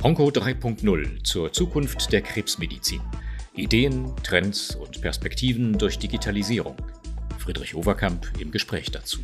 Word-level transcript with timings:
Onco 0.00 0.28
3.0 0.28 1.24
zur 1.24 1.52
Zukunft 1.52 2.12
der 2.12 2.22
Krebsmedizin. 2.22 3.00
Ideen, 3.54 4.14
Trends 4.22 4.76
und 4.76 5.02
Perspektiven 5.02 5.76
durch 5.76 5.98
Digitalisierung. 5.98 6.76
Friedrich 7.36 7.74
Overkamp 7.74 8.30
im 8.38 8.52
Gespräch 8.52 8.92
dazu. 8.92 9.18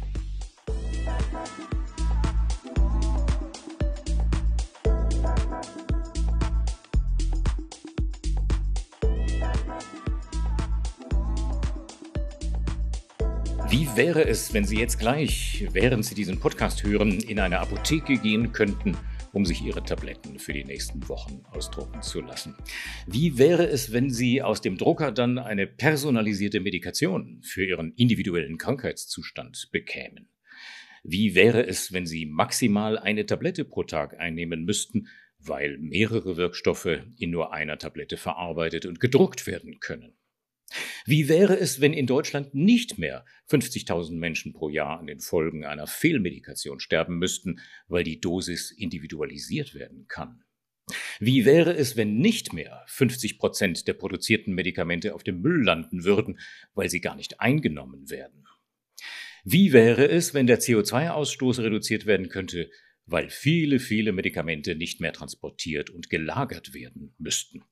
Wie 13.69 13.89
wäre 13.95 14.27
es, 14.27 14.53
wenn 14.53 14.65
Sie 14.65 14.81
jetzt 14.81 14.99
gleich, 14.99 15.69
während 15.71 16.05
Sie 16.05 16.17
diesen 16.17 16.41
Podcast 16.41 16.83
hören, 16.83 17.21
in 17.21 17.39
eine 17.39 17.61
Apotheke 17.61 18.17
gehen 18.19 18.51
könnten 18.51 18.97
um 19.35 19.45
sich 19.45 19.63
ihre 19.63 19.83
Tabletten 19.83 20.39
für 20.39 20.53
die 20.53 20.65
nächsten 20.65 21.07
Wochen 21.09 21.43
ausdrucken 21.51 22.01
zu 22.03 22.21
lassen. 22.21 22.55
Wie 23.07 23.37
wäre 23.37 23.67
es, 23.67 23.93
wenn 23.93 24.09
Sie 24.09 24.41
aus 24.41 24.61
dem 24.61 24.79
Drucker 24.79 25.13
dann 25.13 25.39
eine 25.39 25.67
personalisierte 25.67 26.61
Medikation 26.61 27.43
für 27.43 27.67
Ihren 27.67 27.93
individuellen 27.97 28.57
Krankheitszustand 28.57 29.69
bekämen? 29.73 30.29
Wie 31.03 31.35
wäre 31.35 31.67
es, 31.67 31.93
wenn 31.93 32.07
Sie 32.07 32.27
maximal 32.27 32.97
eine 32.97 33.27
Tablette 33.27 33.65
pro 33.65 33.83
Tag 33.83 34.19
einnehmen 34.19 34.65
müssten, 34.65 35.09
weil 35.39 35.77
mehrere 35.79 36.37
Wirkstoffe 36.37 37.01
in 37.19 37.31
nur 37.31 37.53
einer 37.53 37.77
Tablette 37.77 38.17
verarbeitet 38.17 38.87
und 38.87 39.01
gedruckt 39.01 39.47
werden 39.47 39.81
können? 39.81 40.15
Wie 41.07 41.29
wäre 41.29 41.59
es, 41.59 41.81
wenn 41.81 41.93
in 41.93 42.07
Deutschland 42.07 42.55
nicht 42.55 42.99
mehr 42.99 43.25
50.000 43.49 44.17
Menschen 44.17 44.53
pro 44.53 44.69
Jahr 44.69 44.99
an 44.99 45.07
den 45.07 45.21
Folgen 45.21 45.65
einer 45.65 45.87
Fehlmedikation 45.87 46.81
sterben 46.81 47.19
müssten, 47.19 47.61
weil 47.89 48.05
die 48.05 48.21
Dosis 48.21 48.71
individualisiert 48.71 49.75
werden 49.75 50.07
kann? 50.09 50.45
Wie 51.19 51.45
wäre 51.45 51.75
es, 51.75 51.97
wenn 51.97 52.19
nicht 52.19 52.53
mehr 52.53 52.85
50 52.87 53.39
Prozent 53.39 53.89
der 53.89 53.95
produzierten 53.95 54.55
Medikamente 54.55 55.15
auf 55.15 55.23
dem 55.23 55.41
Müll 55.41 55.65
landen 55.65 56.05
würden, 56.05 56.39
weil 56.75 56.91
sie 56.91 57.01
gar 57.01 57.17
nicht 57.17 57.41
eingenommen 57.41 58.11
werden? 58.11 58.47
Wie 59.45 59.73
wäre 59.73 60.09
es, 60.09 60.35
wenn 60.35 60.47
der 60.47 60.61
CO2-Ausstoß 60.61 61.63
reduziert 61.63 62.07
werden 62.07 62.29
könnte, 62.29 62.71
weil 63.07 63.29
viele, 63.29 63.79
viele 63.79 64.13
Medikamente 64.13 64.75
nicht 64.75 65.01
mehr 65.01 65.13
transportiert 65.13 65.91
und 65.91 66.09
gelagert 66.11 66.73
werden 66.73 67.15
müssten? 67.19 67.63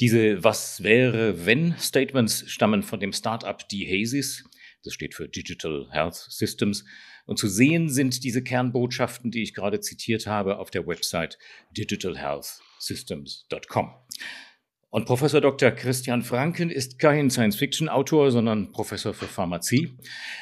Diese 0.00 0.42
Was 0.42 0.82
wäre, 0.82 1.44
wenn 1.44 1.76
Statements 1.76 2.50
stammen 2.50 2.82
von 2.82 3.00
dem 3.00 3.12
Startup 3.12 3.58
DHASIS. 3.68 4.44
Das 4.82 4.94
steht 4.94 5.14
für 5.14 5.28
Digital 5.28 5.88
Health 5.90 6.14
Systems. 6.14 6.86
Und 7.26 7.38
zu 7.38 7.48
sehen 7.48 7.90
sind 7.90 8.24
diese 8.24 8.42
Kernbotschaften, 8.42 9.30
die 9.30 9.42
ich 9.42 9.52
gerade 9.52 9.80
zitiert 9.80 10.26
habe, 10.26 10.56
auf 10.58 10.70
der 10.70 10.86
Website 10.86 11.36
digitalhealthsystems.com. 11.76 13.90
Und 14.88 15.04
Professor 15.04 15.42
Dr. 15.42 15.70
Christian 15.70 16.22
Franken 16.22 16.70
ist 16.70 16.98
kein 16.98 17.28
Science-Fiction-Autor, 17.28 18.30
sondern 18.32 18.72
Professor 18.72 19.12
für 19.12 19.26
Pharmazie, 19.26 19.98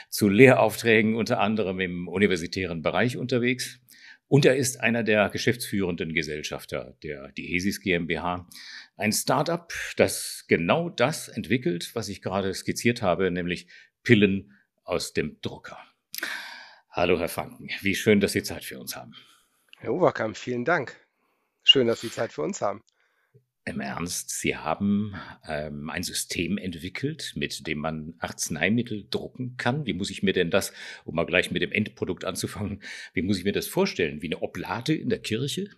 zu 0.08 0.28
Lehraufträgen 0.28 1.16
unter 1.16 1.40
anderem 1.40 1.80
im 1.80 2.06
universitären 2.06 2.80
Bereich 2.80 3.16
unterwegs. 3.16 3.80
Und 4.28 4.44
er 4.44 4.54
ist 4.56 4.80
einer 4.80 5.02
der 5.02 5.30
geschäftsführenden 5.30 6.14
Gesellschafter 6.14 6.96
der 7.02 7.32
Dihesis 7.32 7.80
GmbH, 7.80 8.46
ein 8.98 9.12
Startup, 9.12 9.72
das 9.96 10.44
genau 10.48 10.90
das 10.90 11.28
entwickelt, 11.28 11.94
was 11.94 12.08
ich 12.08 12.20
gerade 12.20 12.52
skizziert 12.52 13.00
habe, 13.00 13.30
nämlich 13.30 13.68
Pillen 14.02 14.52
aus 14.84 15.12
dem 15.12 15.40
Drucker. 15.40 15.78
Hallo, 16.90 17.18
Herr 17.18 17.28
Franken. 17.28 17.68
Wie 17.80 17.94
schön, 17.94 18.20
dass 18.20 18.32
Sie 18.32 18.42
Zeit 18.42 18.64
für 18.64 18.78
uns 18.80 18.96
haben. 18.96 19.14
Herr 19.78 19.94
Overkamp, 19.94 20.36
vielen 20.36 20.64
Dank. 20.64 20.96
Schön, 21.62 21.86
dass 21.86 22.00
Sie 22.00 22.10
Zeit 22.10 22.32
für 22.32 22.42
uns 22.42 22.60
haben. 22.60 22.82
Im 23.64 23.80
Ernst, 23.80 24.30
Sie 24.30 24.56
haben 24.56 25.14
ähm, 25.46 25.90
ein 25.90 26.02
System 26.02 26.58
entwickelt, 26.58 27.34
mit 27.36 27.66
dem 27.66 27.78
man 27.78 28.14
Arzneimittel 28.18 29.06
drucken 29.08 29.56
kann. 29.58 29.86
Wie 29.86 29.92
muss 29.92 30.10
ich 30.10 30.22
mir 30.22 30.32
denn 30.32 30.50
das, 30.50 30.72
um 31.04 31.14
mal 31.14 31.26
gleich 31.26 31.50
mit 31.50 31.62
dem 31.62 31.70
Endprodukt 31.70 32.24
anzufangen, 32.24 32.82
wie 33.12 33.22
muss 33.22 33.38
ich 33.38 33.44
mir 33.44 33.52
das 33.52 33.68
vorstellen? 33.68 34.22
Wie 34.22 34.26
eine 34.26 34.42
Oblate 34.42 34.94
in 34.94 35.10
der 35.10 35.20
Kirche? 35.20 35.70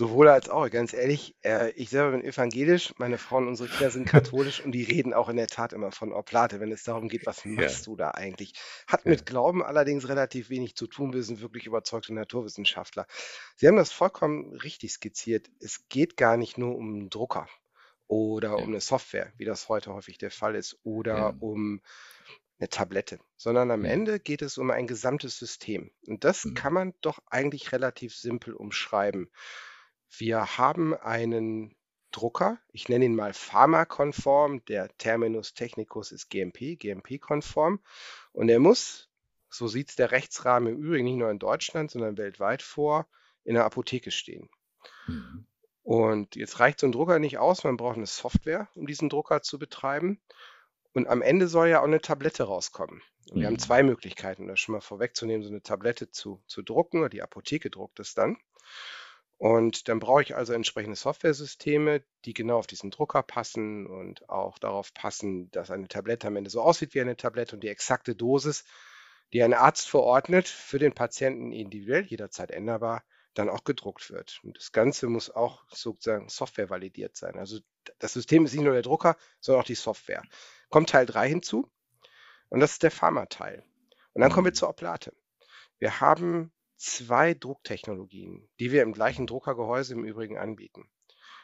Sowohl 0.00 0.28
als 0.28 0.48
auch, 0.48 0.70
ganz 0.70 0.92
ehrlich, 0.92 1.34
äh, 1.42 1.72
ich 1.72 1.90
selber 1.90 2.12
bin 2.12 2.22
evangelisch, 2.24 2.94
meine 2.98 3.18
Frau 3.18 3.38
und 3.38 3.48
unsere 3.48 3.68
Kinder 3.68 3.90
sind 3.90 4.04
katholisch 4.06 4.60
und 4.60 4.70
die 4.70 4.84
reden 4.84 5.12
auch 5.12 5.28
in 5.28 5.36
der 5.36 5.48
Tat 5.48 5.72
immer 5.72 5.90
von 5.90 6.12
Oblate, 6.12 6.60
wenn 6.60 6.70
es 6.70 6.84
darum 6.84 7.08
geht, 7.08 7.26
was 7.26 7.44
machst 7.44 7.84
du 7.88 7.96
da 7.96 8.12
eigentlich? 8.12 8.52
Hat 8.86 9.06
Ja. 9.06 9.08
mit 9.08 9.26
Glauben 9.26 9.60
allerdings 9.60 10.06
relativ 10.08 10.50
wenig 10.50 10.76
zu 10.76 10.86
tun. 10.86 11.12
Wir 11.14 11.24
sind 11.24 11.40
wirklich 11.40 11.66
überzeugte 11.66 12.14
Naturwissenschaftler. 12.14 13.06
Sie 13.56 13.66
haben 13.66 13.74
das 13.74 13.90
vollkommen 13.90 14.52
richtig 14.54 14.92
skizziert. 14.92 15.50
Es 15.58 15.88
geht 15.88 16.16
gar 16.16 16.36
nicht 16.36 16.58
nur 16.58 16.76
um 16.76 16.94
'n 17.00 17.10
Drucker 17.10 17.48
oder 18.06 18.60
um 18.60 18.68
eine 18.68 18.80
Software, 18.80 19.32
wie 19.36 19.46
das 19.46 19.68
heute 19.68 19.92
häufig 19.92 20.16
der 20.16 20.30
Fall 20.30 20.54
ist, 20.54 20.78
oder 20.84 21.32
Ja. 21.32 21.38
um 21.40 21.80
eine 22.60 22.68
Tablette, 22.68 23.18
sondern 23.36 23.70
am 23.72 23.84
Ja. 23.84 23.84
Ende 23.84 24.20
geht 24.20 24.42
es 24.42 24.58
um 24.58 24.70
ein 24.70 24.86
gesamtes 24.86 25.38
System. 25.38 25.90
Und 26.06 26.24
das 26.24 26.44
Mhm. 26.44 26.54
kann 26.54 26.72
man 26.72 26.94
doch 27.02 27.20
eigentlich 27.26 27.72
relativ 27.72 28.16
simpel 28.16 28.54
umschreiben. 28.54 29.30
Wir 30.16 30.58
haben 30.58 30.94
einen 30.94 31.76
Drucker, 32.10 32.58
ich 32.72 32.88
nenne 32.88 33.04
ihn 33.04 33.14
mal 33.14 33.34
pharmakonform, 33.34 34.64
der 34.64 34.88
Terminus 34.96 35.54
technicus 35.54 36.12
ist 36.12 36.30
GMP, 36.30 36.78
GMP-konform. 36.78 37.80
Und 38.32 38.48
er 38.48 38.60
muss, 38.60 39.10
so 39.50 39.68
sieht 39.68 39.90
es 39.90 39.96
der 39.96 40.10
Rechtsrahmen 40.10 40.74
im 40.74 40.82
Übrigen 40.82 41.04
nicht 41.04 41.18
nur 41.18 41.30
in 41.30 41.38
Deutschland, 41.38 41.90
sondern 41.90 42.16
weltweit 42.16 42.62
vor, 42.62 43.06
in 43.44 43.54
der 43.54 43.64
Apotheke 43.64 44.10
stehen. 44.10 44.48
Mhm. 45.06 45.46
Und 45.82 46.36
jetzt 46.36 46.60
reicht 46.60 46.80
so 46.80 46.86
ein 46.86 46.92
Drucker 46.92 47.18
nicht 47.18 47.38
aus, 47.38 47.64
man 47.64 47.76
braucht 47.76 47.96
eine 47.96 48.06
Software, 48.06 48.68
um 48.74 48.86
diesen 48.86 49.08
Drucker 49.08 49.42
zu 49.42 49.58
betreiben. 49.58 50.20
Und 50.92 51.08
am 51.08 51.22
Ende 51.22 51.48
soll 51.48 51.68
ja 51.68 51.80
auch 51.80 51.86
eine 51.86 52.00
Tablette 52.00 52.44
rauskommen. 52.44 53.02
Und 53.30 53.40
wir 53.40 53.46
haben 53.46 53.54
mhm. 53.54 53.58
zwei 53.58 53.82
Möglichkeiten, 53.82 54.48
das 54.48 54.60
schon 54.60 54.74
mal 54.74 54.80
vorwegzunehmen, 54.80 55.42
so 55.42 55.50
eine 55.50 55.62
Tablette 55.62 56.10
zu, 56.10 56.42
zu 56.46 56.62
drucken, 56.62 57.00
oder 57.00 57.08
die 57.08 57.22
Apotheke 57.22 57.70
druckt 57.70 58.00
es 58.00 58.14
dann. 58.14 58.38
Und 59.38 59.88
dann 59.88 60.00
brauche 60.00 60.22
ich 60.22 60.34
also 60.34 60.52
entsprechende 60.52 60.96
Softwaresysteme, 60.96 62.02
die 62.24 62.34
genau 62.34 62.58
auf 62.58 62.66
diesen 62.66 62.90
Drucker 62.90 63.22
passen 63.22 63.86
und 63.86 64.28
auch 64.28 64.58
darauf 64.58 64.92
passen, 64.92 65.48
dass 65.52 65.70
eine 65.70 65.86
Tablette 65.86 66.26
am 66.26 66.36
Ende 66.36 66.50
so 66.50 66.60
aussieht 66.60 66.94
wie 66.94 67.00
eine 67.00 67.16
Tablette 67.16 67.54
und 67.54 67.62
die 67.62 67.68
exakte 67.68 68.16
Dosis, 68.16 68.64
die 69.32 69.42
ein 69.42 69.54
Arzt 69.54 69.88
verordnet, 69.88 70.48
für 70.48 70.80
den 70.80 70.92
Patienten 70.92 71.52
individuell, 71.52 72.04
jederzeit 72.04 72.50
änderbar, 72.50 73.04
dann 73.34 73.48
auch 73.48 73.62
gedruckt 73.62 74.10
wird. 74.10 74.40
Und 74.42 74.56
das 74.56 74.72
Ganze 74.72 75.06
muss 75.06 75.30
auch 75.30 75.64
sozusagen 75.70 76.28
Software 76.28 76.68
validiert 76.68 77.16
sein. 77.16 77.38
Also 77.38 77.60
das 78.00 78.14
System 78.14 78.44
ist 78.44 78.54
nicht 78.54 78.64
nur 78.64 78.72
der 78.72 78.82
Drucker, 78.82 79.16
sondern 79.38 79.62
auch 79.62 79.66
die 79.66 79.76
Software. 79.76 80.22
Kommt 80.68 80.90
Teil 80.90 81.06
3 81.06 81.28
hinzu 81.28 81.70
und 82.48 82.58
das 82.58 82.72
ist 82.72 82.82
der 82.82 82.90
Pharma-Teil. 82.90 83.62
Und 84.14 84.22
dann 84.22 84.32
kommen 84.32 84.46
wir 84.46 84.50
mhm. 84.50 84.56
zur 84.56 84.70
Oplate. 84.70 85.12
Wir 85.78 86.00
haben 86.00 86.52
zwei 86.78 87.34
Drucktechnologien, 87.34 88.48
die 88.58 88.72
wir 88.72 88.82
im 88.82 88.92
gleichen 88.92 89.26
Druckergehäuse 89.26 89.94
im 89.94 90.04
Übrigen 90.04 90.38
anbieten. 90.38 90.88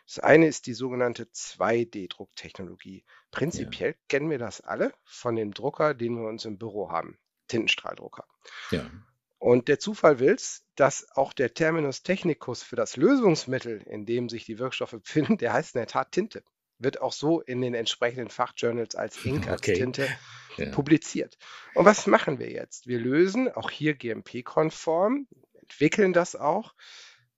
Das 0.06 0.18
eine 0.18 0.46
ist 0.46 0.66
die 0.66 0.74
sogenannte 0.74 1.24
2D-Drucktechnologie. 1.24 3.04
Prinzipiell 3.30 3.90
ja. 3.92 3.96
kennen 4.08 4.30
wir 4.30 4.38
das 4.38 4.60
alle 4.60 4.92
von 5.04 5.34
dem 5.34 5.52
Drucker, 5.52 5.94
den 5.94 6.16
wir 6.16 6.28
uns 6.28 6.44
im 6.44 6.58
Büro 6.58 6.90
haben, 6.90 7.18
Tintenstrahldrucker. 7.48 8.26
Ja. 8.70 8.90
Und 9.38 9.68
der 9.68 9.78
Zufall 9.78 10.20
will 10.20 10.34
es, 10.34 10.64
dass 10.74 11.10
auch 11.16 11.32
der 11.32 11.52
Terminus 11.52 12.02
technicus 12.02 12.62
für 12.62 12.76
das 12.76 12.96
Lösungsmittel, 12.96 13.82
in 13.82 14.06
dem 14.06 14.28
sich 14.28 14.44
die 14.44 14.58
Wirkstoffe 14.58 14.92
befinden, 14.92 15.38
der 15.38 15.52
heißt 15.52 15.74
in 15.74 15.80
der 15.80 15.86
Tat 15.86 16.12
Tinte. 16.12 16.44
Wird 16.78 17.00
auch 17.00 17.12
so 17.12 17.40
in 17.40 17.60
den 17.60 17.74
entsprechenden 17.74 18.28
Fachjournals 18.28 18.94
als 18.94 19.16
Ink, 19.24 19.48
als 19.48 19.60
okay. 19.60 19.74
Tinte 19.74 20.08
ja. 20.56 20.70
publiziert. 20.70 21.38
Und 21.74 21.84
was 21.84 22.06
machen 22.06 22.38
wir 22.38 22.50
jetzt? 22.50 22.86
Wir 22.86 22.98
lösen, 22.98 23.50
auch 23.50 23.70
hier 23.70 23.94
GMP-konform, 23.94 25.26
entwickeln 25.54 26.12
das 26.12 26.36
auch, 26.36 26.74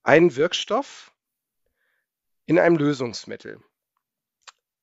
einen 0.02 0.36
Wirkstoff 0.36 1.12
in 2.46 2.58
einem 2.58 2.76
Lösungsmittel. 2.76 3.60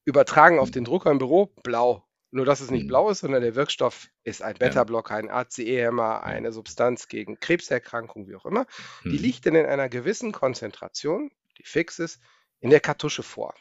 Übertragen 0.05 0.59
auf 0.59 0.69
den 0.69 0.83
Drucker 0.83 1.11
im 1.11 1.17
Büro, 1.17 1.47
blau. 1.63 2.05
Nur, 2.31 2.45
dass 2.45 2.61
es 2.61 2.71
nicht 2.71 2.85
mhm. 2.85 2.87
blau 2.87 3.09
ist, 3.11 3.19
sondern 3.19 3.43
der 3.43 3.53
Wirkstoff 3.53 4.09
ist 4.23 4.41
ein 4.41 4.55
Beta-Blocker, 4.55 5.13
ein 5.13 5.29
ACE-Hämmer, 5.29 6.23
eine 6.23 6.51
Substanz 6.51 7.07
gegen 7.07 7.39
Krebserkrankungen, 7.39 8.27
wie 8.27 8.35
auch 8.35 8.45
immer. 8.45 8.65
Die 9.03 9.09
mhm. 9.09 9.17
liegt 9.17 9.45
dann 9.45 9.55
in 9.55 9.67
einer 9.67 9.87
gewissen 9.87 10.31
Konzentration, 10.31 11.31
die 11.59 11.63
fix 11.63 11.99
ist, 11.99 12.19
in 12.59 12.71
der 12.71 12.79
Kartusche 12.79 13.21
vor. 13.21 13.53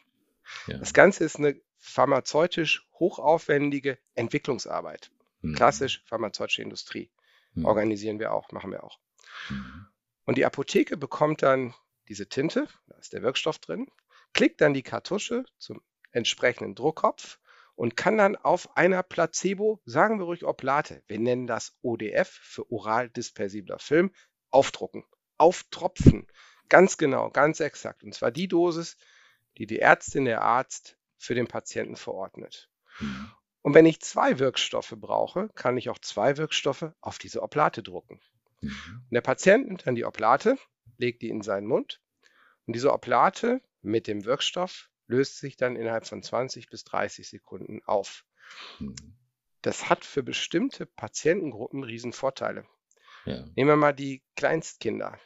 Ja. 0.67 0.77
Das 0.77 0.93
Ganze 0.93 1.23
ist 1.23 1.37
eine 1.37 1.59
pharmazeutisch 1.77 2.87
hochaufwendige 2.99 3.97
Entwicklungsarbeit. 4.15 5.11
Mhm. 5.41 5.55
Klassisch 5.55 6.03
pharmazeutische 6.05 6.61
Industrie. 6.61 7.11
Mhm. 7.53 7.65
Organisieren 7.65 8.19
wir 8.19 8.33
auch, 8.33 8.51
machen 8.51 8.71
wir 8.71 8.83
auch. 8.83 8.99
Mhm. 9.49 9.87
Und 10.25 10.37
die 10.37 10.45
Apotheke 10.45 10.97
bekommt 10.97 11.43
dann 11.43 11.73
diese 12.07 12.27
Tinte, 12.27 12.67
da 12.87 12.95
ist 12.97 13.13
der 13.13 13.21
Wirkstoff 13.21 13.59
drin, 13.59 13.87
klickt 14.33 14.61
dann 14.61 14.73
die 14.73 14.83
Kartusche 14.83 15.45
zum 15.57 15.81
entsprechenden 16.11 16.75
Druckkopf 16.75 17.39
und 17.75 17.97
kann 17.97 18.17
dann 18.17 18.35
auf 18.35 18.77
einer 18.77 19.03
Placebo, 19.03 19.81
sagen 19.85 20.19
wir 20.19 20.25
ruhig 20.25 20.45
Oblate, 20.45 21.03
wir 21.07 21.19
nennen 21.19 21.47
das 21.47 21.75
ODF 21.81 22.29
für 22.29 22.71
oral 22.71 23.09
dispersibler 23.09 23.79
Film, 23.79 24.11
aufdrucken. 24.49 25.03
auf 25.37 25.63
Tropfen. 25.71 26.27
Ganz 26.69 26.97
genau, 26.97 27.29
ganz 27.31 27.59
exakt. 27.59 28.03
Und 28.03 28.13
zwar 28.13 28.31
die 28.31 28.47
Dosis, 28.47 28.97
die 29.57 29.67
die 29.67 29.79
Ärztin, 29.79 30.25
der 30.25 30.41
Arzt 30.41 30.97
für 31.17 31.35
den 31.35 31.47
Patienten 31.47 31.95
verordnet. 31.95 32.69
Mhm. 32.99 33.31
Und 33.61 33.73
wenn 33.73 33.85
ich 33.85 34.01
zwei 34.01 34.39
Wirkstoffe 34.39 34.93
brauche, 34.97 35.49
kann 35.55 35.77
ich 35.77 35.89
auch 35.89 35.99
zwei 35.99 36.37
Wirkstoffe 36.37 36.91
auf 36.99 37.17
diese 37.17 37.41
Oplate 37.41 37.81
drucken. 37.81 38.19
Mhm. 38.61 38.71
Und 39.09 39.13
der 39.13 39.21
Patient 39.21 39.67
nimmt 39.67 39.87
dann 39.87 39.95
die 39.95 40.05
Oplate, 40.05 40.57
legt 40.97 41.21
die 41.21 41.29
in 41.29 41.41
seinen 41.41 41.67
Mund 41.67 42.01
und 42.65 42.75
diese 42.75 42.91
Oplate 42.91 43.61
mit 43.81 44.07
dem 44.07 44.25
Wirkstoff 44.25 44.89
löst 45.07 45.39
sich 45.39 45.57
dann 45.57 45.75
innerhalb 45.75 46.07
von 46.07 46.23
20 46.23 46.69
bis 46.69 46.83
30 46.85 47.27
Sekunden 47.27 47.81
auf. 47.85 48.25
Mhm. 48.79 48.95
Das 49.61 49.89
hat 49.89 50.03
für 50.03 50.23
bestimmte 50.23 50.85
Patientengruppen 50.85 51.83
Riesenvorteile. 51.83 52.65
Ja. 53.25 53.45
Nehmen 53.55 53.69
wir 53.69 53.75
mal 53.77 53.93
die 53.93 54.21
Kleinstkinder. 54.35 55.17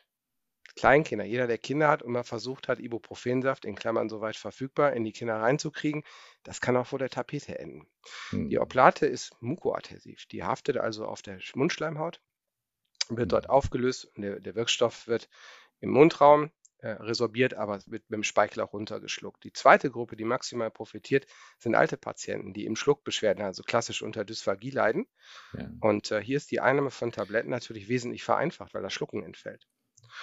Kleinkinder, 0.78 1.26
jeder, 1.26 1.48
der 1.48 1.58
Kinder 1.58 1.90
hat 1.90 2.04
und 2.04 2.14
mal 2.14 2.24
versucht 2.24 2.68
hat, 2.68 2.80
Ibuprofensaft 2.80 3.66
in 3.66 3.76
Klammern 3.76 4.10
soweit 4.10 4.36
verfügbar 4.36 4.94
in 4.94 5.04
die 5.04 5.12
Kinder 5.12 5.36
reinzukriegen, 5.36 6.04
das 6.44 6.62
kann 6.62 6.78
auch 6.78 6.88
vor 6.88 7.00
der 7.00 7.10
Tapete 7.10 7.58
enden. 7.58 7.88
Hm. 8.30 8.50
Die 8.50 8.60
Oplate 8.60 9.08
ist 9.08 9.36
mukoadhäsiv, 9.42 10.28
die 10.28 10.44
haftet 10.44 10.78
also 10.78 11.06
auf 11.06 11.22
der 11.22 11.40
Mundschleimhaut, 11.56 12.22
wird 13.10 13.22
hm. 13.22 13.30
dort 13.30 13.50
aufgelöst 13.50 14.06
und 14.16 14.22
der, 14.22 14.40
der 14.40 14.56
Wirkstoff 14.56 15.08
wird 15.08 15.30
im 15.80 15.90
Mundraum 15.90 16.52
äh, 16.80 16.90
resorbiert, 16.90 17.56
aber 17.56 17.80
wird 17.88 18.08
mit 18.10 18.18
dem 18.18 18.24
Speichel 18.24 18.62
auch 18.62 18.74
runtergeschluckt. 18.74 19.44
Die 19.44 19.54
zweite 19.54 19.90
Gruppe, 19.90 20.16
die 20.16 20.26
maximal 20.26 20.70
profitiert, 20.70 21.26
sind 21.58 21.74
alte 21.74 21.98
Patienten, 21.98 22.54
die 22.54 22.66
im 22.66 22.76
Schluckbeschwerden, 22.76 23.44
also 23.44 23.64
klassisch 23.64 24.04
unter 24.04 24.24
Dysphagie 24.24 24.70
leiden. 24.70 25.08
Ja. 25.54 25.72
Und 25.80 26.12
äh, 26.12 26.22
hier 26.22 26.38
ist 26.38 26.52
die 26.52 26.60
Einnahme 26.60 26.92
von 26.92 27.12
Tabletten 27.12 27.50
natürlich 27.50 27.88
wesentlich 27.88 28.24
vereinfacht, 28.24 28.76
weil 28.76 28.84
das 28.84 28.94
Schlucken 28.94 29.24
entfällt. 29.24 29.68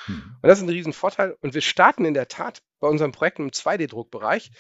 Mhm. 0.07 0.37
Und 0.43 0.49
das 0.49 0.59
ist 0.59 0.65
ein 0.65 0.71
Riesenvorteil. 0.71 1.37
Und 1.41 1.55
wir 1.55 1.61
starten 1.61 2.05
in 2.05 2.15
der 2.15 2.29
Tat 2.29 2.63
bei 2.81 2.89
unserem 2.89 3.13
Projekt 3.13 3.39
im 3.39 3.51
2D-Druckbereich, 3.51 4.51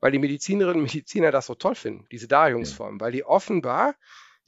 weil 0.00 0.12
die 0.12 0.18
Medizinerinnen 0.18 0.82
und 0.82 0.94
Mediziner 0.94 1.30
das 1.30 1.46
so 1.46 1.54
toll 1.54 1.74
finden, 1.74 2.06
diese 2.10 2.28
Darreichungsform, 2.28 2.96
ja. 2.96 3.00
weil 3.00 3.12
die 3.12 3.24
offenbar 3.24 3.94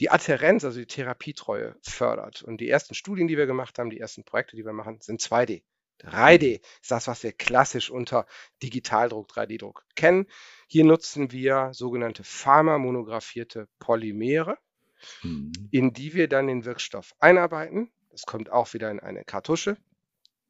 die 0.00 0.10
Adherenz, 0.10 0.64
also 0.64 0.80
die 0.80 0.86
Therapietreue 0.86 1.76
fördert. 1.82 2.42
Und 2.42 2.60
die 2.60 2.68
ersten 2.68 2.94
Studien, 2.94 3.28
die 3.28 3.36
wir 3.36 3.46
gemacht 3.46 3.78
haben, 3.78 3.90
die 3.90 4.00
ersten 4.00 4.24
Projekte, 4.24 4.56
die 4.56 4.64
wir 4.64 4.72
machen, 4.72 4.98
sind 5.00 5.20
2D. 5.20 5.62
3D 6.02 6.60
ist 6.80 6.90
das, 6.90 7.06
was 7.06 7.22
wir 7.22 7.32
klassisch 7.32 7.90
unter 7.90 8.26
Digitaldruck, 8.62 9.30
3D-Druck 9.30 9.84
kennen. 9.94 10.26
Hier 10.66 10.84
nutzen 10.84 11.30
wir 11.30 11.70
sogenannte 11.72 12.24
pharmamonografierte 12.24 13.68
Polymere, 13.78 14.58
mhm. 15.22 15.52
in 15.70 15.92
die 15.92 16.14
wir 16.14 16.28
dann 16.28 16.48
den 16.48 16.64
Wirkstoff 16.64 17.14
einarbeiten. 17.20 17.92
Das 18.10 18.22
kommt 18.22 18.50
auch 18.50 18.74
wieder 18.74 18.90
in 18.90 19.00
eine 19.00 19.24
Kartusche 19.24 19.76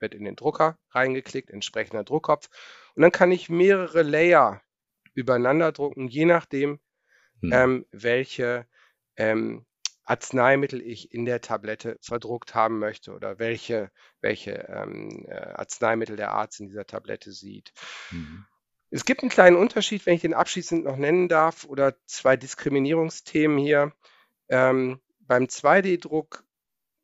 wird 0.03 0.15
in 0.15 0.25
den 0.25 0.37
Drucker 0.37 0.79
reingeklickt, 0.91 1.51
entsprechender 1.51 2.05
Druckkopf. 2.05 2.51
Und 2.95 3.03
dann 3.03 3.13
kann 3.13 3.33
ich 3.33 3.49
mehrere 3.49 4.03
Layer 4.03 4.61
übereinander 5.15 5.73
drucken, 5.73 6.09
je 6.09 6.27
nachdem, 6.27 6.81
hm. 7.41 7.53
ähm, 7.53 7.87
welche 7.91 8.67
ähm, 9.17 9.65
Arzneimittel 10.05 10.83
ich 10.83 11.13
in 11.13 11.25
der 11.25 11.41
Tablette 11.41 11.97
verdruckt 12.01 12.55
haben 12.55 12.79
möchte 12.79 13.13
oder 13.13 13.39
welche, 13.39 13.91
welche 14.21 14.53
ähm, 14.69 15.25
äh, 15.29 15.35
Arzneimittel 15.35 16.17
der 16.17 16.33
Arzt 16.33 16.61
in 16.61 16.67
dieser 16.67 16.87
Tablette 16.87 17.33
sieht. 17.33 17.73
Mhm. 18.11 18.45
Es 18.91 19.07
gibt 19.07 19.23
einen 19.23 19.31
kleinen 19.31 19.57
Unterschied, 19.57 20.05
wenn 20.05 20.15
ich 20.15 20.21
den 20.21 20.35
abschließend 20.35 20.85
noch 20.85 20.97
nennen 20.97 21.29
darf, 21.29 21.65
oder 21.65 21.97
zwei 22.05 22.37
Diskriminierungsthemen 22.37 23.57
hier. 23.57 23.93
Ähm, 24.49 25.01
beim 25.21 25.45
2D-Druck, 25.45 26.45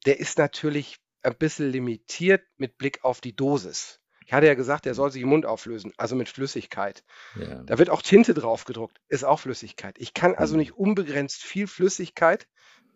der 0.05 0.21
ist 0.21 0.37
natürlich 0.37 0.99
ein 1.23 1.37
bisschen 1.37 1.71
limitiert 1.71 2.43
mit 2.57 2.79
Blick 2.79 3.05
auf 3.05 3.21
die 3.21 3.35
Dosis. 3.35 4.01
Ich 4.29 4.35
hatte 4.35 4.47
ja 4.47 4.55
gesagt, 4.55 4.85
der 4.85 4.93
soll 4.93 5.11
sich 5.11 5.23
im 5.23 5.31
Mund 5.31 5.47
auflösen, 5.47 5.95
also 5.97 6.15
mit 6.15 6.29
Flüssigkeit. 6.29 7.03
Ja. 7.35 7.63
Da 7.63 7.79
wird 7.79 7.89
auch 7.89 8.03
Tinte 8.03 8.35
drauf 8.35 8.67
gedruckt, 8.67 9.01
ist 9.09 9.25
auch 9.25 9.41
Flüssigkeit. 9.41 9.97
Ich 9.99 10.13
kann 10.13 10.35
also 10.35 10.55
mhm. 10.55 10.59
nicht 10.59 10.73
unbegrenzt 10.73 11.43
viel 11.43 11.67
Flüssigkeit 11.67 12.47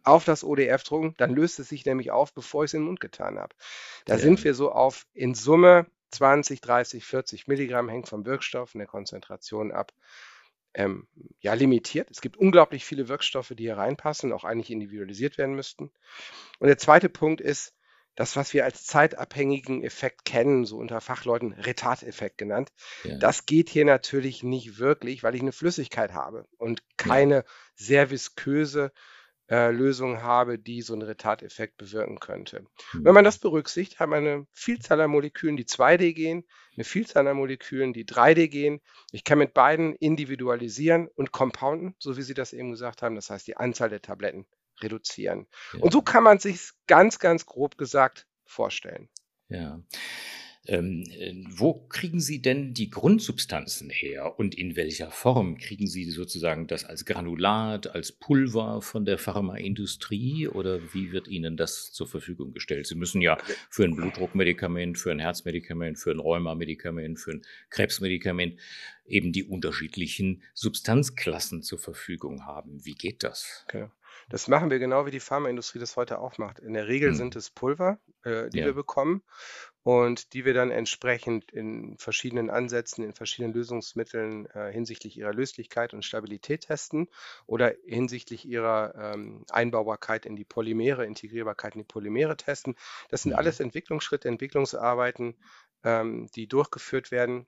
auf 0.04 0.24
das 0.24 0.44
ODF 0.44 0.82
drucken, 0.82 1.14
dann 1.16 1.34
löst 1.34 1.58
es 1.58 1.70
sich 1.70 1.86
nämlich 1.86 2.10
auf, 2.10 2.34
bevor 2.34 2.64
ich 2.64 2.70
es 2.70 2.74
in 2.74 2.80
den 2.80 2.86
Mund 2.86 3.00
getan 3.00 3.38
habe. 3.38 3.54
Da 4.04 4.14
ja. 4.14 4.20
sind 4.20 4.44
wir 4.44 4.54
so 4.54 4.72
auf 4.72 5.06
in 5.14 5.34
Summe 5.34 5.86
20, 6.10 6.60
30, 6.60 7.04
40 7.04 7.48
Milligramm, 7.48 7.88
hängt 7.88 8.08
vom 8.08 8.26
Wirkstoff 8.26 8.74
und 8.74 8.80
der 8.80 8.88
Konzentration 8.88 9.72
ab. 9.72 9.92
Ähm, 10.74 11.06
ja, 11.40 11.52
limitiert. 11.54 12.10
Es 12.10 12.20
gibt 12.20 12.36
unglaublich 12.36 12.84
viele 12.84 13.08
Wirkstoffe, 13.08 13.52
die 13.56 13.64
hier 13.64 13.76
reinpassen, 13.76 14.32
auch 14.32 14.44
eigentlich 14.44 14.70
individualisiert 14.70 15.36
werden 15.36 15.54
müssten. 15.54 15.90
Und 16.58 16.68
der 16.68 16.78
zweite 16.78 17.08
Punkt 17.08 17.40
ist, 17.40 17.74
das, 18.14 18.36
was 18.36 18.52
wir 18.52 18.64
als 18.64 18.84
zeitabhängigen 18.84 19.82
Effekt 19.82 20.24
kennen, 20.24 20.64
so 20.64 20.76
unter 20.76 21.00
Fachleuten 21.00 21.52
Retardeffekt 21.52 22.38
genannt, 22.38 22.70
ja. 23.04 23.16
das 23.16 23.46
geht 23.46 23.70
hier 23.70 23.84
natürlich 23.84 24.42
nicht 24.42 24.78
wirklich, 24.78 25.22
weil 25.22 25.34
ich 25.34 25.40
eine 25.40 25.52
Flüssigkeit 25.52 26.12
habe 26.12 26.46
und 26.58 26.82
keine 26.96 27.34
ja. 27.34 27.44
sehr 27.74 28.10
visköse 28.10 28.92
äh, 29.50 29.70
Lösung 29.70 30.22
habe, 30.22 30.58
die 30.58 30.82
so 30.82 30.92
einen 30.92 31.02
Retardeffekt 31.02 31.76
bewirken 31.76 32.20
könnte. 32.20 32.64
Mhm. 32.92 33.04
Wenn 33.04 33.14
man 33.14 33.24
das 33.24 33.38
berücksichtigt, 33.38 33.98
hat 33.98 34.08
man 34.08 34.26
eine 34.26 34.46
Vielzahl 34.52 35.00
an 35.00 35.10
Molekülen, 35.10 35.56
die 35.56 35.64
2D 35.64 36.12
gehen, 36.12 36.44
eine 36.74 36.84
Vielzahl 36.84 37.26
an 37.26 37.36
Molekülen, 37.36 37.92
die 37.92 38.04
3D 38.04 38.48
gehen. 38.48 38.80
Ich 39.10 39.24
kann 39.24 39.38
mit 39.38 39.52
beiden 39.52 39.94
individualisieren 39.96 41.08
und 41.08 41.32
compounden, 41.32 41.94
so 41.98 42.16
wie 42.16 42.22
Sie 42.22 42.34
das 42.34 42.52
eben 42.52 42.70
gesagt 42.70 43.02
haben, 43.02 43.14
das 43.14 43.30
heißt 43.30 43.46
die 43.46 43.56
Anzahl 43.56 43.90
der 43.90 44.00
Tabletten 44.00 44.46
reduzieren. 44.82 45.46
Ja. 45.72 45.80
Und 45.80 45.92
so 45.92 46.02
kann 46.02 46.22
man 46.22 46.38
sich 46.38 46.70
ganz, 46.86 47.18
ganz 47.18 47.46
grob 47.46 47.78
gesagt 47.78 48.26
vorstellen. 48.44 49.08
Ja. 49.48 49.80
Ähm, 50.68 51.02
äh, 51.10 51.34
wo 51.48 51.74
kriegen 51.88 52.20
Sie 52.20 52.40
denn 52.40 52.72
die 52.72 52.88
Grundsubstanzen 52.88 53.90
her 53.90 54.38
und 54.38 54.54
in 54.54 54.76
welcher 54.76 55.10
Form 55.10 55.58
kriegen 55.58 55.88
Sie 55.88 56.08
sozusagen 56.08 56.68
das 56.68 56.84
als 56.84 57.04
Granulat, 57.04 57.88
als 57.88 58.12
Pulver 58.12 58.80
von 58.80 59.04
der 59.04 59.18
Pharmaindustrie 59.18 60.46
oder 60.46 60.94
wie 60.94 61.10
wird 61.10 61.26
Ihnen 61.26 61.56
das 61.56 61.90
zur 61.90 62.06
Verfügung 62.06 62.52
gestellt? 62.52 62.86
Sie 62.86 62.94
müssen 62.94 63.20
ja 63.20 63.38
für 63.70 63.82
ein 63.82 63.96
Blutdruckmedikament, 63.96 64.98
für 64.98 65.10
ein 65.10 65.18
Herzmedikament, 65.18 65.98
für 65.98 66.12
ein 66.12 66.20
Rheumamedikament, 66.20 67.18
für 67.18 67.32
ein 67.32 67.42
Krebsmedikament 67.70 68.60
eben 69.04 69.32
die 69.32 69.42
unterschiedlichen 69.42 70.44
Substanzklassen 70.54 71.64
zur 71.64 71.80
Verfügung 71.80 72.46
haben. 72.46 72.84
Wie 72.84 72.94
geht 72.94 73.24
das? 73.24 73.64
Okay. 73.66 73.88
Das 74.28 74.48
machen 74.48 74.70
wir 74.70 74.78
genau 74.78 75.06
wie 75.06 75.10
die 75.10 75.20
Pharmaindustrie 75.20 75.78
das 75.78 75.96
heute 75.96 76.18
auch 76.18 76.38
macht. 76.38 76.58
In 76.58 76.74
der 76.74 76.88
Regel 76.88 77.10
hm. 77.10 77.16
sind 77.16 77.36
es 77.36 77.50
Pulver, 77.50 77.98
äh, 78.24 78.48
die 78.50 78.58
ja. 78.58 78.66
wir 78.66 78.74
bekommen 78.74 79.22
und 79.82 80.32
die 80.32 80.44
wir 80.44 80.54
dann 80.54 80.70
entsprechend 80.70 81.50
in 81.50 81.96
verschiedenen 81.98 82.50
Ansätzen, 82.50 83.04
in 83.04 83.14
verschiedenen 83.14 83.52
Lösungsmitteln 83.52 84.46
äh, 84.46 84.70
hinsichtlich 84.72 85.16
ihrer 85.16 85.32
Löslichkeit 85.32 85.92
und 85.92 86.04
Stabilität 86.04 86.62
testen 86.62 87.08
oder 87.46 87.74
hinsichtlich 87.84 88.44
ihrer 88.44 88.94
ähm, 89.14 89.44
Einbaubarkeit 89.50 90.24
in 90.24 90.36
die 90.36 90.44
Polymere, 90.44 91.04
Integrierbarkeit 91.04 91.74
in 91.74 91.80
die 91.80 91.86
Polymere 91.86 92.36
testen. 92.36 92.76
Das 93.08 93.22
sind 93.22 93.32
mhm. 93.32 93.38
alles 93.38 93.58
Entwicklungsschritte, 93.58 94.28
Entwicklungsarbeiten, 94.28 95.36
ähm, 95.82 96.28
die 96.34 96.46
durchgeführt 96.46 97.10
werden, 97.10 97.46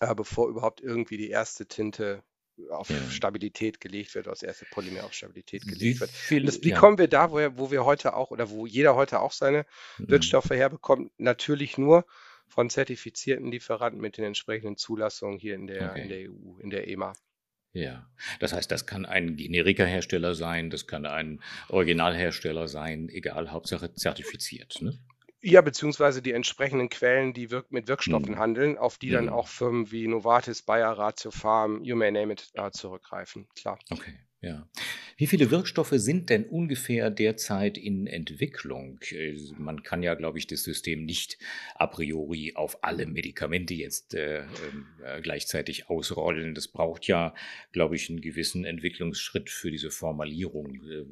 äh, 0.00 0.14
bevor 0.14 0.48
überhaupt 0.48 0.80
irgendwie 0.80 1.18
die 1.18 1.30
erste 1.30 1.66
Tinte 1.66 2.24
auf 2.70 2.90
ja. 2.90 2.96
Stabilität 3.10 3.80
gelegt 3.80 4.14
wird, 4.14 4.28
aus 4.28 4.42
erste 4.42 4.66
Polymer 4.70 5.04
auf 5.04 5.12
Stabilität 5.12 5.62
gelegt 5.62 5.80
wie 5.80 6.00
wird. 6.00 6.10
Viel, 6.10 6.44
das, 6.44 6.62
wie 6.62 6.70
ja. 6.70 6.78
kommen 6.78 6.98
wir 6.98 7.08
da, 7.08 7.30
wo, 7.30 7.38
wo, 7.56 7.70
wir 7.70 7.84
heute 7.84 8.14
auch 8.14 8.30
oder 8.30 8.50
wo 8.50 8.66
jeder 8.66 8.94
heute 8.94 9.20
auch 9.20 9.32
seine 9.32 9.66
mhm. 9.98 10.08
Wirkstoffe 10.08 10.50
herbekommt? 10.50 11.12
Natürlich 11.18 11.78
nur 11.78 12.04
von 12.48 12.70
zertifizierten 12.70 13.50
Lieferanten 13.50 14.00
mit 14.00 14.16
den 14.16 14.24
entsprechenden 14.24 14.76
Zulassungen 14.76 15.38
hier 15.38 15.54
in 15.54 15.66
der, 15.66 15.90
okay. 15.90 16.02
in 16.02 16.08
der 16.08 16.30
EU, 16.30 16.58
in 16.60 16.70
der 16.70 16.88
EMA. 16.88 17.12
Ja, 17.72 18.08
das 18.40 18.52
heißt, 18.52 18.70
das 18.70 18.86
kann 18.86 19.04
ein 19.04 19.36
Generika-Hersteller 19.36 20.34
sein, 20.34 20.70
das 20.70 20.86
kann 20.86 21.06
ein 21.06 21.40
Originalhersteller 21.68 22.66
sein, 22.66 23.08
egal, 23.10 23.50
Hauptsache 23.50 23.92
zertifiziert. 23.94 24.80
Ne? 24.80 24.98
Ja, 25.40 25.60
beziehungsweise 25.60 26.20
die 26.20 26.32
entsprechenden 26.32 26.88
Quellen, 26.88 27.32
die 27.32 27.50
wirk 27.50 27.70
mit 27.70 27.86
Wirkstoffen 27.86 28.34
Mhm. 28.34 28.38
handeln, 28.38 28.78
auf 28.78 28.98
die 28.98 29.10
dann 29.10 29.26
Mhm. 29.26 29.32
auch 29.32 29.46
Firmen 29.48 29.92
wie 29.92 30.08
Novartis, 30.08 30.62
Bayer, 30.62 30.90
Ratiofarm, 30.92 31.84
you 31.84 31.94
may 31.94 32.10
name 32.10 32.32
it, 32.32 32.50
äh, 32.54 32.70
zurückgreifen, 32.72 33.46
klar. 33.54 33.78
Okay, 33.90 34.14
ja. 34.40 34.68
Wie 35.16 35.26
viele 35.28 35.50
Wirkstoffe 35.52 35.92
sind 35.94 36.30
denn 36.30 36.44
ungefähr 36.44 37.10
derzeit 37.10 37.78
in 37.78 38.06
Entwicklung? 38.08 38.98
Äh, 39.10 39.36
man 39.58 39.82
kann 39.84 40.02
ja, 40.02 40.14
glaube 40.14 40.38
ich, 40.38 40.48
das 40.48 40.62
System 40.64 41.04
nicht 41.04 41.38
a 41.76 41.86
priori 41.86 42.52
auf 42.56 42.82
alle 42.82 43.06
Medikamente 43.06 43.74
jetzt 43.74 44.14
äh, 44.14 44.40
ähm, 44.40 44.86
äh, 45.04 45.20
gleichzeitig 45.20 45.88
ausrollen. 45.88 46.54
Das 46.54 46.66
braucht 46.68 47.06
ja, 47.06 47.32
glaube 47.72 47.94
ich, 47.94 48.10
einen 48.10 48.20
gewissen 48.20 48.64
Entwicklungsschritt 48.64 49.50
für 49.50 49.70
diese 49.70 49.90
Formulierung, 49.92 50.82
äh, 50.84 51.04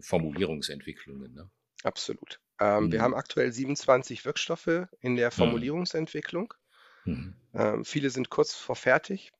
Formulierungsentwicklungen. 0.00 1.34
Ne? 1.34 1.50
Absolut. 1.82 2.40
Ähm, 2.60 2.92
Wir 2.92 3.00
mhm. 3.00 3.02
haben 3.02 3.14
aktuell 3.14 3.52
27 3.52 4.24
Wirkstoffe 4.24 4.86
in 5.00 5.16
der 5.16 5.30
Mhm. 5.30 5.32
Formulierungsentwicklung. 5.32 6.54
Mhm. 7.04 7.34
Ähm, 7.54 7.84
viele 7.84 8.10
sind 8.10 8.30
kurz 8.30 8.54
vor 8.54 8.76
fertig, 8.76 9.32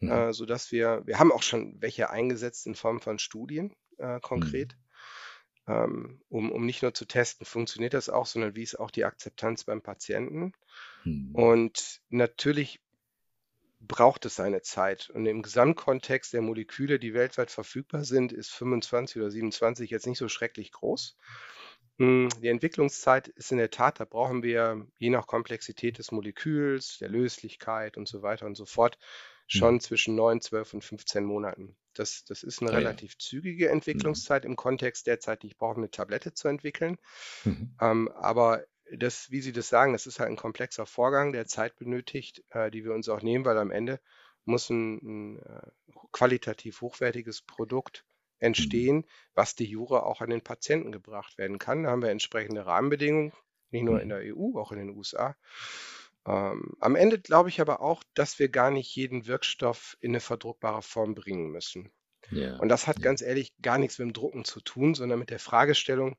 Mhm. 0.00 0.10
äh, 0.10 0.32
sodass 0.32 0.72
wir 0.72 1.02
wir 1.06 1.18
haben 1.18 1.32
auch 1.32 1.42
schon 1.42 1.80
welche 1.80 2.10
eingesetzt 2.10 2.66
in 2.66 2.74
Form 2.74 3.00
von 3.00 3.18
Studien, 3.18 3.74
äh, 3.98 4.14
Mhm. 4.16 4.20
konkret. 4.20 4.76
ähm, 5.66 6.20
um, 6.28 6.52
um 6.52 6.66
nicht 6.66 6.82
nur 6.82 6.94
zu 6.94 7.06
testen, 7.06 7.46
funktioniert 7.46 7.94
das 7.94 8.08
auch, 8.10 8.26
sondern 8.26 8.54
wie 8.56 8.62
ist 8.62 8.78
auch 8.78 8.90
die 8.90 9.04
Akzeptanz 9.04 9.64
beim 9.64 9.82
Patienten. 9.82 10.52
Hm. 11.04 11.34
Und 11.34 12.00
natürlich 12.10 12.80
braucht 13.80 14.24
es 14.24 14.36
seine 14.36 14.62
Zeit. 14.62 15.10
Und 15.10 15.26
im 15.26 15.42
Gesamtkontext 15.42 16.32
der 16.32 16.42
Moleküle, 16.42 16.98
die 16.98 17.14
weltweit 17.14 17.50
verfügbar 17.50 18.04
sind, 18.04 18.32
ist 18.32 18.50
25 18.50 19.16
oder 19.18 19.30
27 19.30 19.90
jetzt 19.90 20.06
nicht 20.06 20.18
so 20.18 20.28
schrecklich 20.28 20.72
groß. 20.72 21.16
Hm, 21.98 22.28
die 22.42 22.48
Entwicklungszeit 22.48 23.28
ist 23.28 23.52
in 23.52 23.58
der 23.58 23.70
Tat, 23.70 24.00
da 24.00 24.04
brauchen 24.04 24.42
wir 24.42 24.86
je 24.98 25.10
nach 25.10 25.26
Komplexität 25.26 25.98
des 25.98 26.10
Moleküls, 26.10 26.98
der 26.98 27.08
Löslichkeit 27.08 27.96
und 27.96 28.08
so 28.08 28.22
weiter 28.22 28.46
und 28.46 28.56
so 28.56 28.66
fort, 28.66 28.98
schon 29.46 29.74
mhm. 29.74 29.80
zwischen 29.80 30.14
9, 30.14 30.40
12 30.40 30.74
und 30.74 30.84
15 30.84 31.24
Monaten. 31.24 31.76
Das, 31.92 32.24
das 32.24 32.42
ist 32.42 32.60
eine 32.60 32.72
ah, 32.72 32.74
relativ 32.74 33.12
ja. 33.12 33.18
zügige 33.18 33.66
mhm. 33.66 33.74
Entwicklungszeit 33.74 34.44
mhm. 34.44 34.50
im 34.50 34.56
Kontext 34.56 35.06
der 35.06 35.20
Zeit, 35.20 35.42
die 35.42 35.48
ich 35.48 35.56
brauche, 35.56 35.76
eine 35.76 35.90
Tablette 35.90 36.34
zu 36.34 36.48
entwickeln. 36.48 36.98
Mhm. 37.44 37.76
Ähm, 37.80 38.08
aber 38.08 38.64
das, 38.92 39.30
wie 39.30 39.40
Sie 39.40 39.52
das 39.52 39.68
sagen, 39.68 39.92
das 39.92 40.06
ist 40.06 40.18
halt 40.18 40.30
ein 40.30 40.36
komplexer 40.36 40.86
Vorgang, 40.86 41.32
der 41.32 41.46
Zeit 41.46 41.76
benötigt, 41.76 42.42
äh, 42.50 42.70
die 42.70 42.84
wir 42.84 42.92
uns 42.92 43.08
auch 43.08 43.22
nehmen, 43.22 43.44
weil 43.44 43.58
am 43.58 43.70
Ende 43.70 44.00
muss 44.44 44.68
ein, 44.70 45.36
ein 45.36 45.38
äh, 45.38 45.70
qualitativ 46.12 46.80
hochwertiges 46.80 47.42
Produkt. 47.42 48.04
Entstehen, 48.44 49.04
was 49.34 49.54
die 49.54 49.64
Jure 49.64 50.04
auch 50.04 50.20
an 50.20 50.30
den 50.30 50.42
Patienten 50.42 50.92
gebracht 50.92 51.38
werden 51.38 51.58
kann. 51.58 51.82
Da 51.82 51.90
haben 51.90 52.02
wir 52.02 52.10
entsprechende 52.10 52.66
Rahmenbedingungen, 52.66 53.32
nicht 53.70 53.84
nur 53.84 54.00
in 54.00 54.08
mhm. 54.08 54.10
der 54.10 54.36
EU, 54.36 54.58
auch 54.58 54.70
in 54.72 54.78
den 54.78 54.90
USA. 54.90 55.36
Ähm, 56.26 56.74
am 56.80 56.96
Ende 56.96 57.18
glaube 57.20 57.48
ich 57.48 57.60
aber 57.60 57.80
auch, 57.80 58.02
dass 58.14 58.38
wir 58.38 58.48
gar 58.48 58.70
nicht 58.70 58.94
jeden 58.94 59.26
Wirkstoff 59.26 59.96
in 60.00 60.12
eine 60.12 60.20
verdruckbare 60.20 60.82
Form 60.82 61.14
bringen 61.14 61.50
müssen. 61.50 61.90
Ja, 62.30 62.56
Und 62.58 62.68
das 62.68 62.86
hat 62.86 63.02
ganz 63.02 63.20
ehrlich 63.20 63.52
gar 63.60 63.78
nichts 63.78 63.98
mit 63.98 64.08
dem 64.08 64.12
Drucken 64.14 64.44
zu 64.44 64.60
tun, 64.60 64.94
sondern 64.94 65.18
mit 65.18 65.30
der 65.30 65.38
Fragestellung, 65.38 66.16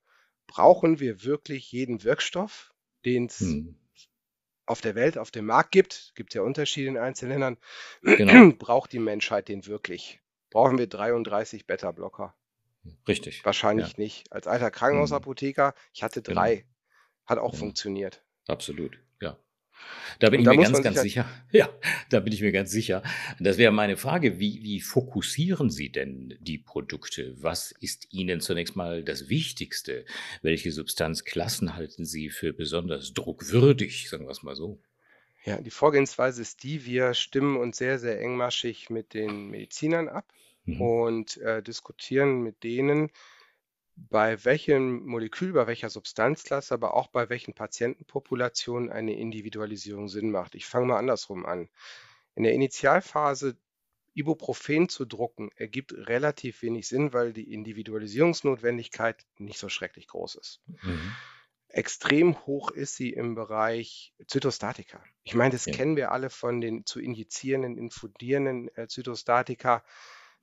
brauchen 0.47 0.99
wir 0.99 1.23
wirklich 1.23 1.71
jeden 1.71 2.03
Wirkstoff, 2.03 2.73
den 3.05 3.25
es 3.25 3.39
hm. 3.39 3.79
auf 4.67 4.81
der 4.81 4.93
Welt, 4.93 5.17
auf 5.17 5.31
dem 5.31 5.45
Markt 5.45 5.71
gibt? 5.71 6.11
Gibt 6.15 6.31
es 6.31 6.35
ja 6.35 6.43
Unterschiede 6.43 6.89
in 6.89 6.97
einzelnen 6.97 7.39
Ländern. 7.39 7.57
Genau. 8.03 8.51
Braucht 8.59 8.93
die 8.93 8.99
Menschheit 8.99 9.47
den 9.47 9.65
wirklich? 9.65 10.21
Brauchen 10.55 10.77
wir 10.77 10.87
33 10.87 11.67
Beta-Blocker. 11.67 12.33
Richtig. 13.09 13.43
Wahrscheinlich 13.43 13.89
ja. 13.89 13.93
nicht. 13.97 14.31
Als 14.31 14.47
alter 14.47 14.71
Krankenhausapotheker, 14.71 15.73
ich 15.93 16.01
hatte 16.01 16.21
genau. 16.21 16.39
drei. 16.39 16.55
Genau. 16.55 16.67
Hat 17.25 17.39
auch 17.39 17.51
ja. 17.51 17.59
funktioniert. 17.59 18.23
Absolut, 18.47 18.97
ja. 19.21 19.37
Da 20.19 20.29
bin 20.29 20.39
Und 20.39 20.53
ich 20.53 20.57
mir 20.57 20.63
ganz, 20.63 20.81
ganz 20.81 21.01
sicher. 21.01 21.29
Ja, 21.51 21.67
da 22.09 22.21
bin 22.21 22.31
ich 22.31 22.39
mir 22.41 22.53
ganz 22.53 22.71
sicher. 22.71 23.03
Das 23.37 23.57
wäre 23.57 23.73
meine 23.73 23.97
Frage. 23.97 24.39
Wie, 24.39 24.63
wie 24.63 24.79
fokussieren 24.79 25.69
Sie 25.69 25.91
denn 25.91 26.37
die 26.39 26.57
Produkte? 26.57 27.35
Was 27.35 27.73
ist 27.73 28.13
Ihnen 28.13 28.39
zunächst 28.39 28.77
mal 28.77 29.03
das 29.03 29.27
Wichtigste? 29.27 30.05
Welche 30.41 30.71
Substanzklassen 30.71 31.75
halten 31.75 32.05
Sie 32.05 32.29
für 32.29 32.53
besonders 32.53 33.13
druckwürdig? 33.13 34.09
Sagen 34.09 34.23
wir 34.23 34.31
es 34.31 34.41
mal 34.41 34.55
so. 34.55 34.81
Ja, 35.45 35.61
die 35.61 35.71
Vorgehensweise 35.71 36.41
ist 36.41 36.63
die, 36.63 36.85
wir 36.85 37.13
stimmen 37.13 37.57
uns 37.57 37.77
sehr, 37.77 37.99
sehr 37.99 38.19
engmaschig 38.19 38.89
mit 38.89 39.13
den 39.13 39.47
Medizinern 39.47 40.09
ab 40.09 40.25
Mhm. 40.65 40.81
und 40.81 41.37
äh, 41.37 41.61
diskutieren 41.61 42.41
mit 42.41 42.63
denen, 42.63 43.11
bei 43.95 44.43
welchem 44.43 45.05
Molekül, 45.05 45.53
bei 45.53 45.67
welcher 45.67 45.89
Substanzklasse, 45.89 46.73
aber 46.73 46.95
auch 46.95 47.07
bei 47.07 47.29
welchen 47.29 47.53
Patientenpopulationen 47.53 48.89
eine 48.91 49.15
Individualisierung 49.15 50.09
Sinn 50.09 50.31
macht. 50.31 50.55
Ich 50.55 50.65
fange 50.65 50.87
mal 50.87 50.97
andersrum 50.97 51.45
an. 51.45 51.69
In 52.35 52.43
der 52.43 52.53
Initialphase 52.53 53.55
Ibuprofen 54.15 54.89
zu 54.89 55.05
drucken 55.05 55.51
ergibt 55.55 55.93
relativ 55.93 56.61
wenig 56.61 56.87
Sinn, 56.87 57.13
weil 57.13 57.33
die 57.33 57.53
Individualisierungsnotwendigkeit 57.53 59.25
nicht 59.37 59.59
so 59.59 59.69
schrecklich 59.69 60.07
groß 60.07 60.35
ist. 60.35 60.61
Mhm. 60.81 61.11
Extrem 61.75 62.37
hoch 62.45 62.71
ist 62.71 62.95
sie 62.95 63.09
im 63.09 63.35
Bereich 63.35 64.13
Zytostatika. 64.27 65.03
Ich 65.23 65.35
meine, 65.35 65.51
das 65.51 65.65
Ja. 65.65 65.73
kennen 65.73 65.97
wir 65.97 66.13
alle 66.13 66.29
von 66.29 66.61
den 66.61 66.85
zu 66.85 67.01
injizierenden, 67.01 67.77
infundierenden 67.77 68.69
äh, 68.77 68.87
Zytostatika. 68.87 69.83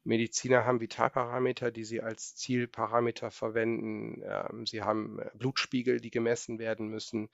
Mediziner 0.04 0.66
haben 0.66 0.80
Vitalparameter, 0.80 1.70
die 1.70 1.84
sie 1.84 2.02
als 2.02 2.34
Zielparameter 2.34 3.30
verwenden. 3.30 4.20
Ähm, 4.26 4.66
sie 4.66 4.82
haben 4.82 5.20
äh, 5.20 5.30
Blutspiegel, 5.32 6.00
die 6.00 6.10
gemessen 6.10 6.58
werden 6.58 6.88
müssen. 6.88 7.30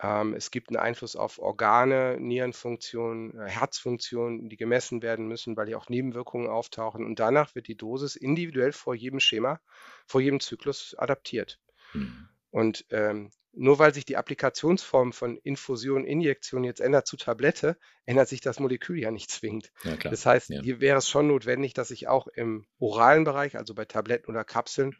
Ähm, 0.00 0.34
es 0.34 0.52
gibt 0.52 0.68
einen 0.68 0.76
Einfluss 0.76 1.16
auf 1.16 1.40
Organe, 1.40 2.18
Nierenfunktion, 2.20 3.40
äh, 3.40 3.48
Herzfunktion, 3.48 4.48
die 4.48 4.56
gemessen 4.56 5.02
werden 5.02 5.26
müssen, 5.26 5.56
weil 5.56 5.66
hier 5.66 5.78
auch 5.78 5.88
Nebenwirkungen 5.88 6.46
auftauchen. 6.46 7.04
Und 7.04 7.18
danach 7.18 7.56
wird 7.56 7.66
die 7.66 7.76
Dosis 7.76 8.14
individuell 8.14 8.70
vor 8.70 8.94
jedem 8.94 9.18
Schema, 9.18 9.60
vor 10.06 10.20
jedem 10.20 10.38
Zyklus 10.38 10.94
adaptiert. 10.96 11.58
Mhm. 11.92 12.28
Und 12.56 12.86
ähm, 12.88 13.32
nur 13.52 13.78
weil 13.78 13.92
sich 13.92 14.06
die 14.06 14.16
Applikationsform 14.16 15.12
von 15.12 15.36
Infusion, 15.36 16.06
Injektion 16.06 16.64
jetzt 16.64 16.80
ändert 16.80 17.06
zu 17.06 17.18
Tablette, 17.18 17.76
ändert 18.06 18.30
sich 18.30 18.40
das 18.40 18.60
Molekül 18.60 18.98
ja 18.98 19.10
nicht 19.10 19.30
zwingend. 19.30 19.72
Ja, 19.84 19.96
das 19.96 20.24
heißt, 20.24 20.48
ja. 20.48 20.62
hier 20.62 20.80
wäre 20.80 20.96
es 20.96 21.06
schon 21.06 21.26
notwendig, 21.26 21.74
dass 21.74 21.90
ich 21.90 22.08
auch 22.08 22.28
im 22.28 22.66
oralen 22.78 23.24
Bereich, 23.24 23.58
also 23.58 23.74
bei 23.74 23.84
Tabletten 23.84 24.30
oder 24.30 24.42
Kapseln, 24.42 24.96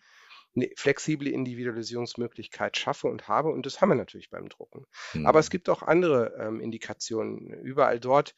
eine 0.55 0.69
flexible 0.77 1.29
Individualisierungsmöglichkeit 1.29 2.77
schaffe 2.77 3.09
und 3.09 3.29
habe. 3.29 3.51
Und 3.51 3.65
das 3.65 3.81
haben 3.81 3.91
wir 3.91 3.97
natürlich 3.97 4.29
beim 4.31 4.49
Drucken. 4.49 4.85
Mhm. 5.15 5.27
Aber 5.27 5.39
es 5.39 5.49
gibt 5.49 5.71
auch 5.71 5.83
andere 5.83 6.35
ähm, 6.39 6.61
Indikationen. 6.61 7.51
Überall 7.63 8.01
dort, 8.01 8.35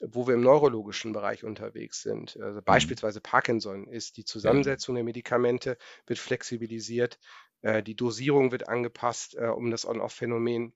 wo 0.00 0.26
wir 0.26 0.34
im 0.34 0.40
neurologischen 0.42 1.12
Bereich 1.12 1.44
unterwegs 1.44 2.02
sind. 2.02 2.38
Also 2.40 2.60
mhm. 2.60 2.64
beispielsweise 2.64 3.20
Parkinson 3.20 3.88
ist 3.88 4.16
die 4.16 4.24
Zusammensetzung 4.24 4.94
der 4.94 5.04
Medikamente, 5.04 5.78
wird 6.06 6.18
flexibilisiert. 6.18 7.18
Äh, 7.62 7.82
die 7.82 7.94
Dosierung 7.94 8.52
wird 8.52 8.68
angepasst, 8.68 9.36
äh, 9.36 9.46
um 9.46 9.70
das 9.70 9.86
On-Off-Phänomen 9.86 10.72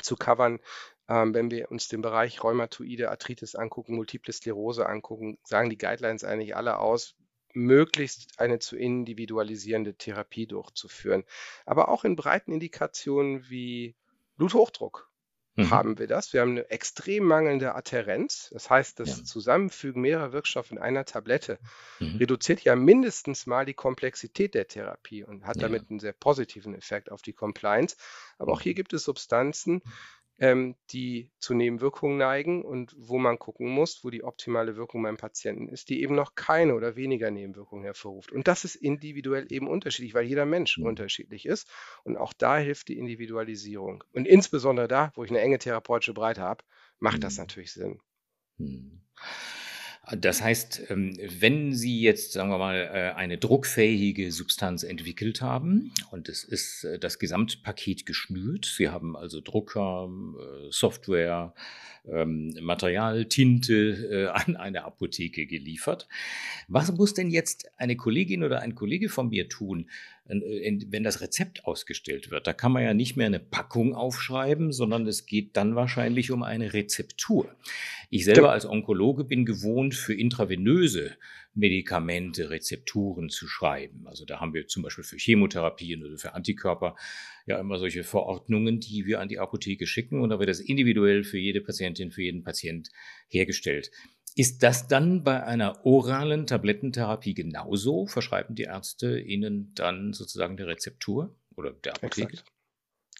zu 0.00 0.16
covern. 0.16 0.60
Ähm, 1.08 1.34
wenn 1.34 1.50
wir 1.50 1.70
uns 1.70 1.88
den 1.88 2.02
Bereich 2.02 2.42
Rheumatoide 2.42 3.10
Arthritis 3.10 3.54
angucken, 3.54 3.96
Multiple 3.96 4.32
Sklerose 4.32 4.86
angucken, 4.86 5.38
sagen 5.44 5.70
die 5.70 5.78
Guidelines 5.78 6.24
eigentlich 6.24 6.56
alle 6.56 6.78
aus, 6.78 7.16
möglichst 7.54 8.40
eine 8.40 8.58
zu 8.58 8.76
individualisierende 8.76 9.94
Therapie 9.94 10.46
durchzuführen. 10.46 11.24
Aber 11.66 11.88
auch 11.88 12.04
in 12.04 12.16
breiten 12.16 12.52
Indikationen 12.52 13.48
wie 13.50 13.94
Bluthochdruck 14.36 15.11
mhm. 15.56 15.70
haben 15.70 15.98
wir 15.98 16.06
das. 16.06 16.32
Wir 16.32 16.40
haben 16.40 16.52
eine 16.52 16.70
extrem 16.70 17.24
mangelnde 17.24 17.74
Adherenz. 17.74 18.50
Das 18.52 18.70
heißt, 18.70 19.00
das 19.00 19.18
ja. 19.18 19.24
Zusammenfügen 19.24 20.02
mehrerer 20.02 20.32
Wirkstoffe 20.32 20.70
in 20.70 20.78
einer 20.78 21.04
Tablette 21.04 21.58
mhm. 21.98 22.16
reduziert 22.16 22.62
ja 22.62 22.76
mindestens 22.76 23.46
mal 23.46 23.64
die 23.64 23.74
Komplexität 23.74 24.54
der 24.54 24.66
Therapie 24.66 25.24
und 25.24 25.46
hat 25.46 25.56
ja. 25.56 25.62
damit 25.62 25.90
einen 25.90 26.00
sehr 26.00 26.12
positiven 26.12 26.74
Effekt 26.74 27.10
auf 27.10 27.22
die 27.22 27.32
Compliance. 27.32 27.96
Aber 28.38 28.52
auch 28.52 28.60
hier 28.60 28.72
mhm. 28.72 28.76
gibt 28.76 28.92
es 28.92 29.04
Substanzen, 29.04 29.82
ähm, 30.42 30.74
die 30.90 31.30
zu 31.38 31.54
Nebenwirkungen 31.54 32.18
neigen 32.18 32.64
und 32.64 32.92
wo 32.98 33.16
man 33.16 33.38
gucken 33.38 33.68
muss, 33.68 34.02
wo 34.02 34.10
die 34.10 34.24
optimale 34.24 34.74
Wirkung 34.74 35.00
beim 35.00 35.16
Patienten 35.16 35.68
ist, 35.68 35.88
die 35.88 36.02
eben 36.02 36.16
noch 36.16 36.34
keine 36.34 36.74
oder 36.74 36.96
weniger 36.96 37.30
Nebenwirkungen 37.30 37.84
hervorruft. 37.84 38.32
Und 38.32 38.48
das 38.48 38.64
ist 38.64 38.74
individuell 38.74 39.46
eben 39.52 39.68
unterschiedlich, 39.68 40.14
weil 40.14 40.24
jeder 40.24 40.44
Mensch 40.44 40.78
mhm. 40.78 40.86
unterschiedlich 40.86 41.46
ist. 41.46 41.70
Und 42.02 42.16
auch 42.16 42.32
da 42.32 42.58
hilft 42.58 42.88
die 42.88 42.98
Individualisierung. 42.98 44.02
Und 44.12 44.26
insbesondere 44.26 44.88
da, 44.88 45.12
wo 45.14 45.22
ich 45.22 45.30
eine 45.30 45.40
enge 45.40 45.60
therapeutische 45.60 46.12
Breite 46.12 46.40
habe, 46.40 46.64
macht 46.98 47.18
mhm. 47.18 47.22
das 47.22 47.38
natürlich 47.38 47.72
Sinn. 47.72 48.00
Mhm. 48.58 49.00
Das 50.10 50.42
heißt, 50.42 50.90
ähm, 50.90 51.16
wenn 51.38 51.72
Sie 51.72 52.00
jetzt, 52.00 52.32
sagen 52.32 52.50
wir 52.50 52.58
mal, 52.58 52.74
äh, 52.74 53.16
eine 53.16 53.38
druckfähige 53.38 54.32
Substanz 54.32 54.82
entwickelt 54.82 55.40
haben 55.40 55.92
und 56.10 56.28
es 56.28 56.42
ist 56.42 56.82
äh, 56.82 56.98
das 56.98 57.20
Gesamtpaket 57.20 58.04
geschnürt, 58.04 58.66
Sie 58.66 58.88
haben 58.88 59.16
also 59.16 59.40
Drucker, 59.40 60.08
äh, 60.08 60.72
Software, 60.72 61.54
ähm, 62.04 62.52
Material, 62.60 63.26
Tinte 63.26 64.32
an 64.34 64.56
eine 64.56 64.84
Apotheke 64.84 65.46
geliefert. 65.46 66.08
Was 66.66 66.90
muss 66.92 67.14
denn 67.14 67.30
jetzt 67.30 67.70
eine 67.76 67.94
Kollegin 67.94 68.42
oder 68.42 68.60
ein 68.60 68.74
Kollege 68.74 69.08
von 69.08 69.28
mir 69.28 69.48
tun, 69.48 69.88
wenn 70.24 71.02
das 71.02 71.20
Rezept 71.20 71.64
ausgestellt 71.64 72.30
wird? 72.30 72.46
Da 72.46 72.52
kann 72.52 72.72
man 72.72 72.84
ja 72.84 72.94
nicht 72.94 73.16
mehr 73.16 73.26
eine 73.26 73.40
Packung 73.40 73.94
aufschreiben, 73.94 74.72
sondern 74.72 75.06
es 75.06 75.26
geht 75.26 75.56
dann 75.56 75.74
wahrscheinlich 75.74 76.30
um 76.30 76.42
eine 76.42 76.72
Rezeptur. 76.72 77.54
Ich 78.10 78.24
selber 78.24 78.52
als 78.52 78.66
Onkologe 78.66 79.24
bin 79.24 79.44
gewohnt, 79.44 79.94
für 79.94 80.14
intravenöse 80.14 81.16
Medikamente 81.54 82.48
Rezepturen 82.48 83.28
zu 83.28 83.46
schreiben. 83.46 84.06
Also 84.06 84.24
da 84.24 84.40
haben 84.40 84.54
wir 84.54 84.68
zum 84.68 84.82
Beispiel 84.82 85.04
für 85.04 85.18
Chemotherapien 85.18 86.02
oder 86.04 86.16
für 86.16 86.34
Antikörper 86.34 86.96
ja 87.44 87.58
immer 87.58 87.78
solche 87.78 88.04
Verordnungen, 88.04 88.80
die 88.80 89.04
wir 89.04 89.20
an 89.20 89.28
die 89.28 89.38
Apotheke 89.38 89.86
schicken 89.86 90.20
und 90.20 90.30
da 90.30 90.38
wird 90.38 90.48
das 90.48 90.60
individuell 90.60 91.24
für 91.24 91.38
jede 91.38 91.60
Patientin, 91.60 92.10
für 92.10 92.22
jeden 92.22 92.42
Patient 92.42 92.90
hergestellt. 93.28 93.90
Ist 94.34 94.62
das 94.62 94.88
dann 94.88 95.24
bei 95.24 95.42
einer 95.44 95.84
oralen 95.84 96.46
Tablettentherapie 96.46 97.34
genauso? 97.34 98.06
Verschreiben 98.06 98.54
die 98.54 98.62
Ärzte 98.62 99.18
Ihnen 99.18 99.74
dann 99.74 100.12
sozusagen 100.14 100.56
die 100.56 100.62
Rezeptur 100.62 101.34
oder 101.54 101.72
der 101.72 101.94
Apotheke? 101.94 102.32
Exakt. 102.32 102.52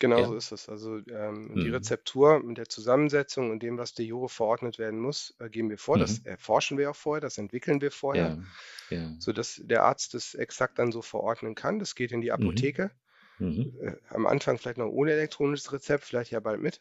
Genau 0.02 0.24
so 0.24 0.34
ist 0.34 0.50
es. 0.50 0.68
Also 0.68 0.96
ähm, 0.96 1.52
die 1.54 1.68
mhm. 1.68 1.74
Rezeptur 1.74 2.42
mit 2.42 2.58
der 2.58 2.68
Zusammensetzung 2.68 3.52
und 3.52 3.62
dem, 3.62 3.78
was 3.78 3.94
de 3.94 4.04
jure 4.04 4.28
verordnet 4.28 4.78
werden 4.78 4.98
muss, 4.98 5.36
äh, 5.38 5.48
geben 5.48 5.70
wir 5.70 5.78
vor. 5.78 5.96
Mhm. 5.96 6.00
Das 6.00 6.18
erforschen 6.20 6.76
wir 6.76 6.90
auch 6.90 6.96
vorher, 6.96 7.20
das 7.20 7.38
entwickeln 7.38 7.80
wir 7.80 7.92
vorher, 7.92 8.42
ja. 8.90 8.96
Ja. 8.96 9.14
sodass 9.20 9.60
der 9.62 9.84
Arzt 9.84 10.14
das 10.14 10.34
exakt 10.34 10.80
dann 10.80 10.90
so 10.90 11.02
verordnen 11.02 11.54
kann. 11.54 11.78
Das 11.78 11.94
geht 11.94 12.10
in 12.10 12.20
die 12.20 12.28
mhm. 12.28 12.34
Apotheke. 12.34 12.90
Mhm. 13.38 13.74
Äh, 13.80 13.92
am 14.08 14.26
Anfang 14.26 14.58
vielleicht 14.58 14.78
noch 14.78 14.88
ohne 14.88 15.12
elektronisches 15.12 15.72
Rezept, 15.72 16.04
vielleicht 16.04 16.32
ja 16.32 16.40
bald 16.40 16.60
mit. 16.60 16.80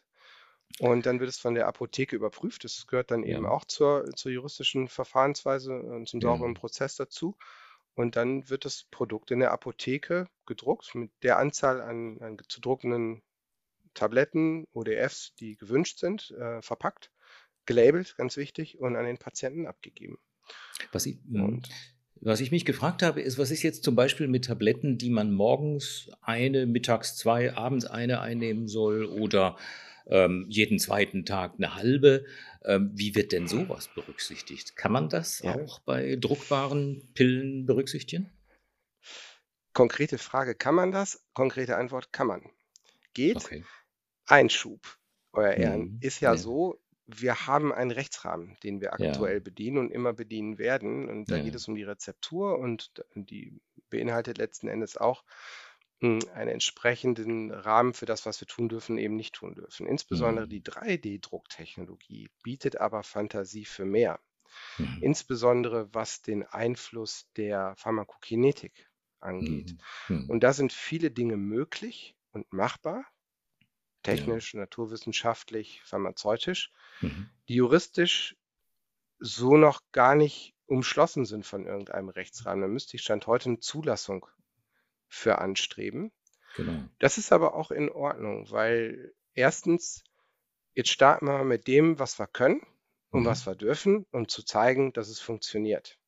Und 0.78 1.06
dann 1.06 1.20
wird 1.20 1.28
es 1.28 1.38
von 1.38 1.54
der 1.54 1.66
Apotheke 1.66 2.16
überprüft. 2.16 2.64
Das 2.64 2.86
gehört 2.86 3.10
dann 3.10 3.24
eben 3.24 3.46
auch 3.46 3.64
zur, 3.64 4.10
zur 4.14 4.32
juristischen 4.32 4.88
Verfahrensweise 4.88 5.74
und 5.74 6.08
zum 6.08 6.20
sauberen 6.20 6.54
Prozess 6.54 6.96
dazu. 6.96 7.36
Und 7.94 8.16
dann 8.16 8.48
wird 8.48 8.64
das 8.64 8.84
Produkt 8.90 9.30
in 9.30 9.40
der 9.40 9.52
Apotheke 9.52 10.26
gedruckt 10.46 10.94
mit 10.94 11.10
der 11.22 11.38
Anzahl 11.38 11.80
an, 11.82 12.18
an 12.20 12.38
zu 12.48 12.60
druckenden 12.60 13.22
Tabletten, 13.94 14.66
ODFs, 14.72 15.34
die 15.38 15.56
gewünscht 15.56 15.98
sind, 15.98 16.30
äh, 16.30 16.62
verpackt, 16.62 17.10
gelabelt, 17.66 18.14
ganz 18.16 18.36
wichtig, 18.38 18.78
und 18.78 18.96
an 18.96 19.04
den 19.04 19.18
Patienten 19.18 19.66
abgegeben. 19.66 20.18
Was 20.92 21.04
ich, 21.04 21.18
und, 21.30 21.68
was 22.20 22.40
ich 22.40 22.50
mich 22.50 22.64
gefragt 22.64 23.02
habe, 23.02 23.20
ist, 23.20 23.36
was 23.36 23.50
ist 23.50 23.62
jetzt 23.62 23.84
zum 23.84 23.94
Beispiel 23.94 24.28
mit 24.28 24.46
Tabletten, 24.46 24.96
die 24.96 25.10
man 25.10 25.32
morgens 25.32 26.10
eine, 26.22 26.66
mittags 26.66 27.16
zwei, 27.16 27.54
abends 27.54 27.84
eine 27.84 28.20
einnehmen 28.20 28.68
soll 28.68 29.04
oder 29.04 29.56
ähm, 30.06 30.46
jeden 30.48 30.78
zweiten 30.78 31.24
Tag 31.24 31.54
eine 31.56 31.74
halbe. 31.74 32.24
Ähm, 32.64 32.90
wie 32.94 33.14
wird 33.14 33.32
denn 33.32 33.46
sowas 33.46 33.88
berücksichtigt? 33.94 34.76
Kann 34.76 34.92
man 34.92 35.08
das 35.08 35.40
ja. 35.40 35.54
auch 35.54 35.80
bei 35.80 36.16
druckbaren 36.16 37.08
Pillen 37.14 37.66
berücksichtigen? 37.66 38.30
Konkrete 39.72 40.18
Frage, 40.18 40.54
kann 40.54 40.74
man 40.74 40.92
das? 40.92 41.24
Konkrete 41.34 41.76
Antwort, 41.76 42.12
kann 42.12 42.26
man. 42.26 42.42
Geht. 43.14 43.36
Okay. 43.36 43.64
Einschub, 44.26 44.80
euer 45.32 45.52
Ehren, 45.52 45.80
mhm. 45.80 45.98
ist 46.00 46.20
ja, 46.20 46.32
ja, 46.32 46.38
so, 46.38 46.80
wir 47.06 47.46
haben 47.46 47.72
einen 47.72 47.90
Rechtsrahmen, 47.90 48.56
den 48.62 48.80
wir 48.80 48.92
aktuell 48.92 49.34
ja. 49.34 49.40
bedienen 49.40 49.78
und 49.78 49.90
immer 49.90 50.12
bedienen 50.12 50.58
werden. 50.58 51.08
Und 51.08 51.30
da 51.30 51.38
geht 51.38 51.54
es 51.54 51.66
um 51.68 51.74
die 51.74 51.82
Rezeptur 51.82 52.58
und 52.58 52.92
die 53.14 53.60
beinhaltet 53.90 54.38
letzten 54.38 54.68
Endes 54.68 54.96
auch 54.96 55.24
einen 56.02 56.48
entsprechenden 56.48 57.50
Rahmen 57.50 57.94
für 57.94 58.06
das, 58.06 58.26
was 58.26 58.40
wir 58.40 58.48
tun 58.48 58.68
dürfen, 58.68 58.98
eben 58.98 59.16
nicht 59.16 59.34
tun 59.34 59.54
dürfen. 59.54 59.86
Insbesondere 59.86 60.46
mhm. 60.46 60.50
die 60.50 60.62
3D-Drucktechnologie 60.62 62.30
bietet 62.42 62.80
aber 62.80 63.02
Fantasie 63.02 63.64
für 63.64 63.84
mehr. 63.84 64.20
Mhm. 64.78 64.98
Insbesondere 65.00 65.92
was 65.94 66.22
den 66.22 66.44
Einfluss 66.44 67.30
der 67.36 67.74
Pharmakokinetik 67.76 68.90
angeht. 69.20 69.76
Mhm. 70.08 70.16
mhm. 70.16 70.30
Und 70.30 70.40
da 70.42 70.52
sind 70.52 70.72
viele 70.72 71.10
Dinge 71.10 71.36
möglich 71.36 72.16
und 72.32 72.52
machbar, 72.52 73.04
technisch, 74.02 74.54
ja. 74.54 74.60
naturwissenschaftlich, 74.60 75.82
pharmazeutisch, 75.84 76.72
mhm. 77.00 77.30
die 77.48 77.54
juristisch 77.54 78.36
so 79.20 79.56
noch 79.56 79.80
gar 79.92 80.16
nicht 80.16 80.54
umschlossen 80.66 81.24
sind 81.24 81.46
von 81.46 81.66
irgendeinem 81.66 82.08
Rechtsrahmen. 82.08 82.62
Da 82.62 82.68
müsste 82.68 82.96
ich 82.96 83.02
Stand 83.02 83.26
heute 83.28 83.50
eine 83.50 83.60
Zulassung 83.60 84.26
für 85.12 85.38
anstreben. 85.38 86.10
Genau. 86.56 86.88
Das 86.98 87.18
ist 87.18 87.32
aber 87.32 87.54
auch 87.54 87.70
in 87.70 87.90
Ordnung, 87.90 88.50
weil 88.50 89.14
erstens, 89.34 90.04
jetzt 90.74 90.90
starten 90.90 91.26
wir 91.26 91.44
mit 91.44 91.66
dem, 91.66 91.98
was 91.98 92.18
wir 92.18 92.26
können 92.26 92.62
und 93.10 93.22
mhm. 93.22 93.26
was 93.26 93.46
wir 93.46 93.54
dürfen, 93.54 94.06
um 94.10 94.26
zu 94.26 94.42
zeigen, 94.42 94.92
dass 94.92 95.08
es 95.08 95.20
funktioniert. 95.20 95.98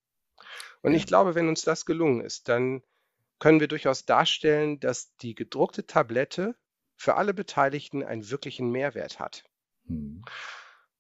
Und 0.83 0.93
ja. 0.93 0.97
ich 0.97 1.07
glaube, 1.07 1.35
wenn 1.35 1.49
uns 1.49 1.63
das 1.63 1.85
gelungen 1.85 2.23
ist, 2.23 2.49
dann 2.49 2.83
können 3.39 3.61
wir 3.61 3.69
durchaus 3.69 4.07
darstellen, 4.07 4.81
dass 4.81 5.15
die 5.17 5.35
gedruckte 5.35 5.87
Tablette 5.87 6.57
für 6.97 7.17
alle 7.17 7.35
Beteiligten 7.35 8.03
einen 8.03 8.31
wirklichen 8.31 8.71
Mehrwert 8.71 9.19
hat. 9.19 9.45
Mhm. 9.85 10.25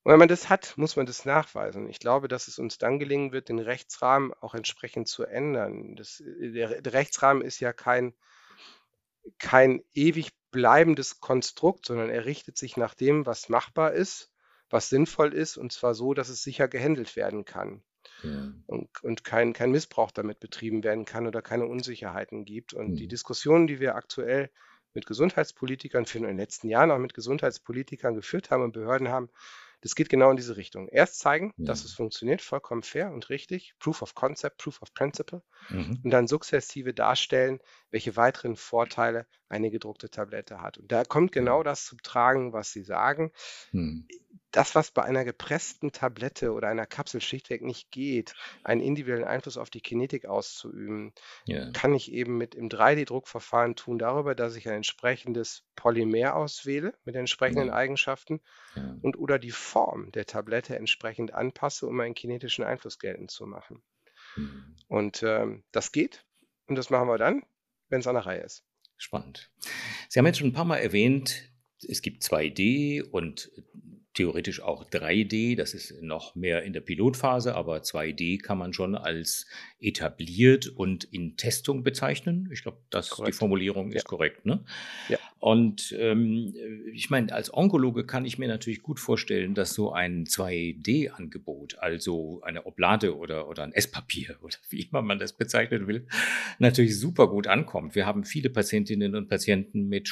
Und 0.05 0.13
wenn 0.13 0.19
man 0.19 0.29
das 0.29 0.51
hat, 0.51 0.75
muss 0.77 0.97
man 0.97 1.07
das 1.07 1.25
nachweisen. 1.25 1.89
Ich 1.89 1.99
glaube, 1.99 2.29
dass 2.29 2.47
es 2.47 2.59
uns 2.59 2.77
dann 2.77 2.99
gelingen 2.99 3.33
wird, 3.33 3.49
den 3.49 3.59
Rechtsrahmen 3.59 4.35
auch 4.35 4.55
entsprechend 4.55 5.09
zu 5.09 5.25
ändern. 5.25 5.97
Das, 5.97 6.23
der, 6.25 6.83
der 6.83 6.93
Rechtsrahmen 6.93 7.43
ist 7.43 7.59
ja 7.61 7.73
kein, 7.73 8.13
kein 9.39 9.83
ewig 9.95 10.33
bleibendes 10.51 11.21
Konstrukt, 11.21 11.87
sondern 11.87 12.11
er 12.11 12.27
richtet 12.27 12.59
sich 12.59 12.77
nach 12.77 12.95
dem, 12.95 13.25
was 13.25 13.49
machbar 13.49 13.95
ist, 13.95 14.31
was 14.69 14.91
sinnvoll 14.91 15.33
ist, 15.33 15.57
und 15.57 15.73
zwar 15.73 15.95
so, 15.95 16.13
dass 16.13 16.29
es 16.29 16.43
sicher 16.43 16.69
gehandelt 16.69 17.17
werden 17.17 17.47
kann. 17.47 17.83
Ja. 18.23 18.53
Und, 18.67 19.03
und 19.03 19.25
kein, 19.25 19.55
kein 19.55 19.71
Missbrauch 19.71 20.11
damit 20.11 20.39
betrieben 20.39 20.85
werden 20.85 21.07
kann 21.07 21.27
oder 21.27 21.41
keine 21.41 21.67
Unsicherheiten 21.67 22.45
gibt. 22.45 22.75
Und 22.75 22.91
mhm. 22.91 22.97
die 22.97 23.09
Diskussionen, 23.09 23.67
die 23.67 23.81
wir 23.81 23.95
aktuell 23.95 24.51
mit 24.93 25.07
Gesundheitspolitikern, 25.07 26.05
für 26.05 26.19
in 26.19 26.25
den 26.25 26.37
letzten 26.37 26.69
Jahren 26.69 26.91
auch 26.91 26.99
mit 26.99 27.15
Gesundheitspolitikern 27.15 28.15
geführt 28.15 28.51
haben 28.51 28.63
und 28.63 28.73
Behörden 28.73 29.09
haben, 29.09 29.31
das 29.85 29.95
geht 29.95 30.09
genau 30.09 30.31
in 30.31 30.37
diese 30.37 30.57
Richtung. 30.57 30.89
Erst 30.89 31.19
zeigen, 31.19 31.53
ja. 31.59 31.67
dass 31.67 31.85
es 31.85 31.93
funktioniert, 31.93 32.41
vollkommen 32.41 32.83
fair 32.83 33.13
und 33.13 33.29
richtig. 33.29 33.75
Proof 33.79 34.01
of 34.01 34.15
Concept, 34.15 34.57
Proof 34.57 34.81
of 34.81 34.95
Principle. 34.95 35.43
Mhm. 35.69 36.01
Und 36.03 36.11
dann 36.11 36.27
sukzessive 36.27 36.95
darstellen, 36.95 37.61
welche 37.91 38.17
weiteren 38.17 38.57
Vorteile 38.57 39.27
eine 39.51 39.71
gedruckte 39.71 40.09
Tablette 40.09 40.63
hat. 40.63 40.79
Und 40.79 40.91
da 40.91 41.05
kommt 41.05 41.33
genau 41.33 41.63
das 41.63 41.85
zum 41.85 41.99
Tragen, 42.03 42.55
was 42.55 42.73
Sie 42.73 42.83
sagen. 42.83 43.31
Mhm 43.73 44.09
das, 44.55 44.77
was 44.77 44.93
bei 44.93 45.03
einer 45.03 45.25
gepressten 45.25 45.91
Tablette 45.91 46.53
oder 46.53 46.69
einer 46.69 46.87
Kapsel 46.87 47.21
schlichtweg 47.21 47.63
nicht 47.63 47.91
geht, 47.91 48.35
einen 48.63 48.81
individuellen 48.81 49.27
Einfluss 49.27 49.57
auf 49.57 49.69
die 49.69 49.81
Kinetik 49.81 50.27
auszuüben, 50.27 51.13
ja. 51.45 51.73
kann 51.73 51.93
ich 51.93 52.13
eben 52.13 52.39
mit 52.39 52.55
im 52.55 52.69
3D-Druckverfahren 52.69 53.75
tun, 53.75 53.99
darüber, 53.99 54.37
dass 54.37 54.55
ich 54.55 54.69
ein 54.69 54.77
entsprechendes 54.77 55.65
Polymer 55.75 56.37
auswähle 56.37 56.95
mit 57.05 57.17
entsprechenden 57.17 57.69
ja. 57.69 57.75
Eigenschaften 57.75 58.41
ja. 58.77 58.97
und 59.03 59.19
oder 59.19 59.41
die 59.41 59.51
Form 59.51 60.13
der 60.13 60.25
Tablette 60.25 60.77
entsprechend 60.77 61.35
anpasse, 61.35 61.89
um 61.89 61.99
einen 61.99 62.15
kinetischen 62.15 62.65
Einfluss 62.65 63.01
geltend 63.01 63.33
zu 63.33 63.47
machen. 63.47 63.83
Mhm. 64.37 64.77
Und 64.87 65.25
ähm, 65.25 65.65
das 65.73 65.91
geht 65.91 66.25
und 66.67 66.77
das 66.77 66.91
machen 66.91 67.09
wir 67.09 67.19
dann, 67.19 67.43
wenn 67.89 68.01
es 68.01 68.07
an 68.07 68.15
der 68.15 68.27
Reihe 68.27 68.43
ist. 68.43 68.65
Spannend. 68.99 69.51
Sie 70.09 70.21
haben 70.21 70.27
jetzt 70.27 70.39
schon 70.39 70.49
ein 70.49 70.53
paar 70.53 70.65
Mal 70.65 70.79
erwähnt, 70.79 71.51
es 71.83 72.03
gibt 72.03 72.23
2D 72.23 73.03
und 73.03 73.51
theoretisch 74.15 74.61
auch 74.61 74.85
3D, 74.85 75.57
das 75.57 75.75
ist 75.75 76.01
noch 76.03 76.35
mehr 76.35 76.63
in 76.63 76.73
der 76.73 76.81
Pilotphase, 76.81 77.55
aber 77.55 77.79
2D 77.79 78.41
kann 78.41 78.59
man 78.59 78.73
schon 78.73 78.95
als 78.95 79.47
etabliert 79.81 80.69
und 80.69 81.05
in 81.05 81.37
Testung 81.37 81.83
bezeichnen. 81.83 82.49
Ich 82.53 82.63
glaube, 82.63 82.79
die 83.27 83.33
Formulierung 83.33 83.93
ist 83.93 84.05
ja. 84.05 84.09
korrekt. 84.09 84.47
Ne? 84.47 84.65
Ja. 85.09 85.19
Und 85.41 85.95
ähm, 85.99 86.55
ich 86.93 87.11
meine, 87.11 87.33
als 87.33 87.53
Onkologe 87.53 88.07
kann 88.07 88.25
ich 88.25 88.39
mir 88.39 88.49
natürlich 88.49 88.83
gut 88.83 88.99
vorstellen, 88.99 89.55
dass 89.55 89.75
so 89.75 89.93
ein 89.93 90.25
2D-Angebot, 90.25 91.79
also 91.79 92.41
eine 92.43 92.65
Oblate 92.67 93.17
oder, 93.17 93.49
oder 93.49 93.65
ein 93.65 93.73
Esspapier 93.73 94.37
oder 94.43 94.57
wie 94.71 94.83
immer 94.83 95.03
man 95.03 95.19
das 95.19 95.35
bezeichnen 95.35 95.87
will, 95.87 96.07
natürlich 96.59 96.99
super 96.99 97.29
gut 97.29 97.47
ankommt. 97.47 97.95
Wir 97.95 98.07
haben 98.07 98.25
viele 98.25 98.49
Patientinnen 98.49 99.15
und 99.17 99.29
Patienten 99.29 99.89
mit 99.89 100.09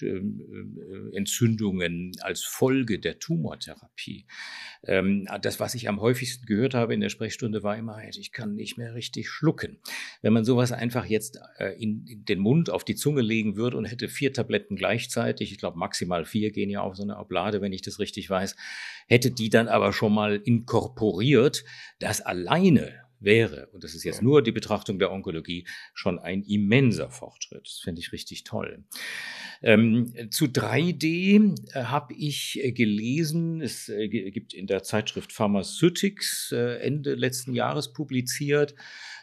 Schleimhautentzündungen 0.00 2.12
als 2.20 2.42
Folge 2.42 2.98
der 2.98 3.18
Tumortherapie. 3.18 4.26
Ähm, 4.84 5.26
das, 5.42 5.60
was 5.60 5.74
ich 5.74 5.88
am 5.88 6.00
häufigsten 6.00 6.46
gehört 6.46 6.74
habe 6.74 6.94
in 6.94 7.00
der 7.00 7.08
Sprechstunde, 7.08 7.62
war 7.62 7.76
immer, 7.76 8.02
ich 8.08 8.32
kann 8.32 8.54
nicht 8.54 8.78
mehr 8.78 8.94
richtig 8.94 9.28
schlucken. 9.28 9.78
Wenn 10.22 10.32
man 10.32 10.44
sowas 10.44 10.72
einfach 10.72 11.06
jetzt 11.06 11.38
äh, 11.58 11.74
in, 11.80 12.06
in 12.06 12.24
den 12.24 12.38
Mund 12.38 12.70
auf 12.70 12.84
die 12.84 12.94
Zunge 12.94 13.22
legen 13.22 13.56
würde 13.56 13.76
und 13.76 13.84
hätte 13.84 14.08
vier 14.08 14.32
Tabletten 14.32 14.76
gleichzeitig, 14.76 15.52
ich 15.52 15.58
glaube 15.58 15.78
maximal 15.78 16.24
vier 16.24 16.50
gehen 16.50 16.70
ja 16.70 16.80
auf 16.80 16.96
so 16.96 17.02
eine 17.02 17.18
Oblade, 17.18 17.60
wenn 17.60 17.72
ich 17.72 17.82
das 17.82 17.98
richtig 17.98 18.30
weiß, 18.30 18.56
hätte 19.06 19.30
die 19.30 19.50
dann 19.50 19.68
aber 19.68 19.92
schon 19.92 20.14
mal 20.14 20.36
inkorporiert, 20.36 21.64
das 21.98 22.20
alleine 22.20 23.09
wäre, 23.20 23.68
und 23.72 23.84
das 23.84 23.94
ist 23.94 24.04
jetzt 24.04 24.22
nur 24.22 24.42
die 24.42 24.52
Betrachtung 24.52 24.98
der 24.98 25.12
Onkologie, 25.12 25.66
schon 25.94 26.18
ein 26.18 26.42
immenser 26.42 27.10
Fortschritt. 27.10 27.66
Das 27.66 27.78
finde 27.78 28.00
ich 28.00 28.12
richtig 28.12 28.44
toll. 28.44 28.84
Ähm, 29.62 30.14
zu 30.30 30.46
3D 30.46 31.74
äh, 31.74 31.84
habe 31.84 32.14
ich 32.14 32.58
äh, 32.64 32.72
gelesen, 32.72 33.60
es 33.60 33.90
äh, 33.90 34.08
gibt 34.08 34.54
in 34.54 34.66
der 34.66 34.82
Zeitschrift 34.82 35.32
Pharmaceutics 35.32 36.52
Ende 36.52 37.14
letzten 37.14 37.54
Jahres 37.54 37.92
publiziert, 37.92 38.74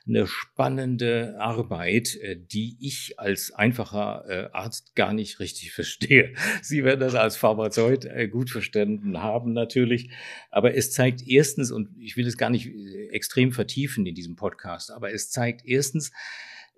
eine 0.08 0.28
spannende 0.28 1.36
Arbeit, 1.40 2.18
die 2.52 2.78
ich 2.80 3.20
als 3.20 3.52
einfacher 3.52 4.54
Arzt 4.54 4.96
gar 4.96 5.14
nicht 5.14 5.40
richtig 5.40 5.72
verstehe. 5.74 6.34
Sie 6.62 6.84
werden 6.84 7.02
das 7.02 7.16
als 7.16 7.36
Pharmazeut 7.36 8.08
gut 8.32 8.50
verstanden 8.50 9.22
haben 9.22 9.54
natürlich, 9.54 10.10
aber 10.50 10.76
es 10.76 10.92
zeigt 10.92 11.28
erstens, 11.28 11.72
und 11.72 11.90
ich 12.00 12.16
will 12.16 12.28
es 12.28 12.38
gar 12.38 12.50
nicht 12.50 12.72
extrem 13.12 13.52
vertiefen 13.52 13.87
in 13.96 14.16
diesem 14.16 14.36
Podcast, 14.36 14.92
aber 14.92 15.14
es 15.14 15.30
zeigt 15.30 15.66
erstens, 15.66 16.12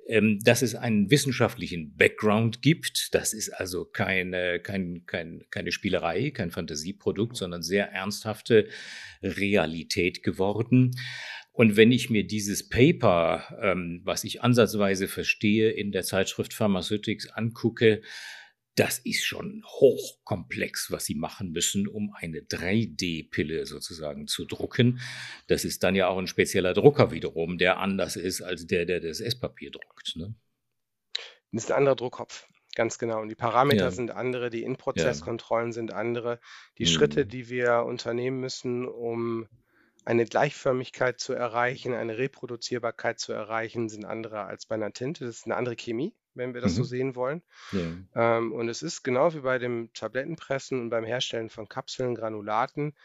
ähm, 0.10 0.39
dass 0.43 0.63
es 0.63 0.74
einen 0.74 1.12
wissenschaftlichen 1.12 1.95
Background 1.95 2.63
gibt. 2.63 3.13
Das 3.13 3.34
ist 3.34 3.50
also 3.50 3.86
keine, 3.86 4.60
kein, 4.60 5.04
kein, 5.06 5.43
keine 5.52 5.72
Spielerei, 5.72 6.32
kein 6.32 6.50
Fantasieprodukt, 6.50 7.38
sondern 7.38 7.62
sehr 7.62 7.91
ernsthafte 7.91 8.67
Realität 9.22 10.24
geworden. 10.24 10.95
Und 11.52 11.76
wenn 11.76 11.91
ich 11.91 12.10
mir 12.10 12.26
dieses 12.26 12.69
Paper, 12.69 13.60
ähm, 13.62 14.02
was 14.04 14.24
ich 14.24 14.41
ansatzweise 14.41 15.08
verstehe, 15.08 15.69
in 15.69 15.91
der 15.91 16.04
Zeitschrift 16.04 16.54
Pharmaceutics 16.54 17.30
angucke, 17.30 18.02
das 18.80 18.98
ist 19.00 19.26
schon 19.26 19.62
hochkomplex, 19.65 20.89
was 20.89 21.04
sie 21.04 21.15
machen 21.15 21.52
müssen, 21.52 21.86
um 21.86 22.13
eine 22.15 22.39
3D-Pille 22.39 23.65
sozusagen 23.65 24.28
zu 24.28 24.46
drucken. 24.46 25.02
Das 25.48 25.65
ist 25.65 25.84
dann 25.84 25.96
ja 25.96 26.08
auch 26.08 26.18
ein 26.18 26.28
spezieller 26.28 26.74
Drucker 26.74 27.12
wiederum, 27.12 27.58
der 27.58 27.80
anders 27.80 28.15
ist 28.15 28.42
als 28.42 28.68
der, 28.68 28.86
der 28.86 29.02
das 29.02 29.20
Esspapier 29.20 29.72
druckt. 29.72 30.15
Ne? 30.15 30.34
Das 31.52 31.65
ist 31.65 31.72
ein 31.72 31.78
anderer 31.78 31.98
Druckkopf. 31.98 32.48
Ganz 32.76 32.98
genau. 33.00 33.22
Und 33.22 33.28
die 33.28 33.36
Parameter 33.36 33.86
ja. 33.86 33.92
sind 33.92 34.12
andere, 34.12 34.50
die 34.50 34.63
In-Prozess-Kontrollen 34.63 35.70
ja. 35.70 35.74
sind 35.74 35.92
andere. 35.92 36.39
Die 36.78 36.84
mhm. 36.84 36.88
Schritte, 36.88 37.26
die 37.26 37.50
wir 37.50 37.84
unternehmen 37.84 38.39
müssen, 38.39 38.88
um 38.88 39.50
eine 40.06 40.24
Gleichförmigkeit 40.24 41.20
zu 41.20 41.34
erreichen, 41.34 41.94
eine 41.94 42.18
Reproduzierbarkeit 42.18 43.20
zu 43.20 43.34
erreichen, 43.34 43.89
sind 43.89 44.06
andere 44.06 44.46
als 44.46 44.65
bei 44.65 44.76
einer 44.76 44.94
Tinte. 44.94 45.26
Das 45.26 45.38
ist 45.38 45.46
eine 45.46 45.58
andere 45.58 45.76
Chemie, 45.76 46.15
wenn 46.36 46.54
wir 46.54 46.62
das 46.62 46.76
so 46.76 46.82
mhm. 46.82 46.88
sehen 46.88 47.15
wollen. 47.15 47.42
Ja. 47.72 48.38
Ähm, 48.38 48.52
und 48.52 48.70
es 48.70 48.82
ist 48.82 49.04
genau 49.04 49.34
wie 49.34 49.39
bei 49.42 49.60
dem 49.60 49.92
Tablettenpressen 49.94 50.80
und 50.80 50.89
beim 50.89 51.06
Herstellen 51.06 51.50
von 51.50 51.68
Kapseln, 51.68 52.15
Granulaten, 52.15 52.96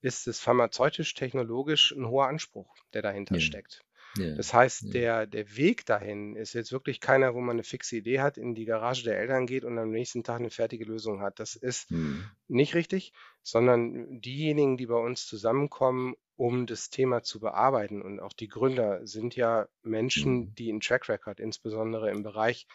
ist 0.00 0.26
es 0.26 0.40
pharmazeutisch-technologisch 0.40 1.92
ein 1.92 2.06
hoher 2.08 2.28
Anspruch, 2.28 2.74
der 2.92 3.02
dahinter 3.02 3.36
Ja. 3.36 3.40
steckt. 3.40 3.84
Ja. 4.18 4.34
Das 4.34 4.52
heißt, 4.52 4.92
der, 4.92 5.26
der 5.26 5.56
Weg 5.56 5.86
dahin 5.86 6.36
ist 6.36 6.52
jetzt 6.52 6.70
wirklich 6.70 7.00
keiner, 7.00 7.34
wo 7.34 7.40
man 7.40 7.56
eine 7.56 7.64
fixe 7.64 7.96
Idee 7.96 8.20
hat, 8.20 8.36
in 8.36 8.54
die 8.54 8.66
Garage 8.66 9.04
der 9.04 9.18
Eltern 9.18 9.46
geht 9.46 9.64
und 9.64 9.78
am 9.78 9.90
nächsten 9.90 10.22
Tag 10.22 10.40
eine 10.40 10.50
fertige 10.50 10.84
Lösung 10.84 11.22
hat. 11.22 11.40
Das 11.40 11.56
ist 11.56 11.90
Mhm. 11.90 12.26
nicht 12.46 12.74
richtig, 12.74 13.14
sondern 13.42 14.20
diejenigen, 14.20 14.76
die 14.76 14.86
bei 14.86 14.98
uns 14.98 15.26
zusammenkommen 15.26 16.14
um 16.42 16.66
das 16.66 16.90
Thema 16.90 17.22
zu 17.22 17.38
bearbeiten. 17.38 18.02
Und 18.02 18.18
auch 18.18 18.32
die 18.32 18.48
Gründer 18.48 19.06
sind 19.06 19.36
ja 19.36 19.68
Menschen, 19.84 20.32
mhm. 20.32 20.54
die 20.56 20.70
einen 20.70 20.80
Track 20.80 21.08
Record, 21.08 21.38
insbesondere 21.38 22.10
im 22.10 22.24
Bereich 22.24 22.66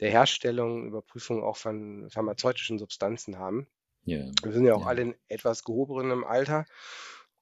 der 0.00 0.10
Herstellung, 0.10 0.86
Überprüfung 0.86 1.42
auch 1.42 1.56
von 1.56 2.10
pharmazeutischen 2.10 2.78
Substanzen 2.78 3.38
haben. 3.38 3.66
Ja. 4.02 4.30
Wir 4.42 4.52
sind 4.52 4.66
ja 4.66 4.74
auch 4.74 4.82
ja. 4.82 4.88
alle 4.88 5.00
in 5.00 5.14
etwas 5.28 5.64
gehobenem 5.64 6.22
Alter 6.22 6.66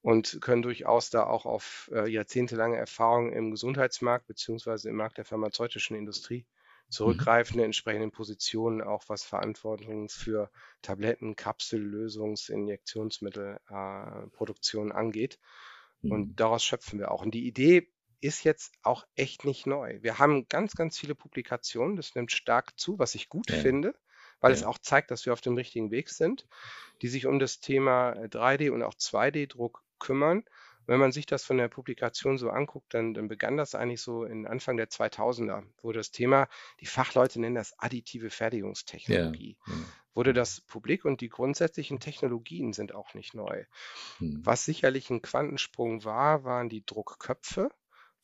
und 0.03 0.41
können 0.41 0.63
durchaus 0.63 1.11
da 1.11 1.25
auch 1.25 1.47
auf 1.47 1.91
äh, 1.93 2.09
jahrzehntelange 2.09 2.77
Erfahrung 2.77 3.33
im 3.33 3.51
Gesundheitsmarkt 3.51 4.29
beziehungsweise 4.29 4.89
im 4.89 4.95
Markt 4.95 5.19
der 5.19 5.25
pharmazeutischen 5.25 5.97
Industrie 5.97 6.47
zurückgreifen, 6.91 7.59
in 7.59 7.65
entsprechenden 7.65 8.13
Positionen, 8.13 8.83
auch 8.83 9.03
was 9.09 9.25
Verantwortung 9.25 10.09
für 10.09 10.49
Tabletten, 10.81 11.35
Kapsel, 11.35 11.81
Lösungs-, 11.81 12.51
Injektionsmittelproduktion 12.51 14.93
äh, 14.93 14.95
angeht. 14.95 15.41
Und 16.03 16.29
mhm. 16.29 16.37
daraus 16.37 16.65
schöpfen 16.65 16.99
wir 16.99 17.11
auch. 17.11 17.23
Und 17.23 17.33
die 17.33 17.47
Idee 17.47 17.89
ist 18.21 18.45
jetzt 18.45 18.75
auch 18.83 19.05
echt 19.17 19.45
nicht 19.45 19.67
neu. 19.67 19.99
Wir 20.03 20.19
haben 20.19 20.49
ganz, 20.49 20.75
ganz 20.75 20.99
viele 20.99 21.15
Publikationen, 21.15 21.97
das 21.97 22.15
nimmt 22.15 22.33
stark 22.33 22.79
zu, 22.79 22.99
was 22.99 23.15
ich 23.15 23.29
gut 23.29 23.51
ja. 23.51 23.57
finde, 23.57 23.95
weil 24.41 24.53
ja. 24.53 24.59
es 24.59 24.65
auch 24.65 24.79
zeigt, 24.79 25.11
dass 25.11 25.27
wir 25.27 25.33
auf 25.33 25.41
dem 25.41 25.57
richtigen 25.57 25.91
Weg 25.91 26.09
sind, 26.09 26.47
die 27.03 27.09
sich 27.09 27.27
um 27.27 27.39
das 27.39 27.61
Thema 27.61 28.13
3D 28.13 28.71
und 28.71 28.83
auch 28.83 28.95
2D-Druck 28.95 29.83
kümmern. 29.99 30.45
Wenn 30.87 30.99
man 30.99 31.13
sich 31.13 31.27
das 31.27 31.45
von 31.45 31.59
der 31.59 31.69
Publikation 31.69 32.39
so 32.39 32.51
anguckt, 32.51 32.93
dann, 32.95 33.15
dann 33.15 33.29
begann 33.29 33.57
das 33.57 33.77
eigentlich 33.77 34.01
so 34.01 34.25
in 34.25 34.47
Anfang 34.47 34.77
der 34.77 34.89
2000er, 34.89 35.63
wo 35.81 35.93
das 35.93 36.11
Thema, 36.11 36.49
die 36.81 36.87
Fachleute 36.87 37.41
nennen 37.41 37.55
das 37.55 37.79
additive 37.79 38.31
Fertigungstechnologie. 38.31 39.57
Ja 39.67 39.75
wurde 40.15 40.33
das 40.33 40.61
publik 40.61 41.05
und 41.05 41.21
die 41.21 41.29
grundsätzlichen 41.29 42.01
Technologien 42.01 42.73
sind 42.73 42.95
auch 42.95 43.15
nicht 43.15 43.35
neu. 43.35 43.65
Hm. 44.19 44.41
Was 44.45 44.65
sicherlich 44.65 45.11
ein 45.11 45.23
Quantensprung 45.23 46.05
war, 46.05 46.45
waren 46.45 46.69
die 46.69 46.85
Druckköpfe 46.85 47.71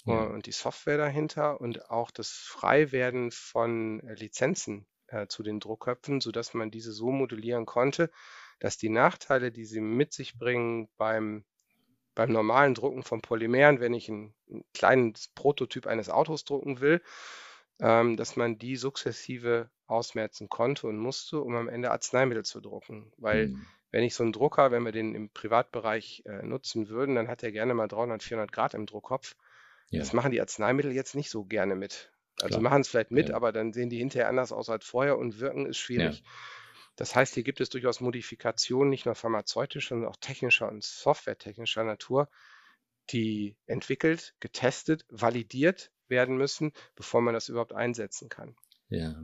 äh, 0.07 0.11
ja. 0.11 0.23
und 0.25 0.47
die 0.47 0.53
Software 0.53 0.99
dahinter 0.99 1.61
und 1.61 1.91
auch 1.91 2.11
das 2.11 2.31
Freiwerden 2.31 3.31
von 3.31 4.01
äh, 4.01 4.15
Lizenzen 4.15 4.87
äh, 5.09 5.27
zu 5.27 5.43
den 5.43 5.61
Druckköpfen, 5.61 6.21
sodass 6.21 6.55
man 6.55 6.71
diese 6.71 6.93
so 6.93 7.11
modellieren 7.11 7.67
konnte, 7.67 8.11
dass 8.59 8.77
die 8.77 8.91
Nachteile, 8.91 9.53
die 9.53 9.65
sie 9.65 9.81
mit 9.81 10.13
sich 10.13 10.39
bringen 10.39 10.89
beim, 10.97 11.45
beim 12.15 12.33
normalen 12.33 12.75
Drucken 12.75 13.03
von 13.03 13.23
Polymeren, 13.23 13.81
wenn 13.81 13.95
ich 13.95 14.09
einen, 14.09 14.35
einen 14.51 14.65
kleinen 14.75 15.15
Prototyp 15.35 15.87
eines 15.87 16.11
Autos 16.11 16.45
drucken 16.45 16.81
will, 16.81 17.03
ähm, 17.81 18.17
dass 18.17 18.37
man 18.37 18.59
die 18.59 18.77
sukzessive 18.77 19.71
ausmerzen 19.87 20.49
konnte 20.49 20.87
und 20.87 20.99
musste, 20.99 21.41
um 21.41 21.55
am 21.55 21.69
Ende 21.69 21.91
Arzneimittel 21.91 22.45
zu 22.45 22.61
drucken. 22.61 23.13
Weil 23.17 23.49
mhm. 23.49 23.67
wenn 23.91 24.05
ich 24.05 24.15
so 24.15 24.23
einen 24.23 24.33
Drucker, 24.33 24.71
wenn 24.71 24.85
wir 24.85 24.93
den 24.93 25.15
im 25.15 25.31
Privatbereich 25.31 26.23
äh, 26.27 26.43
nutzen 26.43 26.89
würden, 26.89 27.15
dann 27.15 27.29
hat 27.29 27.43
er 27.43 27.53
gerne 27.53 27.75
mal 27.75 27.89
300, 27.89 28.23
400 28.23 28.53
Grad 28.53 28.75
im 28.75 28.87
Druckkopf. 28.87 29.37
Ja. 29.91 30.01
Das 30.01 30.13
machen 30.13 30.33
die 30.33 30.41
Arzneimittel 30.41 30.93
jetzt 30.93 31.15
nicht 31.15 31.31
so 31.31 31.45
gerne 31.45 31.75
mit. 31.75 32.13
Also 32.41 32.61
machen 32.61 32.83
es 32.83 32.89
vielleicht 32.89 33.11
mit, 33.11 33.31
ja. 33.31 33.35
aber 33.35 33.51
dann 33.51 33.73
sehen 33.73 33.91
die 33.91 33.99
hinterher 33.99 34.29
anders 34.29 34.53
aus 34.53 34.69
als 34.69 34.85
vorher 34.85 35.19
und 35.19 35.41
wirken 35.41 35.67
ist 35.67 35.79
schwierig. 35.79 36.21
Ja. 36.21 36.31
Das 36.95 37.15
heißt, 37.15 37.35
hier 37.35 37.43
gibt 37.43 37.61
es 37.61 37.71
durchaus 37.71 38.01
Modifikationen, 38.01 38.91
nicht 38.91 39.07
nur 39.07 39.15
pharmazeutischer, 39.15 39.91
sondern 39.91 40.11
auch 40.11 40.17
technischer 40.17 40.69
und 40.69 40.85
softwaretechnischer 40.85 41.85
Natur, 41.85 42.29
die 43.11 43.57
entwickelt, 43.67 44.35
getestet, 44.41 45.05
validiert 45.09 45.91
werden 46.11 46.37
müssen, 46.37 46.73
bevor 46.97 47.21
man 47.21 47.35
das 47.35 47.49
überhaupt 47.49 47.73
einsetzen 47.73 48.29
kann. 48.29 48.55
Ja. 48.89 49.15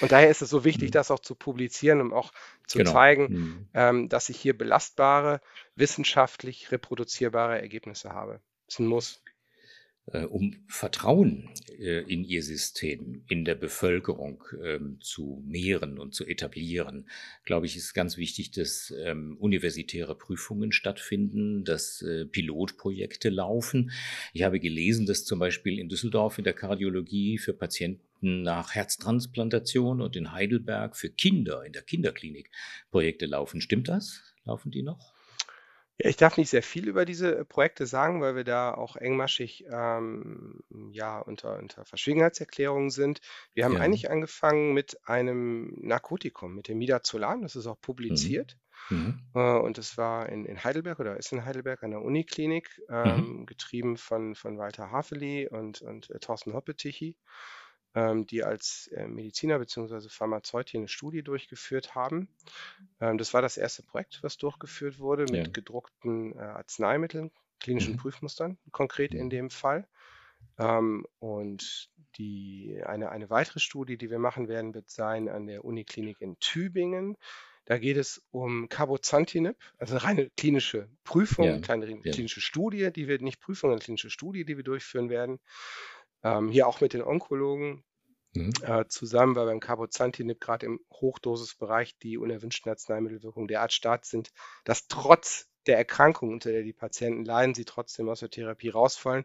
Und 0.00 0.10
daher 0.10 0.30
ist 0.30 0.42
es 0.42 0.50
so 0.50 0.64
wichtig, 0.64 0.88
mhm. 0.88 0.92
das 0.92 1.10
auch 1.10 1.20
zu 1.20 1.34
publizieren, 1.34 2.00
um 2.00 2.12
auch 2.12 2.32
zu 2.66 2.78
genau. 2.78 2.92
zeigen, 2.92 3.32
mhm. 3.32 3.68
ähm, 3.74 4.08
dass 4.08 4.28
ich 4.28 4.38
hier 4.38 4.56
belastbare, 4.56 5.40
wissenschaftlich 5.76 6.72
reproduzierbare 6.72 7.60
Ergebnisse 7.60 8.12
habe. 8.12 8.40
Das 8.66 8.76
ist 8.76 8.78
ein 8.80 8.86
Muss. 8.86 9.22
Äh, 10.06 10.24
um 10.24 10.56
Vertrauen 10.66 11.48
äh, 11.78 12.00
in 12.12 12.24
ihr 12.24 12.42
System 12.42 13.22
in 13.28 13.44
der 13.44 13.54
Bevölkerung 13.54 14.42
ähm, 14.60 14.98
zu 15.00 15.44
mehren 15.46 15.96
und 16.00 16.12
zu 16.12 16.26
etablieren, 16.26 17.08
glaube 17.44 17.66
ich, 17.66 17.76
ist 17.76 17.94
ganz 17.94 18.16
wichtig, 18.16 18.50
dass 18.50 18.92
ähm, 19.04 19.36
universitäre 19.38 20.16
Prüfungen 20.16 20.72
stattfinden, 20.72 21.62
dass 21.64 22.02
äh, 22.02 22.24
Pilotprojekte 22.24 23.28
laufen. 23.28 23.92
Ich 24.32 24.42
habe 24.42 24.58
gelesen, 24.58 25.06
dass 25.06 25.24
zum 25.24 25.38
Beispiel 25.38 25.78
in 25.78 25.88
Düsseldorf 25.88 26.36
in 26.36 26.44
der 26.44 26.54
Kardiologie 26.54 27.38
für 27.38 27.52
Patienten 27.52 28.42
nach 28.42 28.74
Herztransplantation 28.74 30.00
und 30.00 30.16
in 30.16 30.32
Heidelberg 30.32 30.96
für 30.96 31.10
Kinder 31.10 31.64
in 31.64 31.72
der 31.72 31.82
Kinderklinik 31.82 32.50
Projekte 32.90 33.26
laufen. 33.26 33.60
Stimmt 33.60 33.86
das? 33.86 34.20
Laufen 34.44 34.72
die 34.72 34.82
noch? 34.82 35.11
Ja, 35.98 36.08
ich 36.08 36.16
darf 36.16 36.36
nicht 36.38 36.50
sehr 36.50 36.62
viel 36.62 36.88
über 36.88 37.04
diese 37.04 37.36
äh, 37.38 37.44
Projekte 37.44 37.86
sagen, 37.86 38.20
weil 38.22 38.34
wir 38.34 38.44
da 38.44 38.74
auch 38.74 38.96
engmaschig 38.96 39.64
ähm, 39.70 40.60
ja, 40.90 41.18
unter, 41.20 41.58
unter 41.58 41.84
Verschwiegenheitserklärungen 41.84 42.90
sind. 42.90 43.20
Wir 43.54 43.64
haben 43.64 43.76
Ja. 43.76 43.78
eigentlich 43.78 44.10
angefangen 44.10 44.72
mit 44.74 44.98
einem 45.08 45.74
Narkotikum, 45.80 46.54
mit 46.54 46.68
dem 46.68 46.78
Midazolam. 46.78 47.42
Das 47.42 47.56
ist 47.56 47.66
auch 47.66 47.80
Mhm. 48.08 48.36
publiziert. 48.36 48.58
Mhm. 48.90 49.20
Äh, 49.34 49.40
und 49.58 49.78
das 49.78 49.98
war 49.98 50.28
in, 50.28 50.46
in 50.46 50.64
Heidelberg 50.64 51.00
oder 51.00 51.16
ist 51.18 51.32
in 51.32 51.44
Heidelberg 51.44 51.82
an 51.84 51.90
der 51.92 52.02
Uniklinik, 52.02 52.80
Mhm. 53.04 53.22
ähm, 53.28 53.46
getrieben 53.46 53.96
von, 53.96 54.34
von 54.34 54.58
Walter 54.58 54.90
Haveli 54.90 55.48
und, 55.48 55.82
und 55.82 56.10
äh, 56.10 56.18
Thorsten 56.20 56.54
Hoppetichi 56.54 57.16
die 57.94 58.42
als 58.42 58.88
äh, 58.88 59.06
Mediziner 59.06 59.58
bzw. 59.58 60.08
Pharmazeut 60.08 60.70
hier 60.70 60.80
eine 60.80 60.88
Studie 60.88 61.22
durchgeführt 61.22 61.94
haben. 61.94 62.28
Ähm, 63.00 63.18
das 63.18 63.34
war 63.34 63.42
das 63.42 63.56
erste 63.56 63.82
Projekt, 63.82 64.20
was 64.22 64.38
durchgeführt 64.38 64.98
wurde 64.98 65.24
mit 65.24 65.46
ja. 65.46 65.52
gedruckten 65.52 66.34
äh, 66.36 66.40
Arzneimitteln, 66.40 67.30
klinischen 67.60 67.94
mhm. 67.94 67.98
Prüfmustern, 67.98 68.58
konkret 68.70 69.14
in 69.14 69.26
mhm. 69.26 69.30
dem 69.30 69.50
Fall. 69.50 69.86
Ähm, 70.58 71.06
und 71.18 71.90
die, 72.16 72.82
eine, 72.84 73.10
eine 73.10 73.30
weitere 73.30 73.60
Studie, 73.60 73.96
die 73.96 74.10
wir 74.10 74.18
machen 74.18 74.48
werden, 74.48 74.74
wird 74.74 74.90
sein 74.90 75.28
an 75.28 75.46
der 75.46 75.64
Uniklinik 75.64 76.20
in 76.20 76.38
Tübingen. 76.38 77.16
Da 77.64 77.78
geht 77.78 77.96
es 77.96 78.22
um 78.32 78.68
Cabozantinib, 78.68 79.56
also 79.78 79.94
eine 79.94 80.02
reine 80.02 80.30
klinische 80.30 80.88
Prüfung, 81.04 81.44
ja, 81.44 81.58
kleine 81.60 81.88
ja. 81.88 82.12
klinische 82.12 82.40
Studie, 82.40 82.90
die 82.90 83.06
wir 83.06 83.20
nicht 83.20 83.40
Prüfung, 83.40 83.70
eine 83.70 83.78
klinische 83.78 84.10
Studie, 84.10 84.44
die 84.44 84.56
wir 84.56 84.64
durchführen 84.64 85.10
werden 85.10 85.38
ähm, 86.22 86.50
hier 86.50 86.66
auch 86.66 86.80
mit 86.80 86.92
den 86.92 87.02
Onkologen 87.02 87.84
mhm. 88.34 88.52
äh, 88.62 88.86
zusammen, 88.88 89.34
weil 89.36 89.46
beim 89.46 89.60
Carbozantinib 89.60 90.40
gerade 90.40 90.66
im 90.66 90.80
Hochdosisbereich 90.90 91.98
die 91.98 92.18
unerwünschten 92.18 92.70
Arzneimittelwirkungen 92.70 93.48
derart 93.48 93.72
stark 93.72 94.04
sind, 94.06 94.30
dass 94.64 94.86
trotz 94.86 95.48
der 95.66 95.76
Erkrankung, 95.76 96.30
unter 96.30 96.50
der 96.50 96.62
die 96.62 96.72
Patienten 96.72 97.24
leiden, 97.24 97.54
sie 97.54 97.64
trotzdem 97.64 98.08
aus 98.08 98.20
der 98.20 98.30
Therapie 98.30 98.68
rausfallen. 98.68 99.24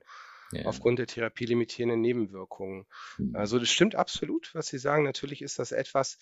Ja. 0.53 0.63
aufgrund 0.63 0.97
der 0.97 1.07
therapielimitierenden 1.07 1.99
Nebenwirkungen. 1.99 2.85
Mhm. 3.17 3.35
Also 3.35 3.59
das 3.59 3.69
stimmt 3.69 3.95
absolut, 3.95 4.55
was 4.55 4.67
Sie 4.67 4.77
sagen. 4.77 5.03
Natürlich 5.03 5.41
ist 5.41 5.59
das 5.59 5.73
etwas, 5.73 6.19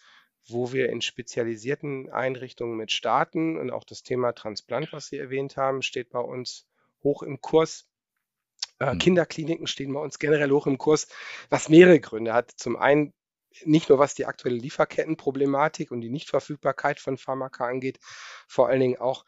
wo 0.48 0.74
wir 0.74 0.90
in 0.90 1.02
spezialisierten 1.02 2.12
Einrichtungen 2.12 2.76
mit 2.76 2.92
starten 2.92 3.58
und 3.58 3.72
auch 3.72 3.84
das 3.84 4.04
Thema 4.04 4.34
Transplant, 4.34 4.92
was 4.94 5.08
Sie 5.08 5.18
erwähnt 5.18 5.58
haben, 5.58 5.82
steht 5.82 6.10
bei 6.10 6.20
uns 6.20 6.68
hoch 7.04 7.24
im 7.24 7.42
Kurs. 7.42 7.88
Äh, 8.80 8.92
hm. 8.92 9.00
Kinderkliniken 9.00 9.68
stehen 9.68 9.94
bei 9.94 10.00
uns 10.00 10.20
generell 10.20 10.52
hoch 10.52 10.68
im 10.68 10.78
Kurs, 10.78 11.08
was 11.50 11.70
mehrere 11.70 12.00
Gründe 12.00 12.34
hat. 12.34 12.52
Zum 12.56 12.76
einen 12.76 13.14
nicht 13.64 13.90
nur 13.90 14.00
was 14.00 14.16
die 14.16 14.26
aktuelle 14.26 14.58
Lieferkettenproblematik 14.58 15.92
und 15.92 16.02
die 16.02 16.10
Nichtverfügbarkeit 16.10 17.00
von 17.00 17.18
Pharmaka 17.18 17.66
angeht, 17.66 18.00
vor 18.48 18.68
allen 18.68 18.82
Dingen 18.82 18.98
auch 18.98 19.26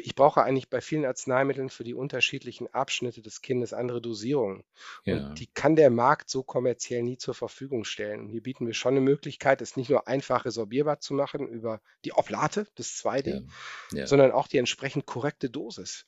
ich 0.00 0.14
brauche 0.14 0.42
eigentlich 0.42 0.70
bei 0.70 0.80
vielen 0.80 1.04
Arzneimitteln 1.04 1.70
für 1.70 1.84
die 1.84 1.94
unterschiedlichen 1.94 2.72
Abschnitte 2.72 3.22
des 3.22 3.40
Kindes 3.40 3.72
andere 3.72 4.00
Dosierungen. 4.00 4.64
Ja. 5.04 5.16
Und 5.16 5.40
die 5.40 5.46
kann 5.46 5.76
der 5.76 5.90
Markt 5.90 6.30
so 6.30 6.42
kommerziell 6.42 7.02
nie 7.02 7.18
zur 7.18 7.34
Verfügung 7.34 7.84
stellen. 7.84 8.20
Und 8.20 8.28
hier 8.28 8.42
bieten 8.42 8.66
wir 8.66 8.74
schon 8.74 8.92
eine 8.92 9.00
Möglichkeit, 9.00 9.60
es 9.60 9.76
nicht 9.76 9.90
nur 9.90 10.06
einfach 10.06 10.44
resorbierbar 10.44 11.00
zu 11.00 11.14
machen 11.14 11.48
über 11.48 11.80
die 12.04 12.12
Oblate 12.12 12.66
des 12.76 13.02
2D, 13.02 13.42
ja. 13.92 13.98
Ja. 13.98 14.06
sondern 14.06 14.30
auch 14.32 14.46
die 14.46 14.58
entsprechend 14.58 15.06
korrekte 15.06 15.50
Dosis 15.50 16.06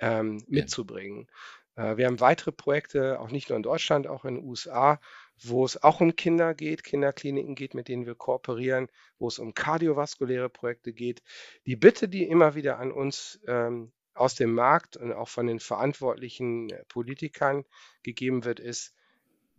ähm, 0.00 0.42
mitzubringen. 0.48 1.28
Äh, 1.76 1.96
wir 1.96 2.06
haben 2.06 2.20
weitere 2.20 2.52
Projekte, 2.52 3.20
auch 3.20 3.30
nicht 3.30 3.48
nur 3.48 3.56
in 3.56 3.62
Deutschland, 3.62 4.06
auch 4.06 4.24
in 4.24 4.36
den 4.36 4.44
USA, 4.44 5.00
wo 5.42 5.64
es 5.64 5.82
auch 5.82 6.00
um 6.00 6.16
Kinder 6.16 6.54
geht, 6.54 6.84
Kinderkliniken 6.84 7.54
geht, 7.54 7.74
mit 7.74 7.88
denen 7.88 8.06
wir 8.06 8.14
kooperieren, 8.14 8.88
wo 9.18 9.28
es 9.28 9.38
um 9.38 9.54
kardiovaskuläre 9.54 10.50
Projekte 10.50 10.92
geht. 10.92 11.22
Die 11.66 11.76
Bitte, 11.76 12.08
die 12.08 12.24
immer 12.24 12.54
wieder 12.54 12.78
an 12.78 12.92
uns 12.92 13.40
ähm, 13.46 13.92
aus 14.14 14.34
dem 14.34 14.54
Markt 14.54 14.96
und 14.96 15.12
auch 15.12 15.28
von 15.28 15.46
den 15.46 15.60
verantwortlichen 15.60 16.68
äh, 16.70 16.84
Politikern 16.86 17.64
gegeben 18.02 18.44
wird, 18.44 18.60
ist, 18.60 18.94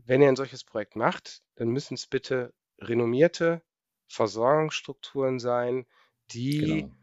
wenn 0.06 0.22
ihr 0.22 0.30
ein 0.30 0.36
solches 0.36 0.64
Projekt 0.64 0.96
macht, 0.96 1.42
dann 1.56 1.70
müssen 1.70 1.96
es 1.96 2.08
bitte 2.08 2.54
renommierte 2.80 3.62
Versorgungsstrukturen 4.08 5.40
sein, 5.40 5.86
die 6.32 6.60
genau 6.60 7.01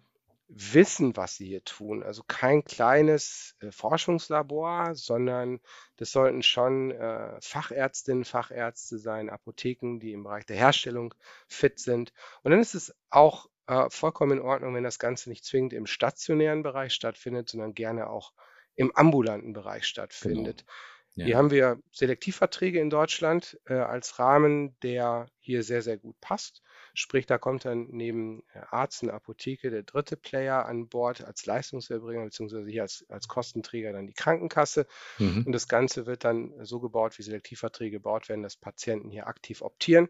wissen, 0.48 1.16
was 1.16 1.36
sie 1.36 1.46
hier 1.46 1.62
tun. 1.62 2.02
Also 2.02 2.22
kein 2.26 2.64
kleines 2.64 3.54
äh, 3.60 3.70
Forschungslabor, 3.70 4.94
sondern 4.94 5.60
das 5.96 6.10
sollten 6.10 6.42
schon 6.42 6.90
äh, 6.90 7.38
Fachärztinnen, 7.40 8.24
Fachärzte 8.24 8.98
sein, 8.98 9.28
Apotheken, 9.30 9.98
die 9.98 10.12
im 10.12 10.24
Bereich 10.24 10.46
der 10.46 10.56
Herstellung 10.56 11.14
fit 11.46 11.78
sind. 11.78 12.12
Und 12.42 12.50
dann 12.50 12.60
ist 12.60 12.74
es 12.74 12.94
auch 13.10 13.48
äh, 13.66 13.90
vollkommen 13.90 14.38
in 14.38 14.44
Ordnung, 14.44 14.74
wenn 14.74 14.84
das 14.84 14.98
Ganze 14.98 15.28
nicht 15.28 15.44
zwingend 15.44 15.74
im 15.74 15.86
stationären 15.86 16.62
Bereich 16.62 16.94
stattfindet, 16.94 17.50
sondern 17.50 17.74
gerne 17.74 18.08
auch 18.08 18.32
im 18.74 18.94
ambulanten 18.96 19.52
Bereich 19.52 19.84
stattfindet. 19.84 20.64
Genau. 20.64 20.72
Ja. 21.18 21.24
Hier 21.24 21.36
haben 21.36 21.50
wir 21.50 21.82
Selektivverträge 21.90 22.78
in 22.78 22.90
Deutschland 22.90 23.58
äh, 23.66 23.74
als 23.74 24.20
Rahmen, 24.20 24.78
der 24.82 25.26
hier 25.40 25.64
sehr, 25.64 25.82
sehr 25.82 25.98
gut 25.98 26.20
passt. 26.20 26.62
Sprich, 26.94 27.26
da 27.26 27.38
kommt 27.38 27.64
dann 27.64 27.88
neben 27.90 28.44
äh, 28.54 28.60
Arzt 28.70 29.02
und 29.02 29.10
Apotheke 29.10 29.70
der 29.70 29.82
dritte 29.82 30.16
Player 30.16 30.64
an 30.66 30.88
Bord 30.88 31.24
als 31.24 31.44
Leistungserbringer, 31.44 32.24
beziehungsweise 32.24 32.70
hier 32.70 32.82
als, 32.82 33.04
als 33.08 33.26
Kostenträger 33.26 33.92
dann 33.92 34.06
die 34.06 34.14
Krankenkasse. 34.14 34.86
Mhm. 35.18 35.42
Und 35.44 35.52
das 35.52 35.66
Ganze 35.66 36.06
wird 36.06 36.24
dann 36.24 36.54
so 36.64 36.78
gebaut, 36.78 37.18
wie 37.18 37.22
Selektivverträge 37.24 37.96
gebaut 37.96 38.28
werden, 38.28 38.44
dass 38.44 38.56
Patienten 38.56 39.10
hier 39.10 39.26
aktiv 39.26 39.60
optieren 39.60 40.08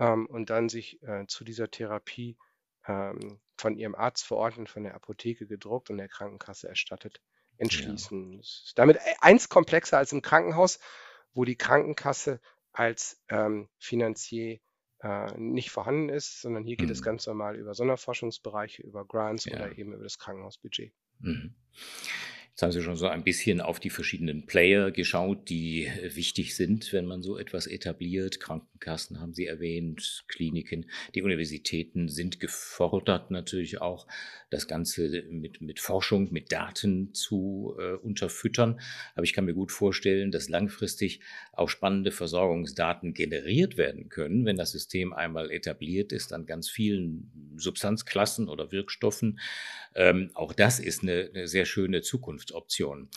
ähm, 0.00 0.26
und 0.26 0.50
dann 0.50 0.68
sich 0.68 1.00
äh, 1.04 1.24
zu 1.28 1.44
dieser 1.44 1.70
Therapie 1.70 2.36
ähm, 2.88 3.38
von 3.56 3.76
ihrem 3.76 3.94
Arzt 3.94 4.24
verordnet, 4.24 4.68
von 4.68 4.82
der 4.82 4.96
Apotheke 4.96 5.46
gedruckt 5.46 5.88
und 5.90 5.98
der 5.98 6.08
Krankenkasse 6.08 6.68
erstattet 6.68 7.20
entschließen. 7.62 8.32
Ja. 8.32 8.40
ist 8.40 8.72
damit 8.76 8.96
e-, 8.96 9.14
eins 9.20 9.48
komplexer 9.48 9.98
als 9.98 10.12
im 10.12 10.22
Krankenhaus, 10.22 10.78
wo 11.32 11.44
die 11.44 11.56
Krankenkasse 11.56 12.40
als 12.72 13.22
ähm, 13.28 13.68
Finanzier 13.78 14.60
äh, 15.00 15.32
nicht 15.38 15.70
vorhanden 15.70 16.08
ist, 16.08 16.40
sondern 16.40 16.64
hier 16.64 16.76
geht 16.76 16.86
mhm. 16.86 16.92
es 16.92 17.02
ganz 17.02 17.26
normal 17.26 17.56
über 17.56 17.74
Sonderforschungsbereiche, 17.74 18.82
über 18.82 19.04
Grants 19.04 19.44
ja. 19.44 19.56
oder 19.56 19.78
eben 19.78 19.92
über 19.92 20.04
das 20.04 20.18
Krankenhausbudget. 20.18 20.92
Mhm. 21.20 21.54
Jetzt 22.52 22.60
haben 22.60 22.72
Sie 22.72 22.82
schon 22.82 22.96
so 22.96 23.06
ein 23.06 23.24
bisschen 23.24 23.62
auf 23.62 23.80
die 23.80 23.88
verschiedenen 23.88 24.44
Player 24.44 24.90
geschaut, 24.90 25.48
die 25.48 25.86
äh, 25.86 26.14
wichtig 26.14 26.54
sind, 26.54 26.92
wenn 26.92 27.06
man 27.06 27.22
so 27.22 27.38
etwas 27.38 27.66
etabliert. 27.66 28.40
Krankenkassen 28.40 29.20
haben 29.20 29.32
Sie 29.32 29.46
erwähnt, 29.46 30.24
Kliniken, 30.28 30.84
die 31.14 31.22
Universitäten 31.22 32.10
sind 32.10 32.40
gefordert 32.40 33.30
natürlich 33.30 33.80
auch, 33.80 34.06
das 34.50 34.68
Ganze 34.68 35.24
mit, 35.30 35.62
mit 35.62 35.80
Forschung, 35.80 36.30
mit 36.30 36.52
Daten 36.52 37.14
zu 37.14 37.74
äh, 37.78 37.94
unterfüttern. 37.94 38.80
Aber 39.14 39.24
ich 39.24 39.32
kann 39.32 39.46
mir 39.46 39.54
gut 39.54 39.72
vorstellen, 39.72 40.30
dass 40.30 40.50
langfristig 40.50 41.20
auch 41.54 41.70
spannende 41.70 42.10
Versorgungsdaten 42.10 43.14
generiert 43.14 43.78
werden 43.78 44.10
können, 44.10 44.44
wenn 44.44 44.56
das 44.56 44.72
System 44.72 45.14
einmal 45.14 45.50
etabliert 45.50 46.12
ist 46.12 46.34
an 46.34 46.44
ganz 46.44 46.68
vielen 46.68 47.54
Substanzklassen 47.56 48.50
oder 48.50 48.72
Wirkstoffen. 48.72 49.40
Ähm, 49.94 50.30
auch 50.34 50.52
das 50.52 50.78
ist 50.78 51.02
eine, 51.02 51.30
eine 51.32 51.48
sehr 51.48 51.64
schöne 51.64 52.02
Zukunft. 52.02 52.22
Zukunftsoptionen. 52.22 53.08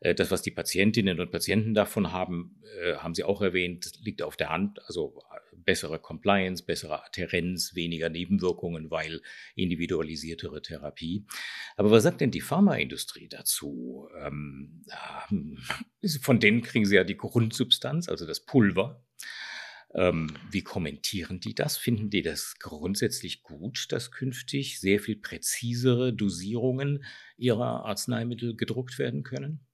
Äh, 0.00 0.14
das, 0.14 0.30
was 0.30 0.42
die 0.42 0.50
Patientinnen 0.50 1.20
und 1.20 1.30
Patienten 1.30 1.74
davon 1.74 2.12
haben, 2.12 2.62
äh, 2.80 2.94
haben 2.96 3.14
Sie 3.14 3.24
auch 3.24 3.42
erwähnt, 3.42 3.92
liegt 4.02 4.22
auf 4.22 4.36
der 4.36 4.50
Hand. 4.50 4.80
Also 4.86 5.22
äh, 5.30 5.56
bessere 5.56 5.98
Compliance, 5.98 6.64
bessere 6.64 7.04
Adherenz, 7.04 7.74
weniger 7.74 8.08
Nebenwirkungen, 8.08 8.90
weil 8.90 9.20
individualisiertere 9.54 10.62
Therapie. 10.62 11.24
Aber 11.76 11.90
was 11.90 12.02
sagt 12.02 12.20
denn 12.20 12.30
die 12.30 12.40
Pharmaindustrie 12.40 13.28
dazu? 13.28 14.08
Ähm, 14.20 14.84
von 16.20 16.40
denen 16.40 16.62
kriegen 16.62 16.84
Sie 16.86 16.96
ja 16.96 17.04
die 17.04 17.16
Grundsubstanz, 17.16 18.08
also 18.08 18.26
das 18.26 18.44
Pulver. 18.44 19.03
Ähm, 19.94 20.34
wie 20.50 20.62
kommentieren 20.62 21.38
die 21.40 21.54
das? 21.54 21.76
Finden 21.76 22.10
die 22.10 22.22
das 22.22 22.56
grundsätzlich 22.58 23.42
gut, 23.42 23.92
dass 23.92 24.10
künftig 24.10 24.80
sehr 24.80 24.98
viel 24.98 25.16
präzisere 25.16 26.12
Dosierungen 26.12 27.04
ihrer 27.36 27.84
Arzneimittel 27.84 28.56
gedruckt 28.56 28.98
werden 28.98 29.22
können? 29.22 29.66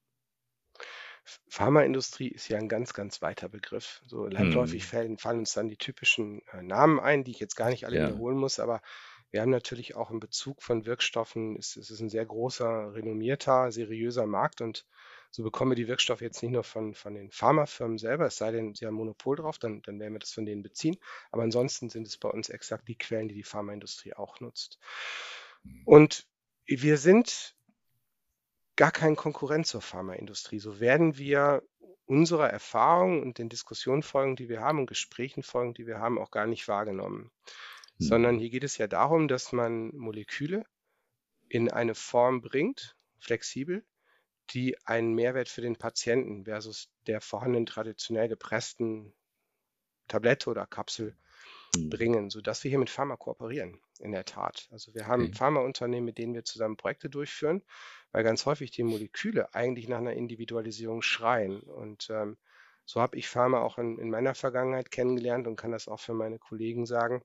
Pharmaindustrie 1.49 2.29
ist 2.29 2.49
ja 2.49 2.59
ein 2.59 2.69
ganz, 2.69 2.93
ganz 2.93 3.23
weiter 3.23 3.49
Begriff. 3.49 4.03
So 4.07 4.27
landläufig 4.27 4.83
hm. 4.83 4.89
fallen, 4.89 5.19
fallen, 5.19 5.39
uns 5.41 5.55
dann 5.55 5.69
die 5.69 5.77
typischen 5.77 6.43
äh, 6.53 6.63
Namen 6.63 7.01
ein, 7.01 7.25
die 7.25 7.31
ich 7.31 7.41
jetzt 7.41 7.57
gar 7.57 7.71
nicht 7.71 7.87
alle 7.87 7.97
ja. 7.97 8.09
wiederholen 8.09 8.37
muss, 8.37 8.59
aber 8.59 8.83
wir 9.31 9.43
haben 9.43 9.51
natürlich 9.51 9.95
auch 9.95 10.11
im 10.11 10.19
Bezug 10.19 10.63
von 10.63 10.87
Wirkstoffen, 10.87 11.57
es, 11.57 11.77
es 11.77 11.91
ist 11.91 12.01
ein 12.01 12.11
sehr 12.11 12.27
großer, 12.27 12.95
renommierter, 12.95 13.71
seriöser 13.71 14.27
Markt 14.27 14.61
und 14.61 14.87
so 15.31 15.43
bekommen 15.45 15.71
wir 15.71 15.77
die 15.77 15.89
Wirkstoffe 15.89 16.21
jetzt 16.21 16.43
nicht 16.43 16.53
nur 16.53 16.65
von, 16.65 16.95
von 16.95 17.15
den 17.15 17.31
Pharmafirmen 17.31 17.99
selber, 17.99 18.27
es 18.27 18.37
sei 18.37 18.51
denn, 18.51 18.75
sie 18.75 18.87
haben 18.87 18.95
Monopol 18.95 19.37
drauf, 19.37 19.59
dann, 19.59 19.81
dann 19.83 20.01
werden 20.01 20.15
wir 20.15 20.19
das 20.19 20.33
von 20.33 20.45
denen 20.45 20.63
beziehen. 20.63 20.97
Aber 21.31 21.43
ansonsten 21.43 21.89
sind 21.89 22.07
es 22.07 22.17
bei 22.17 22.29
uns 22.29 22.49
exakt 22.49 22.89
die 22.89 22.99
Quellen, 22.99 23.29
die 23.29 23.37
die 23.37 23.45
Pharmaindustrie 23.45 24.15
auch 24.15 24.41
nutzt. 24.41 24.79
Mhm. 25.63 25.83
Und 25.85 26.27
wir 26.67 26.97
sind 26.99 27.55
gar 28.77 28.91
kein 28.91 29.15
Konkurrent 29.15 29.67
zur 29.67 29.83
Pharmaindustrie. 29.83 30.59
So 30.59 30.81
werden 30.81 31.17
wir 31.17 31.63
unserer 32.07 32.51
Erfahrung 32.51 33.23
und 33.23 33.39
den 33.39 33.49
Diskussionen 33.49 34.03
folgen, 34.03 34.35
die 34.35 34.49
wir 34.49 34.61
haben 34.61 34.81
und 34.81 34.87
Gesprächen 34.87 35.45
folgen, 35.45 35.75
die 35.75 35.87
wir 35.87 36.01
haben, 36.01 36.19
auch 36.19 36.33
gar 36.33 36.47
nicht 36.47 36.67
wahrgenommen. 36.67 37.31
Mhm. 37.99 38.05
Sondern 38.05 38.39
hier 38.39 38.51
geht 38.51 38.65
es 38.65 38.79
ja 38.79 38.89
darum, 38.89 39.29
dass 39.29 39.53
man 39.53 39.95
Moleküle 39.97 40.65
in 41.49 41.71
eine 41.71 41.95
Form 41.95 42.41
bringt, 42.41 42.97
flexibel, 43.19 43.85
die 44.53 44.77
einen 44.85 45.15
Mehrwert 45.15 45.49
für 45.49 45.61
den 45.61 45.77
Patienten 45.77 46.45
versus 46.45 46.91
der 47.07 47.21
vorhandenen 47.21 47.67
traditionell 47.67 48.29
gepressten 48.29 49.13
Tablette 50.09 50.51
oder 50.51 50.67
Kapsel 50.67 51.17
mhm. 51.77 51.91
bringen, 51.91 52.31
sodass 52.31 52.65
wir 52.65 52.69
hier 52.69 52.79
mit 52.79 52.91
Pharma 52.91 53.17
kooperieren, 53.17 53.81
in 54.01 54.13
der 54.13 54.25
Tat. 54.25 54.69
Also 54.73 54.95
wir 54.95 55.07
haben 55.07 55.27
okay. 55.27 55.35
Pharmaunternehmen, 55.35 56.05
mit 56.05 56.19
denen 56.19 56.35
wir 56.35 56.45
zusammen 56.45 56.77
Projekte 56.77 57.09
durchführen, 57.09 57.63
weil 58.13 58.25
ganz 58.25 58.45
häufig 58.47 58.71
die 58.71 58.83
Moleküle 58.83 59.55
eigentlich 59.55 59.89
nach 59.89 59.99
einer 59.99 60.15
Individualisierung 60.15 61.03
schreien. 61.03 61.61
Und 61.61 62.09
ähm, 62.11 62.37
so 62.85 63.01
habe 63.01 63.17
ich 63.17 63.29
Pharma 63.29 63.61
auch 63.61 63.79
in, 63.79 63.99
in 63.99 64.11
meiner 64.11 64.35
Vergangenheit 64.35 64.91
kennengelernt 64.91 65.47
und 65.47 65.57
kann 65.57 65.71
das 65.71 65.87
auch 65.87 66.01
für 66.01 66.15
meine 66.15 66.39
Kollegen 66.39 66.87
sagen 66.87 67.23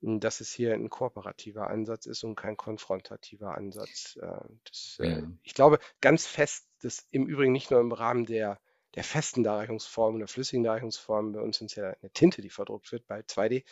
dass 0.00 0.40
es 0.40 0.52
hier 0.52 0.74
ein 0.74 0.90
kooperativer 0.90 1.68
Ansatz 1.68 2.06
ist 2.06 2.22
und 2.24 2.36
kein 2.36 2.56
konfrontativer 2.56 3.56
Ansatz. 3.56 4.18
Äh, 4.20 4.40
das, 4.64 4.98
äh, 5.00 5.08
ja. 5.08 5.22
Ich 5.42 5.54
glaube 5.54 5.78
ganz 6.00 6.26
fest, 6.26 6.68
dass 6.82 7.06
im 7.10 7.26
Übrigen 7.26 7.52
nicht 7.52 7.70
nur 7.70 7.80
im 7.80 7.92
Rahmen 7.92 8.26
der, 8.26 8.60
der 8.94 9.04
festen 9.04 9.42
Darreichungsform 9.42 10.16
oder 10.16 10.28
flüssigen 10.28 10.64
Darreichungsform, 10.64 11.32
bei 11.32 11.40
uns 11.40 11.58
sind 11.58 11.70
es 11.70 11.76
ja 11.76 11.90
eine 11.90 12.10
Tinte, 12.10 12.42
die 12.42 12.50
verdruckt 12.50 12.92
wird 12.92 13.06
bei 13.06 13.20
2D, 13.20 13.64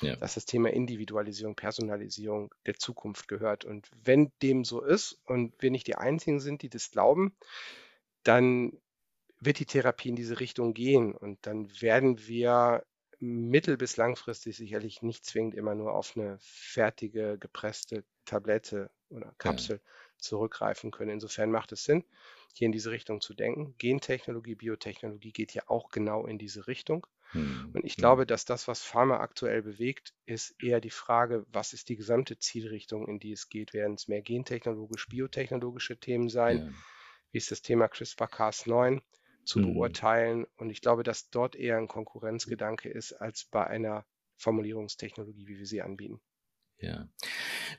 ja. 0.00 0.16
dass 0.16 0.34
das 0.34 0.46
Thema 0.46 0.70
Individualisierung, 0.70 1.56
Personalisierung 1.56 2.54
der 2.64 2.74
Zukunft 2.74 3.28
gehört. 3.28 3.64
Und 3.64 3.88
wenn 4.02 4.32
dem 4.42 4.64
so 4.64 4.82
ist 4.82 5.20
und 5.24 5.54
wir 5.62 5.70
nicht 5.70 5.86
die 5.86 5.96
Einzigen 5.96 6.40
sind, 6.40 6.62
die 6.62 6.68
das 6.70 6.90
glauben, 6.90 7.36
dann 8.22 8.78
wird 9.38 9.58
die 9.58 9.66
Therapie 9.66 10.08
in 10.08 10.16
diese 10.16 10.40
Richtung 10.40 10.74
gehen 10.74 11.14
und 11.14 11.38
dann 11.46 11.70
werden 11.80 12.26
wir 12.26 12.84
mittel- 13.18 13.76
bis 13.76 13.96
langfristig 13.96 14.56
sicherlich 14.56 15.02
nicht 15.02 15.24
zwingend 15.24 15.54
immer 15.54 15.74
nur 15.74 15.94
auf 15.94 16.16
eine 16.16 16.36
fertige, 16.40 17.38
gepresste 17.38 18.04
Tablette 18.24 18.90
oder 19.08 19.34
Kapsel 19.38 19.76
ja. 19.76 19.90
zurückgreifen 20.18 20.90
können. 20.90 21.10
Insofern 21.10 21.50
macht 21.50 21.72
es 21.72 21.84
Sinn, 21.84 22.04
hier 22.52 22.66
in 22.66 22.72
diese 22.72 22.90
Richtung 22.90 23.20
zu 23.20 23.34
denken. 23.34 23.74
Gentechnologie, 23.78 24.54
Biotechnologie 24.54 25.32
geht 25.32 25.54
ja 25.54 25.62
auch 25.66 25.90
genau 25.90 26.26
in 26.26 26.38
diese 26.38 26.66
Richtung. 26.66 27.06
Hm. 27.32 27.70
Und 27.72 27.84
ich 27.84 27.94
hm. 27.94 28.00
glaube, 28.00 28.26
dass 28.26 28.44
das, 28.44 28.68
was 28.68 28.82
Pharma 28.82 29.20
aktuell 29.20 29.62
bewegt, 29.62 30.14
ist 30.26 30.54
eher 30.62 30.80
die 30.80 30.90
Frage, 30.90 31.46
was 31.48 31.72
ist 31.72 31.88
die 31.88 31.96
gesamte 31.96 32.38
Zielrichtung, 32.38 33.08
in 33.08 33.18
die 33.18 33.32
es 33.32 33.48
geht? 33.48 33.72
Werden 33.72 33.94
es 33.94 34.08
mehr 34.08 34.22
gentechnologisch, 34.22 35.08
biotechnologische 35.08 35.98
Themen 35.98 36.28
sein? 36.28 36.58
Ja. 36.58 36.72
Wie 37.32 37.38
ist 37.38 37.50
das 37.50 37.62
Thema 37.62 37.86
CRISPR-Cas9? 37.86 39.02
Zu 39.46 39.60
mhm. 39.60 39.74
beurteilen. 39.74 40.46
Und 40.56 40.70
ich 40.70 40.82
glaube, 40.82 41.02
dass 41.02 41.30
dort 41.30 41.56
eher 41.56 41.78
ein 41.78 41.88
Konkurrenzgedanke 41.88 42.90
ist 42.90 43.12
als 43.14 43.46
bei 43.46 43.66
einer 43.66 44.04
Formulierungstechnologie, 44.36 45.46
wie 45.46 45.58
wir 45.58 45.66
sie 45.66 45.80
anbieten. 45.80 46.20
Ja. 46.78 47.08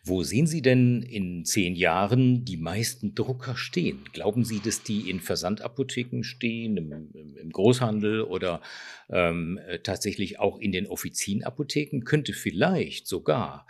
Wo 0.03 0.23
sehen 0.23 0.47
Sie 0.47 0.63
denn 0.63 1.03
in 1.03 1.45
zehn 1.45 1.75
Jahren 1.75 2.45
die 2.45 2.57
meisten 2.57 3.13
Drucker 3.13 3.55
stehen? 3.55 4.05
Glauben 4.11 4.43
Sie, 4.43 4.59
dass 4.59 4.81
die 4.81 5.09
in 5.09 5.19
Versandapotheken 5.19 6.23
stehen, 6.23 6.77
im, 6.77 7.11
im 7.13 7.49
Großhandel 7.51 8.21
oder 8.21 8.61
ähm, 9.09 9.59
äh, 9.67 9.79
tatsächlich 9.79 10.39
auch 10.39 10.57
in 10.57 10.71
den 10.71 10.87
Offizienapotheken? 10.87 12.05
Könnte 12.05 12.33
vielleicht 12.33 13.07
sogar 13.07 13.67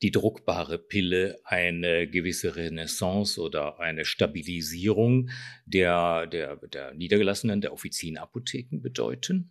die 0.00 0.12
druckbare 0.12 0.78
Pille 0.78 1.40
eine 1.42 2.06
gewisse 2.06 2.54
Renaissance 2.54 3.40
oder 3.40 3.80
eine 3.80 4.04
Stabilisierung 4.04 5.30
der, 5.66 6.28
der, 6.28 6.56
der 6.56 6.94
niedergelassenen, 6.94 7.60
der 7.60 7.72
Offizienapotheken 7.72 8.80
bedeuten? 8.80 9.50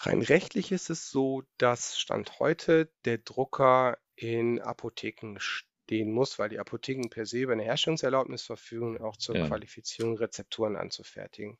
Rein 0.00 0.22
rechtlich 0.22 0.70
ist 0.70 0.90
es 0.90 1.10
so, 1.10 1.42
dass 1.58 1.98
Stand 1.98 2.38
heute 2.38 2.90
der 3.04 3.18
Drucker 3.18 3.98
in 4.14 4.60
Apotheken 4.60 5.36
stehen 5.40 6.12
muss, 6.12 6.38
weil 6.38 6.48
die 6.48 6.60
Apotheken 6.60 7.08
per 7.08 7.26
se 7.26 7.38
über 7.38 7.52
eine 7.52 7.64
Herstellungserlaubnis 7.64 8.42
verfügen, 8.42 9.00
auch 9.00 9.16
zur 9.16 9.36
Ja. 9.36 9.48
Qualifizierung 9.48 10.16
Rezepturen 10.16 10.76
anzufertigen. 10.76 11.58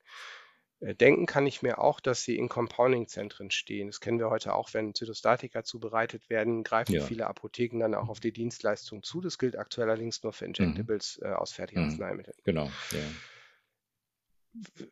Äh, 0.80 0.94
denken 0.94 1.26
kann 1.26 1.46
ich 1.46 1.62
mir 1.62 1.78
auch, 1.80 1.98
dass 1.98 2.22
sie 2.22 2.36
in 2.36 2.48
Compounding-Zentren 2.48 3.50
stehen. 3.50 3.88
Das 3.88 4.00
kennen 4.00 4.20
wir 4.20 4.30
heute 4.30 4.54
auch, 4.54 4.72
wenn 4.72 4.94
Zytostatika 4.94 5.64
zubereitet 5.64 6.30
werden, 6.30 6.62
greifen 6.62 6.94
Ja. 6.94 7.04
viele 7.04 7.26
Apotheken 7.26 7.80
dann 7.80 7.94
auch 7.96 8.08
auf 8.08 8.20
die 8.20 8.32
Dienstleistung 8.32 9.02
zu. 9.02 9.20
Das 9.20 9.38
gilt 9.38 9.56
aktuell 9.56 9.88
allerdings 9.90 10.22
nur 10.22 10.32
für 10.32 10.44
Mhm. 10.46 10.54
Injectables 10.54 11.18
äh, 11.22 11.28
aus 11.32 11.52
Fertigarzneimitteln. 11.52 12.36
Mhm. 12.38 12.44
Genau, 12.44 12.64
ja 12.92 13.00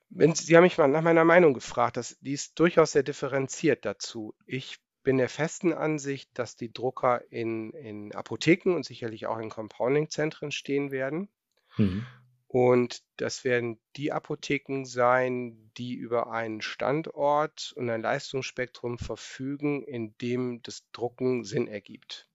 wenn 0.08 0.34
Sie, 0.34 0.56
haben 0.56 0.64
mich 0.64 0.78
mal 0.78 0.88
nach 0.88 1.02
meiner 1.02 1.24
Meinung 1.24 1.54
gefragt, 1.54 1.96
das, 1.96 2.18
die 2.20 2.32
ist 2.32 2.58
durchaus 2.58 2.92
sehr 2.92 3.02
differenziert 3.02 3.84
dazu. 3.84 4.34
Ich 4.46 4.78
bin 5.02 5.18
der 5.18 5.28
festen 5.28 5.72
Ansicht, 5.72 6.30
dass 6.34 6.56
die 6.56 6.72
Drucker 6.72 7.22
in, 7.30 7.70
in 7.72 8.14
Apotheken 8.14 8.74
und 8.74 8.84
sicherlich 8.84 9.26
auch 9.26 9.38
in 9.38 9.50
Compounding-Zentren 9.50 10.50
stehen 10.50 10.90
werden. 10.90 11.28
Mhm. 11.76 12.06
Und 12.48 13.02
das 13.16 13.44
werden 13.44 13.78
die 13.96 14.12
Apotheken 14.12 14.84
sein, 14.84 15.70
die 15.76 15.94
über 15.94 16.30
einen 16.30 16.60
Standort 16.62 17.72
und 17.76 17.90
ein 17.90 18.02
Leistungsspektrum 18.02 18.98
verfügen, 18.98 19.82
in 19.82 20.16
dem 20.18 20.62
das 20.62 20.90
Drucken 20.92 21.44
Sinn 21.44 21.68
ergibt. 21.68 22.28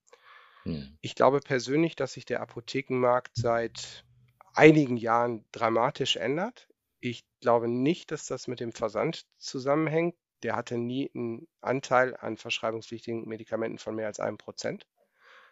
Mhm. 0.63 0.97
Ich 1.01 1.15
glaube 1.15 1.39
persönlich, 1.39 1.95
dass 1.95 2.13
sich 2.13 2.25
der 2.25 2.41
Apothekenmarkt 2.41 3.31
seit 3.35 4.05
einigen 4.53 4.97
Jahren 4.97 5.45
dramatisch 5.51 6.17
ändert. 6.17 6.67
Ich 7.01 7.25
glaube 7.41 7.67
nicht, 7.67 8.11
dass 8.11 8.27
das 8.27 8.47
mit 8.47 8.59
dem 8.59 8.71
Versand 8.71 9.25
zusammenhängt. 9.37 10.15
Der 10.43 10.55
hatte 10.55 10.77
nie 10.77 11.11
einen 11.13 11.47
Anteil 11.59 12.15
an 12.15 12.37
verschreibungspflichtigen 12.37 13.27
Medikamenten 13.27 13.79
von 13.79 13.95
mehr 13.95 14.07
als 14.07 14.19
einem 14.19 14.37
Prozent. 14.37 14.87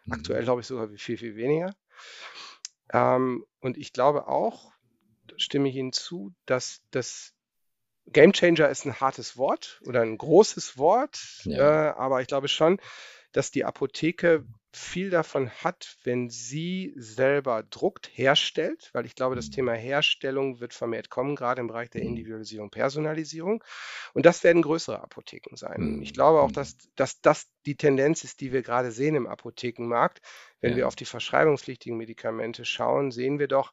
Mhm. 0.04 0.12
Aktuell 0.14 0.44
glaube 0.44 0.62
ich 0.62 0.66
sogar 0.66 0.88
viel, 0.88 1.18
viel 1.18 1.36
weniger. 1.36 1.74
Ähm, 2.92 3.44
und 3.60 3.76
ich 3.76 3.92
glaube 3.92 4.28
auch, 4.28 4.72
stimme 5.36 5.68
ich 5.68 5.76
Ihnen 5.76 5.92
zu, 5.92 6.32
dass 6.46 6.82
das 6.90 7.34
Game 8.06 8.32
Changer 8.32 8.68
ist 8.68 8.86
ein 8.86 9.00
hartes 9.00 9.36
Wort 9.36 9.80
oder 9.84 10.02
ein 10.02 10.18
großes 10.18 10.78
Wort, 10.78 11.42
ja. 11.44 11.90
äh, 11.90 11.92
aber 11.92 12.20
ich 12.20 12.26
glaube 12.26 12.48
schon, 12.48 12.80
dass 13.32 13.50
die 13.50 13.64
Apotheke 13.64 14.44
viel 14.72 15.10
davon 15.10 15.50
hat, 15.50 15.96
wenn 16.04 16.30
sie 16.30 16.92
selber 16.96 17.62
druckt, 17.62 18.08
herstellt, 18.12 18.90
weil 18.92 19.06
ich 19.06 19.14
glaube, 19.14 19.36
das 19.36 19.48
mhm. 19.48 19.52
Thema 19.52 19.72
Herstellung 19.72 20.60
wird 20.60 20.74
vermehrt 20.74 21.10
kommen, 21.10 21.34
gerade 21.34 21.60
im 21.60 21.66
Bereich 21.66 21.90
der 21.90 22.02
mhm. 22.02 22.10
Individualisierung, 22.10 22.70
Personalisierung. 22.70 23.64
Und 24.14 24.26
das 24.26 24.44
werden 24.44 24.62
größere 24.62 25.02
Apotheken 25.02 25.56
sein. 25.56 26.00
Ich 26.02 26.12
glaube 26.12 26.40
auch, 26.40 26.48
mhm. 26.48 26.54
dass, 26.54 26.76
dass 26.94 27.20
das 27.20 27.48
die 27.66 27.76
Tendenz 27.76 28.24
ist, 28.24 28.40
die 28.40 28.52
wir 28.52 28.62
gerade 28.62 28.92
sehen 28.92 29.14
im 29.16 29.26
Apothekenmarkt. 29.26 30.20
Wenn 30.60 30.72
ja. 30.72 30.76
wir 30.78 30.88
auf 30.88 30.96
die 30.96 31.04
verschreibungspflichtigen 31.04 31.96
Medikamente 31.96 32.64
schauen, 32.64 33.10
sehen 33.10 33.38
wir 33.38 33.48
doch, 33.48 33.72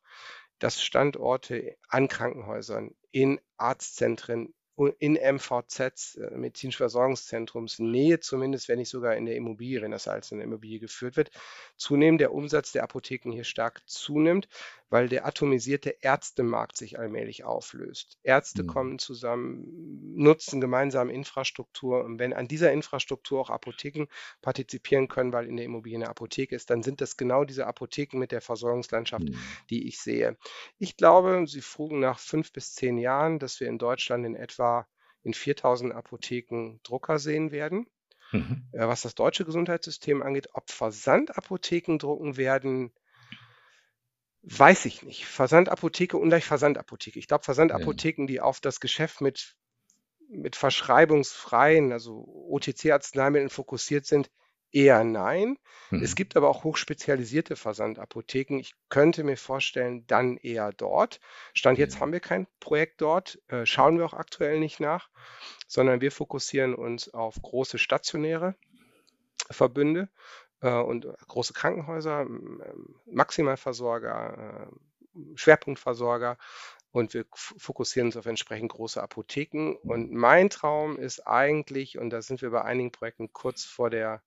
dass 0.60 0.81
Standorte 0.81 1.77
an 1.88 2.07
Krankenhäusern, 2.07 2.95
in 3.12 3.39
Arztzentren, 3.57 4.53
in 4.99 5.13
MVZs, 5.15 6.15
äh, 6.15 6.37
medizinische 6.37 6.77
Versorgungszentrums 6.77 7.79
Nähe, 7.79 8.19
zumindest 8.19 8.69
wenn 8.69 8.77
nicht 8.77 8.89
sogar 8.89 9.15
in 9.15 9.25
der 9.25 9.35
Immobilie, 9.35 9.81
wenn 9.81 9.91
das 9.91 10.07
als 10.07 10.31
eine 10.31 10.43
Immobilie 10.43 10.79
geführt 10.79 11.17
wird, 11.17 11.31
zunehmend 11.77 12.21
der 12.21 12.33
Umsatz 12.33 12.71
der 12.71 12.83
Apotheken 12.83 13.31
hier 13.31 13.43
stark 13.43 13.81
zunimmt, 13.87 14.47
weil 14.89 15.09
der 15.09 15.25
atomisierte 15.25 15.89
Ärztemarkt 16.01 16.77
sich 16.77 16.97
allmählich 16.99 17.43
auflöst. 17.43 18.17
Ärzte 18.23 18.63
mhm. 18.63 18.67
kommen 18.67 18.99
zusammen, 18.99 20.13
nutzen 20.15 20.61
gemeinsam 20.61 21.09
Infrastruktur 21.09 22.05
und 22.05 22.19
wenn 22.19 22.33
an 22.33 22.47
dieser 22.47 22.71
Infrastruktur 22.71 23.41
auch 23.41 23.49
Apotheken 23.49 24.05
partizipieren 24.41 25.07
können, 25.07 25.33
weil 25.33 25.47
in 25.47 25.57
der 25.57 25.65
Immobilie 25.65 25.97
eine 25.97 26.09
Apotheke 26.09 26.55
ist, 26.55 26.69
dann 26.69 26.83
sind 26.83 27.01
das 27.01 27.17
genau 27.17 27.43
diese 27.43 27.65
Apotheken 27.65 28.19
mit 28.19 28.31
der 28.31 28.41
Versorgungslandschaft, 28.41 29.29
mhm. 29.29 29.39
die 29.69 29.87
ich 29.87 29.99
sehe. 29.99 30.37
Ich 30.77 30.95
glaube, 30.97 31.45
Sie 31.47 31.61
frugen 31.61 31.99
nach 31.99 32.19
fünf 32.19 32.53
bis 32.53 32.73
zehn 32.73 32.97
Jahren, 32.97 33.39
dass 33.39 33.59
wir 33.59 33.67
in 33.67 33.79
Deutschland 33.79 34.25
in 34.25 34.35
etwa 34.35 34.66
in 35.23 35.34
4000 35.34 35.93
Apotheken 35.93 36.80
Drucker 36.84 37.19
sehen 37.19 37.51
werden. 37.51 37.88
Mhm. 38.32 38.67
Äh, 38.73 38.88
was 38.88 39.01
das 39.01 39.15
deutsche 39.15 39.45
Gesundheitssystem 39.45 40.21
angeht, 40.21 40.49
ob 40.53 40.69
Versandapotheken 40.69 41.97
drucken 41.97 42.38
werden, 42.38 42.91
Weiß 44.49 44.86
ich 44.86 45.03
nicht. 45.03 45.25
Versandapotheke 45.25 46.17
ungleich 46.17 46.45
Versandapotheke. 46.45 47.19
Ich 47.19 47.27
glaube, 47.27 47.43
Versandapotheken, 47.43 48.27
die 48.27 48.39
auf 48.39 48.62
das 48.62 48.80
Geschäft 48.80 49.19
mit, 49.19 49.58
mit 50.30 50.56
verschreibungsfreien, 50.56 51.91
also 51.91 52.25
OTC-Arzneimitteln 52.49 53.49
fokussiert 53.49 54.06
sind, 54.06 54.32
eher 54.77 55.03
nein. 55.03 55.57
Mhm. 55.89 56.03
Es 56.03 56.15
gibt 56.15 56.37
aber 56.37 56.49
auch 56.49 56.63
hochspezialisierte 56.63 57.55
Versandapotheken. 57.55 58.59
Ich 58.59 58.75
könnte 58.89 59.23
mir 59.23 59.35
vorstellen, 59.37 60.05
dann 60.05 60.37
eher 60.37 60.71
dort. 60.71 61.19
Stand 61.53 61.79
jetzt 61.79 61.99
haben 61.99 62.11
wir 62.11 62.19
kein 62.19 62.45
Projekt 62.59 63.01
dort, 63.01 63.39
äh, 63.47 63.65
schauen 63.65 63.97
wir 63.97 64.05
auch 64.05 64.13
aktuell 64.13 64.59
nicht 64.59 64.79
nach, 64.79 65.09
sondern 65.67 65.99
wir 66.01 66.11
fokussieren 66.11 66.75
uns 66.75 67.11
auf 67.11 67.41
große 67.41 67.79
stationäre 67.79 68.55
Verbünde 69.49 70.09
äh, 70.61 70.69
und 70.69 71.07
große 71.27 71.53
Krankenhäuser, 71.53 72.27
Maximalversorger, 73.05 74.67
äh, 74.69 75.35
Schwerpunktversorger 75.35 76.37
und 76.91 77.15
wir 77.15 77.25
fokussieren 77.31 78.09
uns 78.09 78.17
auf 78.17 78.27
entsprechend 78.27 78.71
große 78.71 79.01
Apotheken. 79.01 79.75
Und 79.81 80.11
mein 80.11 80.51
Traum 80.51 80.99
ist 80.99 81.25
eigentlich, 81.25 81.97
und 81.97 82.11
da 82.11 82.21
sind 82.21 82.43
wir 82.43 82.51
bei 82.51 82.61
einigen 82.61 82.91
Projekten 82.91 83.33
kurz 83.33 83.63
vor 83.63 83.89
der 83.89 84.21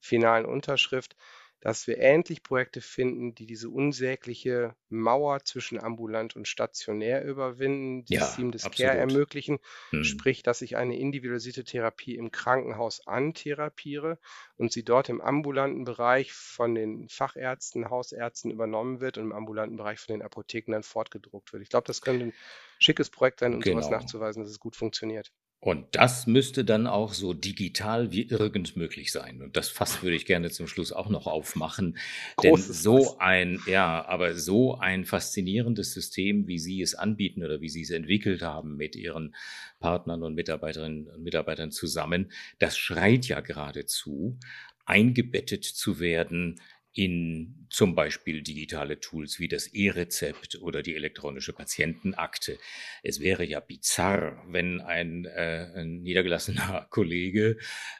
finalen 0.00 0.46
Unterschrift, 0.46 1.16
dass 1.60 1.86
wir 1.86 1.98
endlich 1.98 2.42
Projekte 2.42 2.80
finden, 2.80 3.34
die 3.34 3.46
diese 3.46 3.70
unsägliche 3.70 4.76
Mauer 4.88 5.44
zwischen 5.44 5.80
ambulant 5.80 6.36
und 6.36 6.46
stationär 6.46 7.24
überwinden, 7.24 8.04
die 8.04 8.14
ja, 8.14 8.24
Seamless 8.24 8.70
Care 8.70 8.96
ermöglichen, 8.96 9.58
hm. 9.90 10.04
sprich, 10.04 10.42
dass 10.42 10.62
ich 10.62 10.76
eine 10.76 10.96
individualisierte 10.96 11.64
Therapie 11.64 12.14
im 12.14 12.30
Krankenhaus 12.30 13.06
antherapiere 13.06 14.18
und 14.56 14.70
sie 14.70 14.84
dort 14.84 15.08
im 15.08 15.20
ambulanten 15.20 15.84
Bereich 15.84 16.32
von 16.32 16.74
den 16.74 17.08
Fachärzten, 17.08 17.90
Hausärzten 17.90 18.50
übernommen 18.50 19.00
wird 19.00 19.18
und 19.18 19.24
im 19.24 19.32
ambulanten 19.32 19.76
Bereich 19.76 19.98
von 19.98 20.14
den 20.14 20.22
Apotheken 20.22 20.72
dann 20.72 20.82
fortgedruckt 20.82 21.52
wird. 21.52 21.62
Ich 21.62 21.70
glaube, 21.70 21.86
das 21.86 22.00
könnte 22.02 22.26
ein 22.26 22.34
schickes 22.78 23.10
Projekt 23.10 23.40
sein, 23.40 23.54
um 23.54 23.60
genau. 23.60 23.80
sowas 23.80 23.90
nachzuweisen, 23.90 24.42
dass 24.42 24.52
es 24.52 24.60
gut 24.60 24.76
funktioniert. 24.76 25.32
Und 25.58 25.86
das 25.92 26.26
müsste 26.26 26.64
dann 26.64 26.86
auch 26.86 27.12
so 27.12 27.32
digital 27.32 28.12
wie 28.12 28.28
irgend 28.28 28.76
möglich 28.76 29.10
sein. 29.10 29.42
Und 29.42 29.56
das 29.56 29.68
Fass 29.68 30.02
würde 30.02 30.14
ich 30.14 30.26
gerne 30.26 30.50
zum 30.50 30.68
Schluss 30.68 30.92
auch 30.92 31.08
noch 31.08 31.26
aufmachen. 31.26 31.96
Großes 32.36 32.66
Denn 32.66 32.74
so 32.74 33.02
Fass. 33.02 33.20
ein, 33.20 33.60
ja, 33.66 34.04
aber 34.06 34.34
so 34.34 34.76
ein 34.78 35.04
faszinierendes 35.04 35.92
System, 35.92 36.46
wie 36.46 36.58
Sie 36.58 36.82
es 36.82 36.94
anbieten 36.94 37.42
oder 37.42 37.60
wie 37.60 37.68
Sie 37.68 37.82
es 37.82 37.90
entwickelt 37.90 38.42
haben 38.42 38.76
mit 38.76 38.94
Ihren 38.96 39.34
Partnern 39.80 40.22
und 40.22 40.34
Mitarbeiterinnen 40.34 41.08
und 41.08 41.22
Mitarbeitern 41.22 41.72
zusammen, 41.72 42.30
das 42.58 42.76
schreit 42.76 43.26
ja 43.26 43.40
geradezu, 43.40 44.38
eingebettet 44.84 45.64
zu 45.64 45.98
werden 46.00 46.60
in 46.92 47.65
zum 47.68 47.94
Beispiel 47.94 48.42
digitale 48.42 49.00
Tools 49.00 49.38
wie 49.38 49.48
das 49.48 49.68
E-Rezept 49.68 50.60
oder 50.60 50.82
die 50.82 50.94
elektronische 50.94 51.52
Patientenakte. 51.52 52.58
Es 53.02 53.20
wäre 53.20 53.44
ja 53.44 53.60
bizarr, 53.60 54.44
wenn 54.48 54.80
ein, 54.80 55.24
äh, 55.24 55.70
ein 55.74 56.02
niedergelassener 56.02 56.86
Kollege 56.90 57.56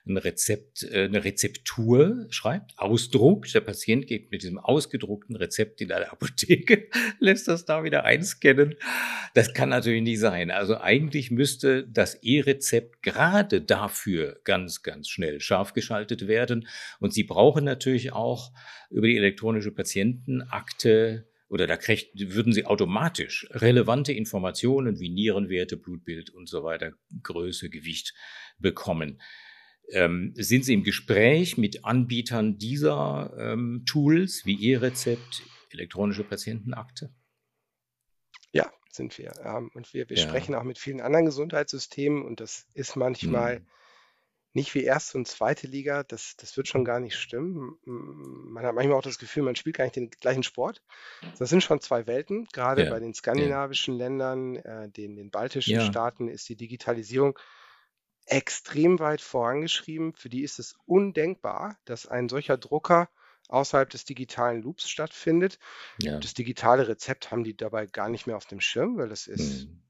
ein 0.06 0.16
Rezept, 0.16 0.84
äh, 0.84 1.04
eine 1.04 1.24
Rezeptur 1.24 2.26
schreibt, 2.30 2.78
ausdruckt. 2.78 3.54
Der 3.54 3.60
Patient 3.60 4.06
geht 4.06 4.30
mit 4.30 4.42
diesem 4.42 4.58
ausgedruckten 4.58 5.36
Rezept 5.36 5.80
in 5.80 5.92
eine 5.92 6.10
Apotheke, 6.10 6.88
lässt 7.18 7.48
das 7.48 7.64
da 7.64 7.84
wieder 7.84 8.04
einscannen. 8.04 8.76
Das 9.34 9.52
kann 9.54 9.70
natürlich 9.70 10.02
nicht 10.02 10.20
sein. 10.20 10.50
Also 10.50 10.78
eigentlich 10.78 11.30
müsste 11.30 11.86
das 11.86 12.22
E-Rezept 12.22 13.02
gerade 13.02 13.60
dafür 13.60 14.40
ganz, 14.44 14.82
ganz 14.82 15.08
schnell 15.08 15.40
scharf 15.40 15.72
geschaltet 15.72 16.28
werden. 16.28 16.68
Und 17.00 17.12
Sie 17.12 17.24
brauchen 17.24 17.64
natürlich 17.64 18.12
auch 18.12 18.52
über 18.90 19.06
die 19.06 19.16
elektronische 19.16 19.55
Patientenakte 19.72 21.28
oder 21.48 21.66
da 21.66 21.76
kriegt, 21.76 22.10
würden 22.18 22.52
Sie 22.52 22.66
automatisch 22.66 23.46
relevante 23.50 24.12
Informationen 24.12 24.98
wie 24.98 25.08
Nierenwerte, 25.10 25.76
Blutbild 25.76 26.30
und 26.30 26.48
so 26.48 26.64
weiter, 26.64 26.92
Größe, 27.22 27.70
Gewicht 27.70 28.14
bekommen. 28.58 29.20
Ähm, 29.90 30.32
sind 30.34 30.64
Sie 30.64 30.74
im 30.74 30.82
Gespräch 30.82 31.56
mit 31.56 31.84
Anbietern 31.84 32.58
dieser 32.58 33.32
ähm, 33.38 33.84
Tools 33.86 34.44
wie 34.44 34.72
E-Rezept, 34.72 35.42
elektronische 35.70 36.24
Patientenakte? 36.24 37.14
Ja, 38.50 38.72
sind 38.90 39.16
wir. 39.18 39.32
Ähm, 39.44 39.70
und 39.74 39.94
wir, 39.94 40.08
wir 40.10 40.16
ja. 40.16 40.22
sprechen 40.22 40.56
auch 40.56 40.64
mit 40.64 40.78
vielen 40.78 41.00
anderen 41.00 41.26
Gesundheitssystemen 41.26 42.24
und 42.24 42.40
das 42.40 42.66
ist 42.74 42.96
manchmal 42.96 43.58
hm. 43.58 43.66
Nicht 44.56 44.74
wie 44.74 44.84
erste 44.84 45.18
und 45.18 45.28
zweite 45.28 45.66
Liga. 45.66 46.02
Das, 46.02 46.34
das 46.36 46.56
wird 46.56 46.66
schon 46.66 46.84
gar 46.84 46.98
nicht 46.98 47.14
stimmen. 47.14 47.78
Man 47.84 48.64
hat 48.64 48.74
manchmal 48.74 48.96
auch 48.96 49.02
das 49.02 49.18
Gefühl, 49.18 49.42
man 49.42 49.54
spielt 49.54 49.76
gar 49.76 49.84
nicht 49.84 49.96
den 49.96 50.10
gleichen 50.10 50.42
Sport. 50.42 50.82
Das 51.38 51.50
sind 51.50 51.62
schon 51.62 51.80
zwei 51.82 52.06
Welten. 52.06 52.46
Gerade 52.52 52.84
ja. 52.84 52.90
bei 52.90 52.98
den 52.98 53.12
skandinavischen 53.12 53.98
ja. 53.98 54.04
Ländern, 54.06 54.56
äh, 54.56 54.88
den, 54.88 55.14
den 55.14 55.30
baltischen 55.30 55.80
Staaten 55.82 56.28
ist 56.28 56.48
die 56.48 56.56
Digitalisierung 56.56 57.38
extrem 58.24 58.98
weit 58.98 59.20
vorangeschrieben. 59.20 60.14
Für 60.14 60.30
die 60.30 60.42
ist 60.42 60.58
es 60.58 60.74
undenkbar, 60.86 61.78
dass 61.84 62.06
ein 62.06 62.30
solcher 62.30 62.56
Drucker 62.56 63.10
außerhalb 63.48 63.90
des 63.90 64.06
digitalen 64.06 64.62
Loops 64.62 64.88
stattfindet. 64.88 65.58
Ja. 66.00 66.18
Das 66.18 66.32
digitale 66.32 66.88
Rezept 66.88 67.30
haben 67.30 67.44
die 67.44 67.56
dabei 67.56 67.84
gar 67.84 68.08
nicht 68.08 68.26
mehr 68.26 68.38
auf 68.38 68.46
dem 68.46 68.60
Schirm, 68.60 68.96
weil 68.96 69.10
das 69.10 69.26
ist 69.26 69.64
hm. 69.64 69.82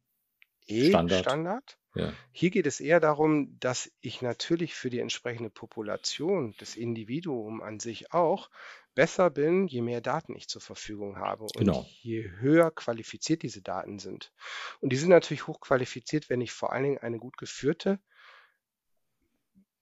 Eh 0.67 0.89
Standard. 0.89 1.25
Standard. 1.25 1.79
Ja. 1.95 2.13
Hier 2.33 2.51
geht 2.51 2.67
es 2.67 2.81
eher 2.81 3.01
darum, 3.01 3.59
dass 3.59 3.91
ich 4.01 4.21
natürlich 4.21 4.75
für 4.75 4.91
die 4.91 4.99
entsprechende 4.99 5.49
Population, 5.49 6.55
das 6.59 6.77
Individuum 6.77 7.63
an 7.63 7.81
sich 7.81 8.13
auch, 8.13 8.51
besser 8.95 9.31
bin, 9.31 9.67
je 9.67 9.83
mehr 9.83 10.01
Daten 10.01 10.35
ich 10.37 10.49
zur 10.49 10.63
Verfügung 10.63 11.19
habe 11.19 11.45
und 11.45 11.57
genau. 11.57 11.87
je 12.01 12.31
höher 12.39 12.71
qualifiziert 12.71 13.43
diese 13.43 13.63
Daten 13.63 13.99
sind. 13.99 14.33
Und 14.81 14.91
die 14.91 14.97
sind 14.97 15.11
natürlich 15.11 15.47
hochqualifiziert, 15.47 16.29
wenn 16.31 16.41
ich 16.41 16.53
vor 16.53 16.73
allen 16.73 16.85
Dingen 16.85 16.99
eine 16.99 17.19
gut 17.19 17.37
geführte 17.37 17.99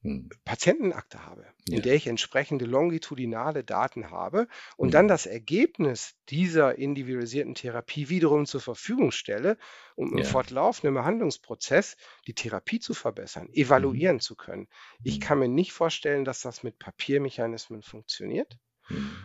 hm. 0.04 0.28
Patientenakte 0.44 1.24
habe, 1.24 1.46
in 1.70 1.80
der 1.82 1.94
ich 1.94 2.06
entsprechende 2.06 2.66
longitudinale 2.66 3.64
Daten 3.64 4.10
habe 4.10 4.46
und 4.76 4.94
dann 4.94 5.06
hm. 5.06 5.08
das 5.08 5.26
Ergebnis 5.26 6.16
dieser 6.28 6.76
individualisierten 6.78 7.54
Therapie 7.54 8.08
wiederum 8.10 8.44
zur 8.46 8.60
Verfügung 8.60 9.10
stelle, 9.12 9.56
um 9.96 10.14
im 10.14 10.22
Ja. 10.22 10.24
fortlaufenden 10.24 10.94
Behandlungsprozess 10.94 11.96
die 12.26 12.34
Therapie 12.34 12.80
zu 12.80 12.94
verbessern, 12.94 13.48
Mhm. 13.76 14.04
evaluieren 14.04 14.20
zu 14.20 14.36
können. 14.36 14.68
Ich 15.02 15.18
Mhm. 15.18 15.20
kann 15.20 15.38
mir 15.38 15.48
nicht 15.48 15.72
vorstellen, 15.72 16.24
dass 16.24 16.40
das 16.42 16.62
mit 16.62 16.78
Papiermechanismen 16.78 17.82
funktioniert. 17.82 18.58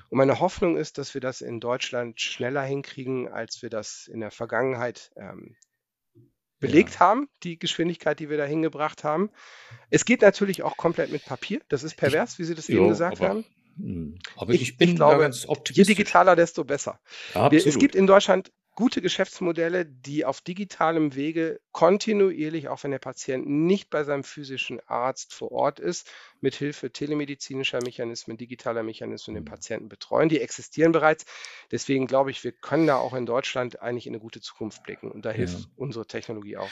Und 0.10 0.18
meine 0.18 0.40
Hoffnung 0.40 0.78
ist, 0.78 0.98
dass 0.98 1.14
wir 1.14 1.22
das 1.22 1.42
in 1.42 1.60
Deutschland 1.60 2.22
schneller 2.22 2.64
hinkriegen, 2.64 3.28
als 3.30 3.62
wir 3.62 3.70
das 3.70 4.08
in 4.08 4.20
der 4.20 4.32
Vergangenheit 4.32 5.12
ähm, 5.16 5.56
belegt 6.60 6.96
ja. 6.96 7.00
haben, 7.02 7.30
die 7.44 7.58
Geschwindigkeit, 7.58 8.20
die 8.20 8.30
wir 8.30 8.38
da 8.38 8.46
hingebracht 8.46 9.04
haben. 9.04 9.30
Es 9.90 10.06
geht 10.06 10.22
natürlich 10.22 10.64
auch 10.64 10.78
komplett 10.78 11.12
mit 11.12 11.26
Papier. 11.26 11.62
Das 11.70 11.84
ist 11.84 11.96
pervers, 11.96 12.40
wie 12.40 12.44
Sie 12.44 12.56
das 12.56 12.68
jo, 12.68 12.78
eben 12.78 12.90
gesagt 12.90 13.20
aber, 13.20 13.30
haben. 13.30 13.46
Hm, 13.78 14.20
aber 14.36 14.54
ich, 14.54 14.62
ich 14.62 14.78
bin 14.78 14.90
ich 14.90 14.96
glaube, 14.96 15.20
ganz 15.20 15.48
optimistisch. 15.48 15.88
Je 15.88 15.96
digitaler, 15.96 16.36
desto 16.36 16.64
besser. 16.64 17.00
Wir, 17.34 17.66
es 17.66 17.78
gibt 17.78 17.96
in 17.96 18.08
Deutschland 18.08 18.52
gute 18.80 19.02
Geschäftsmodelle, 19.02 19.86
die 19.86 20.24
auf 20.24 20.40
digitalem 20.40 21.14
Wege 21.14 21.60
kontinuierlich, 21.74 22.70
auch 22.70 22.82
wenn 22.84 22.92
der 22.92 23.00
Patient 23.00 23.46
nicht 23.46 23.90
bei 23.90 24.06
seinem 24.06 24.24
physischen 24.24 24.80
Arzt 24.88 25.34
vor 25.34 25.52
Ort 25.52 25.82
ist, 25.82 26.10
mit 26.42 26.56
Hilfe 26.56 26.92
telemedizinischer 26.92 27.80
Mechanismen, 27.84 28.38
digitaler 28.38 28.84
Mechanismen 28.84 29.36
den 29.36 29.44
mhm. 29.44 29.50
Patienten 29.50 29.90
betreuen. 29.90 30.30
Die 30.30 30.40
existieren 30.40 30.92
bereits. 30.92 31.26
Deswegen 31.72 32.08
glaube 32.08 32.32
ich, 32.32 32.44
wir 32.44 32.52
können 32.52 32.88
da 32.88 32.98
auch 32.98 33.14
in 33.14 33.26
Deutschland 33.26 33.82
eigentlich 33.82 34.08
in 34.08 34.14
eine 34.14 34.22
gute 34.22 34.42
Zukunft 34.42 34.84
blicken. 34.84 35.12
Und 35.12 35.26
da 35.26 35.32
hilft 35.32 35.60
ja. 35.60 35.66
unsere 35.76 36.06
Technologie 36.06 36.58
auch. 36.58 36.70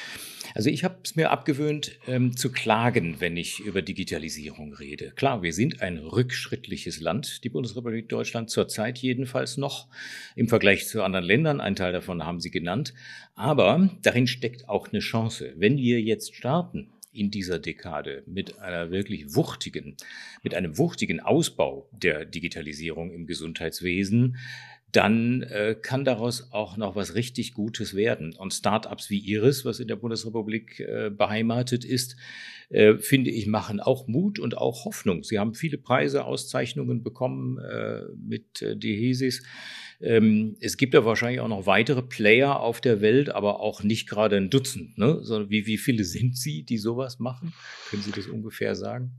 Also 0.56 0.70
ich 0.70 0.84
habe 0.84 0.98
es 1.04 1.16
mir 1.16 1.32
abgewöhnt, 1.32 2.00
ähm, 2.08 2.36
zu 2.36 2.52
klagen, 2.52 3.20
wenn 3.20 3.38
ich 3.38 3.60
über 3.60 3.82
Digitalisierung 3.82 4.74
rede. 4.74 5.12
Klar, 5.12 5.42
wir 5.42 5.54
sind 5.54 5.82
ein 5.82 5.98
rückschrittliches 5.98 7.00
Land, 7.00 7.44
die 7.44 7.50
Bundesrepublik 7.50 8.10
Deutschland, 8.10 8.50
zurzeit 8.50 8.98
jedenfalls 9.00 9.58
noch 9.58 9.88
im 10.36 10.48
Vergleich 10.48 10.88
zu 10.88 11.04
anderen 11.04 11.26
Ländern. 11.26 11.62
Ein 11.62 11.76
Teil 11.76 11.94
davon 11.94 12.26
haben 12.26 12.40
Sie 12.40 12.52
genannt. 12.52 12.94
Aber 13.36 13.90
darin 14.02 14.28
steckt 14.28 14.68
auch 14.68 14.88
eine 14.88 15.00
Chance. 15.00 15.54
Wenn 15.58 15.78
wir 15.78 16.02
jetzt 16.02 16.36
starten, 16.36 16.90
in 17.18 17.32
dieser 17.32 17.60
Dekade 17.60 18.24
mit 18.26 18.60
einer 18.60 18.92
wirklich 18.92 19.36
wuchtigen, 19.36 19.96
mit 20.44 20.54
einem 20.54 20.78
wuchtigen 20.78 21.20
Ausbau 21.20 21.90
der 21.92 22.26
Digitalisierung 22.26 23.12
im 23.12 23.26
Gesundheitswesen, 23.26 24.38
dann 24.92 25.42
äh, 25.44 25.76
kann 25.80 26.06
daraus 26.06 26.52
auch 26.54 26.78
noch 26.78 26.96
was 26.96 27.14
richtig 27.14 27.54
Gutes 27.54 27.94
werden. 27.94 28.34
Und 28.34 28.54
Startups 28.54 29.10
wie 29.10 29.20
Iris, 29.20 29.66
was 29.66 29.80
in 29.80 29.88
der 29.88 29.98
Bundesrepublik 29.98 30.80
äh, 30.80 31.10
beheimatet 31.10 31.84
ist, 31.84 32.16
äh, 32.70 32.98
finde 32.98 33.30
ich, 33.32 33.48
machen 33.48 33.80
auch 33.80 34.08
Mut 34.08 34.40
und 34.40 34.58
auch 34.58 34.86
Hoffnung. 34.86 35.24
Sie 35.24 35.40
haben 35.40 35.54
viele 35.54 35.78
Preise, 35.78 36.24
Auszeichnungen 36.24 37.04
bekommen 37.04 37.58
äh, 37.60 38.02
mit 38.18 38.62
äh, 38.62 38.78
Dehesis. 38.78 39.44
Ähm, 40.00 40.56
es 40.62 40.78
gibt 40.78 40.94
ja 40.94 41.04
wahrscheinlich 41.04 41.42
auch 41.42 41.48
noch 41.48 41.66
weitere 41.66 42.02
Player 42.02 42.60
auf 42.60 42.80
der 42.80 43.02
Welt, 43.02 43.30
aber 43.30 43.60
auch 43.60 43.84
nicht 43.84 44.08
gerade 44.08 44.38
ein 44.38 44.50
Dutzend. 44.50 44.98
Ne? 44.98 45.20
So, 45.22 45.50
wie, 45.50 45.66
wie 45.66 45.78
viele 45.78 46.06
sind 46.06 46.38
Sie, 46.38 46.64
die 46.64 46.78
sowas 46.78 47.20
machen? 47.20 47.54
Können 47.90 48.04
Sie 48.04 48.12
das 48.12 48.28
ungefähr 48.28 48.76
sagen? 48.76 49.12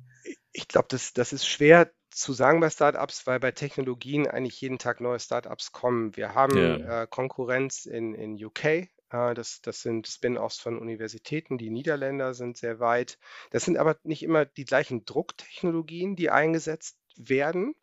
Ich 0.52 0.66
glaube, 0.66 0.88
das, 0.90 1.12
das 1.12 1.32
ist 1.32 1.46
schwer 1.46 1.90
zu 2.18 2.32
sagen 2.32 2.60
bei 2.60 2.70
Startups, 2.70 3.26
weil 3.26 3.38
bei 3.38 3.52
Technologien 3.52 4.26
eigentlich 4.26 4.60
jeden 4.60 4.78
Tag 4.78 5.00
neue 5.00 5.20
Startups 5.20 5.72
kommen. 5.72 6.16
Wir 6.16 6.34
haben 6.34 6.56
ja. 6.56 7.02
äh, 7.02 7.06
Konkurrenz 7.06 7.86
in, 7.86 8.14
in 8.14 8.44
UK. 8.44 8.64
Äh, 8.64 8.88
das, 9.34 9.60
das 9.62 9.82
sind 9.82 10.08
Spin-offs 10.08 10.58
von 10.58 10.78
Universitäten. 10.78 11.58
Die 11.58 11.70
Niederländer 11.70 12.34
sind 12.34 12.56
sehr 12.56 12.80
weit. 12.80 13.18
Das 13.50 13.64
sind 13.64 13.76
aber 13.78 13.96
nicht 14.02 14.22
immer 14.22 14.44
die 14.44 14.64
gleichen 14.64 15.04
Drucktechnologien, 15.04 16.16
die 16.16 16.30
eingesetzt 16.30 16.98
werden. 17.16 17.74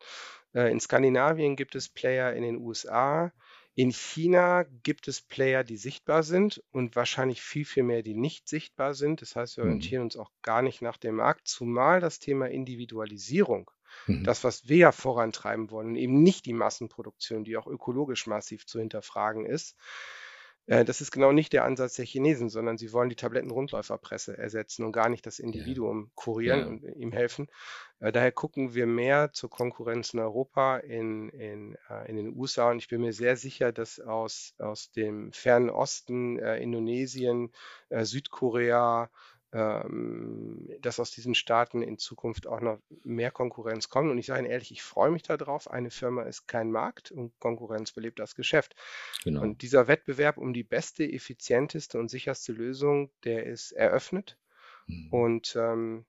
Äh, 0.52 0.70
in 0.70 0.80
Skandinavien 0.80 1.56
gibt 1.56 1.74
es 1.74 1.88
Player 1.88 2.32
in 2.34 2.42
den 2.42 2.58
USA. 2.58 3.32
In 3.74 3.92
China 3.92 4.64
gibt 4.82 5.06
es 5.06 5.20
Player, 5.20 5.62
die 5.62 5.76
sichtbar 5.76 6.22
sind 6.22 6.62
und 6.72 6.96
wahrscheinlich 6.96 7.42
viel, 7.42 7.66
viel 7.66 7.82
mehr, 7.82 8.02
die 8.02 8.14
nicht 8.14 8.48
sichtbar 8.48 8.94
sind. 8.94 9.20
Das 9.20 9.36
heißt, 9.36 9.58
wir 9.58 9.64
mhm. 9.64 9.70
orientieren 9.70 10.02
uns 10.02 10.16
auch 10.16 10.30
gar 10.40 10.62
nicht 10.62 10.80
nach 10.80 10.96
dem 10.96 11.16
Markt, 11.16 11.46
zumal 11.46 12.00
das 12.00 12.18
Thema 12.18 12.48
Individualisierung, 12.48 13.70
mhm. 14.06 14.24
das, 14.24 14.44
was 14.44 14.68
wir 14.68 14.76
ja 14.76 14.92
vorantreiben 14.92 15.70
wollen, 15.70 15.96
eben 15.96 16.22
nicht 16.22 16.46
die 16.46 16.52
Massenproduktion, 16.52 17.44
die 17.44 17.56
auch 17.56 17.66
ökologisch 17.66 18.26
massiv 18.26 18.66
zu 18.66 18.78
hinterfragen 18.78 19.46
ist, 19.46 19.76
äh, 20.66 20.84
das 20.84 21.00
ist 21.00 21.12
genau 21.12 21.32
nicht 21.32 21.52
der 21.52 21.64
Ansatz 21.64 21.94
der 21.94 22.04
Chinesen, 22.04 22.48
sondern 22.48 22.76
sie 22.76 22.92
wollen 22.92 23.08
die 23.08 23.16
Tablettenrundläuferpresse 23.16 24.36
ersetzen 24.36 24.84
und 24.84 24.92
gar 24.92 25.08
nicht 25.08 25.24
das 25.26 25.38
Individuum 25.38 26.10
kurieren 26.14 26.60
ja. 26.60 26.66
und 26.66 26.82
ihm 26.96 27.12
helfen. 27.12 27.48
Äh, 28.00 28.12
daher 28.12 28.32
gucken 28.32 28.74
wir 28.74 28.86
mehr 28.86 29.32
zur 29.32 29.48
Konkurrenz 29.48 30.12
in 30.12 30.20
Europa, 30.20 30.78
in, 30.78 31.28
in, 31.30 31.76
äh, 31.88 32.08
in 32.08 32.16
den 32.16 32.36
USA 32.36 32.70
und 32.70 32.78
ich 32.78 32.88
bin 32.88 33.00
mir 33.00 33.12
sehr 33.12 33.36
sicher, 33.36 33.72
dass 33.72 34.00
aus, 34.00 34.54
aus 34.58 34.90
dem 34.90 35.32
fernen 35.32 35.70
Osten, 35.70 36.38
Indonesien, 36.38 37.52
Südkorea, 37.90 39.10
dass 39.52 41.00
aus 41.00 41.12
diesen 41.12 41.34
Staaten 41.34 41.80
in 41.80 41.98
Zukunft 41.98 42.46
auch 42.46 42.60
noch 42.60 42.78
mehr 43.04 43.30
Konkurrenz 43.30 43.88
kommt. 43.88 44.10
Und 44.10 44.18
ich 44.18 44.26
sage 44.26 44.40
Ihnen 44.40 44.50
ehrlich, 44.50 44.72
ich 44.72 44.82
freue 44.82 45.10
mich 45.10 45.22
darauf. 45.22 45.70
Eine 45.70 45.90
Firma 45.90 46.22
ist 46.22 46.46
kein 46.46 46.70
Markt 46.70 47.10
und 47.12 47.38
Konkurrenz 47.38 47.92
belebt 47.92 48.18
das 48.18 48.34
Geschäft. 48.34 48.74
Genau. 49.24 49.42
Und 49.42 49.62
dieser 49.62 49.88
Wettbewerb 49.88 50.36
um 50.36 50.52
die 50.52 50.64
beste, 50.64 51.04
effizienteste 51.04 51.98
und 51.98 52.10
sicherste 52.10 52.52
Lösung, 52.52 53.10
der 53.24 53.46
ist 53.46 53.72
eröffnet. 53.72 54.36
Mhm. 54.86 55.08
Und 55.12 55.56
ähm, 55.56 56.06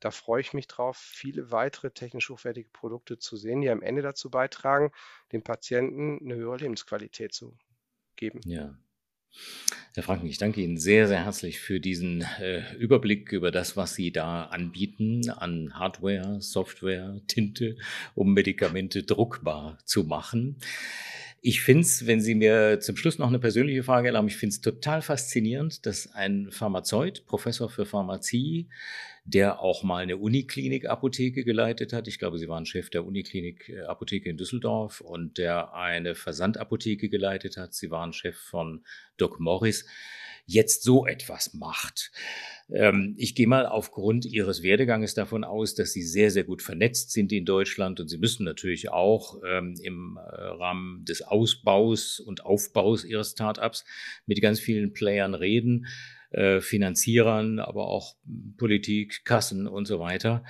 da 0.00 0.10
freue 0.10 0.40
ich 0.40 0.52
mich 0.52 0.68
drauf, 0.68 0.96
viele 0.96 1.50
weitere 1.50 1.90
technisch 1.90 2.30
hochwertige 2.30 2.68
Produkte 2.70 3.18
zu 3.18 3.36
sehen, 3.36 3.62
die 3.62 3.70
am 3.70 3.82
Ende 3.82 4.02
dazu 4.02 4.30
beitragen, 4.30 4.92
dem 5.32 5.42
Patienten 5.42 6.20
eine 6.22 6.36
höhere 6.36 6.58
Lebensqualität 6.58 7.32
zu 7.32 7.56
geben. 8.14 8.40
Ja. 8.44 8.78
Herr 9.94 10.02
Franken, 10.02 10.26
ich 10.26 10.36
danke 10.36 10.60
Ihnen 10.60 10.76
sehr, 10.76 11.08
sehr 11.08 11.24
herzlich 11.24 11.58
für 11.58 11.80
diesen 11.80 12.20
äh, 12.38 12.74
Überblick 12.76 13.32
über 13.32 13.50
das, 13.50 13.78
was 13.78 13.94
Sie 13.94 14.12
da 14.12 14.44
anbieten 14.44 15.30
an 15.30 15.72
Hardware, 15.72 16.42
Software, 16.42 17.20
Tinte, 17.28 17.76
um 18.14 18.34
Medikamente 18.34 19.04
druckbar 19.04 19.78
zu 19.86 20.04
machen. 20.04 20.56
Ich 21.42 21.60
finde 21.60 21.82
es, 21.82 22.06
wenn 22.06 22.20
Sie 22.20 22.34
mir 22.34 22.80
zum 22.80 22.96
Schluss 22.96 23.18
noch 23.18 23.28
eine 23.28 23.38
persönliche 23.38 23.84
Frage 23.84 24.08
erlauben, 24.08 24.26
ich 24.28 24.36
finde 24.36 24.54
es 24.54 24.60
total 24.60 25.00
faszinierend, 25.02 25.86
dass 25.86 26.12
ein 26.12 26.50
Pharmazeut, 26.50 27.24
Professor 27.26 27.70
für 27.70 27.86
Pharmazie, 27.86 28.68
der 29.24 29.60
auch 29.60 29.82
mal 29.82 30.02
eine 30.02 30.16
Uniklinik-Apotheke 30.16 31.44
geleitet 31.44 31.92
hat. 31.92 32.08
Ich 32.08 32.18
glaube, 32.18 32.38
Sie 32.38 32.48
waren 32.48 32.66
Chef 32.66 32.90
der 32.90 33.04
Uniklinik-Apotheke 33.04 34.28
in 34.28 34.36
Düsseldorf 34.36 35.00
und 35.00 35.38
der 35.38 35.74
eine 35.74 36.14
Versandapotheke 36.14 37.08
geleitet 37.08 37.56
hat. 37.56 37.74
Sie 37.74 37.90
waren 37.90 38.12
Chef 38.12 38.36
von 38.36 38.84
Doc 39.16 39.38
Morris 39.38 39.86
jetzt 40.46 40.82
so 40.82 41.06
etwas 41.06 41.54
macht. 41.54 42.12
Ähm, 42.70 43.14
ich 43.18 43.34
gehe 43.34 43.46
mal 43.46 43.66
aufgrund 43.66 44.24
Ihres 44.24 44.62
Werdeganges 44.62 45.14
davon 45.14 45.44
aus, 45.44 45.74
dass 45.74 45.92
Sie 45.92 46.02
sehr, 46.02 46.30
sehr 46.30 46.44
gut 46.44 46.62
vernetzt 46.62 47.12
sind 47.12 47.32
in 47.32 47.44
Deutschland 47.44 48.00
und 48.00 48.08
Sie 48.08 48.18
müssen 48.18 48.44
natürlich 48.44 48.90
auch 48.90 49.40
ähm, 49.46 49.74
im 49.82 50.16
äh, 50.16 50.20
Rahmen 50.20 51.04
des 51.04 51.22
Ausbaus 51.22 52.20
und 52.20 52.44
Aufbaus 52.44 53.04
Ihres 53.04 53.32
Startups 53.32 53.84
mit 54.26 54.40
ganz 54.40 54.60
vielen 54.60 54.92
Playern 54.92 55.34
reden. 55.34 55.86
äh, 56.30 56.60
Finanzierern, 56.60 57.60
aber 57.60 57.88
auch 57.88 58.16
Politik, 58.56 59.24
Kassen 59.24 59.66
und 59.66 59.86
so 59.86 60.00
weiter. 60.00 60.44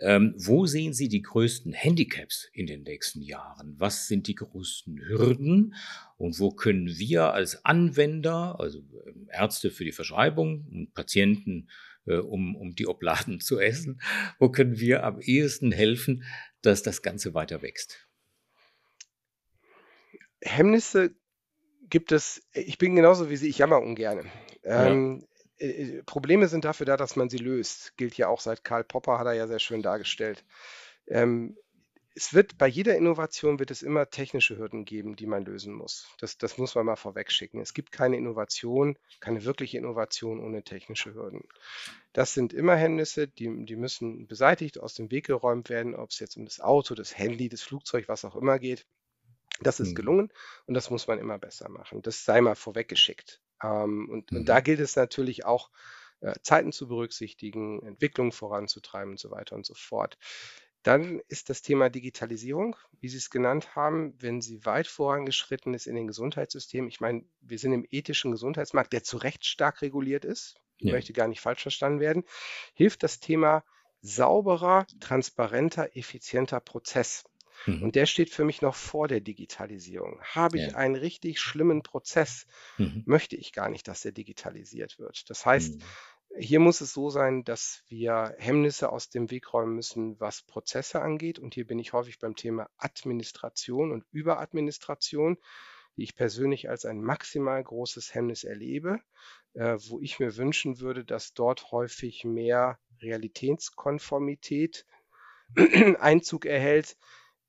Ähm, 0.00 0.34
wo 0.36 0.66
sehen 0.66 0.92
Sie 0.92 1.08
die 1.08 1.22
größten 1.22 1.72
Handicaps 1.72 2.48
in 2.52 2.66
den 2.66 2.82
nächsten 2.82 3.22
Jahren? 3.22 3.74
Was 3.78 4.08
sind 4.08 4.26
die 4.26 4.34
größten 4.34 4.98
Hürden? 4.98 5.74
Und 6.16 6.40
wo 6.40 6.50
können 6.50 6.88
wir 6.88 7.32
als 7.32 7.64
Anwender, 7.64 8.58
also 8.58 8.80
ähm, 9.06 9.28
Ärzte 9.30 9.70
für 9.70 9.84
die 9.84 9.92
Verschreibung 9.92 10.66
und 10.70 10.94
Patienten, 10.94 11.68
äh, 12.06 12.16
um, 12.16 12.56
um 12.56 12.74
die 12.74 12.88
Obladen 12.88 13.40
zu 13.40 13.60
essen, 13.60 14.00
wo 14.38 14.48
können 14.48 14.78
wir 14.78 15.04
am 15.04 15.20
ehesten 15.20 15.70
helfen, 15.70 16.24
dass 16.60 16.82
das 16.82 17.02
Ganze 17.02 17.34
weiter 17.34 17.62
wächst? 17.62 18.08
Hemmnisse 20.40 21.14
gibt 21.88 22.12
es, 22.12 22.42
ich 22.52 22.78
bin 22.78 22.96
genauso 22.96 23.30
wie 23.30 23.36
Sie, 23.36 23.48
ich 23.48 23.58
jammer 23.58 23.80
ungern. 23.80 24.30
Ähm, 24.64 25.20
äh, 25.20 25.33
äh, 25.64 26.02
Probleme 26.04 26.48
sind 26.48 26.64
dafür 26.64 26.86
da, 26.86 26.96
dass 26.96 27.16
man 27.16 27.28
sie 27.28 27.38
löst. 27.38 27.96
Gilt 27.96 28.16
ja 28.16 28.28
auch 28.28 28.40
seit 28.40 28.64
Karl 28.64 28.84
Popper, 28.84 29.18
hat 29.18 29.26
er 29.26 29.34
ja 29.34 29.46
sehr 29.46 29.58
schön 29.58 29.82
dargestellt. 29.82 30.44
Ähm, 31.06 31.56
es 32.16 32.32
wird 32.32 32.56
bei 32.58 32.68
jeder 32.68 32.96
Innovation 32.96 33.58
wird 33.58 33.72
es 33.72 33.82
immer 33.82 34.08
technische 34.08 34.56
Hürden 34.56 34.84
geben, 34.84 35.16
die 35.16 35.26
man 35.26 35.44
lösen 35.44 35.74
muss. 35.74 36.08
Das, 36.20 36.38
das 36.38 36.58
muss 36.58 36.74
man 36.76 36.86
mal 36.86 36.96
vorweg 36.96 37.32
schicken. 37.32 37.60
Es 37.60 37.74
gibt 37.74 37.90
keine 37.90 38.16
Innovation, 38.16 38.96
keine 39.18 39.44
wirkliche 39.44 39.78
Innovation 39.78 40.38
ohne 40.38 40.62
technische 40.62 41.14
Hürden. 41.14 41.42
Das 42.12 42.32
sind 42.32 42.52
immer 42.52 42.76
Hemmnisse, 42.76 43.26
die, 43.26 43.64
die 43.64 43.76
müssen 43.76 44.28
beseitigt, 44.28 44.78
aus 44.78 44.94
dem 44.94 45.10
Weg 45.10 45.26
geräumt 45.26 45.70
werden, 45.70 45.96
ob 45.96 46.10
es 46.10 46.20
jetzt 46.20 46.36
um 46.36 46.44
das 46.44 46.60
Auto, 46.60 46.94
das 46.94 47.18
Handy, 47.18 47.48
das 47.48 47.62
Flugzeug, 47.62 48.06
was 48.06 48.24
auch 48.24 48.36
immer 48.36 48.60
geht. 48.60 48.86
Das 49.60 49.80
ist 49.80 49.90
mhm. 49.90 49.94
gelungen 49.96 50.32
und 50.66 50.74
das 50.74 50.90
muss 50.90 51.08
man 51.08 51.18
immer 51.18 51.38
besser 51.38 51.68
machen. 51.68 52.02
Das 52.02 52.24
sei 52.24 52.40
mal 52.40 52.56
vorweggeschickt. 52.56 53.40
Ähm, 53.64 54.08
und, 54.10 54.30
mhm. 54.30 54.38
und, 54.38 54.48
da 54.48 54.60
gilt 54.60 54.80
es 54.80 54.96
natürlich 54.96 55.44
auch, 55.44 55.70
äh, 56.20 56.34
Zeiten 56.42 56.72
zu 56.72 56.88
berücksichtigen, 56.88 57.82
Entwicklung 57.86 58.32
voranzutreiben 58.32 59.12
und 59.12 59.20
so 59.20 59.30
weiter 59.30 59.56
und 59.56 59.66
so 59.66 59.74
fort. 59.74 60.18
Dann 60.82 61.20
ist 61.28 61.48
das 61.48 61.62
Thema 61.62 61.88
Digitalisierung, 61.88 62.76
wie 63.00 63.08
Sie 63.08 63.16
es 63.16 63.30
genannt 63.30 63.74
haben, 63.74 64.14
wenn 64.20 64.42
sie 64.42 64.66
weit 64.66 64.86
vorangeschritten 64.86 65.72
ist 65.72 65.86
in 65.86 65.94
den 65.94 66.06
Gesundheitssystemen. 66.06 66.90
Ich 66.90 67.00
meine, 67.00 67.24
wir 67.40 67.58
sind 67.58 67.72
im 67.72 67.86
ethischen 67.90 68.32
Gesundheitsmarkt, 68.32 68.92
der 68.92 69.02
zu 69.02 69.16
Recht 69.16 69.46
stark 69.46 69.80
reguliert 69.80 70.26
ist. 70.26 70.56
Ich 70.76 70.88
ja. 70.88 70.92
möchte 70.92 71.14
gar 71.14 71.26
nicht 71.26 71.40
falsch 71.40 71.62
verstanden 71.62 72.00
werden. 72.00 72.24
Hilft 72.74 73.02
das 73.02 73.18
Thema 73.18 73.64
sauberer, 74.02 74.86
transparenter, 75.00 75.96
effizienter 75.96 76.60
Prozess. 76.60 77.24
Mhm. 77.66 77.82
Und 77.82 77.94
der 77.94 78.06
steht 78.06 78.30
für 78.30 78.44
mich 78.44 78.62
noch 78.62 78.74
vor 78.74 79.08
der 79.08 79.20
Digitalisierung. 79.20 80.20
Habe 80.22 80.58
ich 80.58 80.72
ja. 80.72 80.76
einen 80.76 80.96
richtig 80.96 81.40
schlimmen 81.40 81.82
Prozess, 81.82 82.46
mhm. 82.78 83.02
möchte 83.06 83.36
ich 83.36 83.52
gar 83.52 83.68
nicht, 83.68 83.88
dass 83.88 84.02
der 84.02 84.12
digitalisiert 84.12 84.98
wird. 84.98 85.28
Das 85.30 85.46
heißt, 85.46 85.76
mhm. 85.76 85.82
hier 86.38 86.60
muss 86.60 86.80
es 86.80 86.92
so 86.92 87.10
sein, 87.10 87.44
dass 87.44 87.82
wir 87.88 88.34
Hemmnisse 88.38 88.90
aus 88.90 89.10
dem 89.10 89.30
Weg 89.30 89.52
räumen 89.52 89.74
müssen, 89.74 90.18
was 90.20 90.42
Prozesse 90.42 91.00
angeht. 91.00 91.38
Und 91.38 91.54
hier 91.54 91.66
bin 91.66 91.78
ich 91.78 91.92
häufig 91.92 92.18
beim 92.18 92.36
Thema 92.36 92.68
Administration 92.78 93.92
und 93.92 94.04
Überadministration 94.10 95.38
die 95.96 96.02
ich 96.02 96.16
persönlich 96.16 96.68
als 96.68 96.84
ein 96.84 97.00
maximal 97.00 97.62
großes 97.62 98.14
Hemmnis 98.14 98.44
erlebe, 98.44 99.00
äh, 99.54 99.76
wo 99.88 100.00
ich 100.00 100.18
mir 100.18 100.36
wünschen 100.36 100.80
würde, 100.80 101.04
dass 101.04 101.34
dort 101.34 101.70
häufig 101.70 102.24
mehr 102.24 102.78
Realitätskonformität 103.00 104.86
Einzug 106.00 106.46
erhält, 106.46 106.96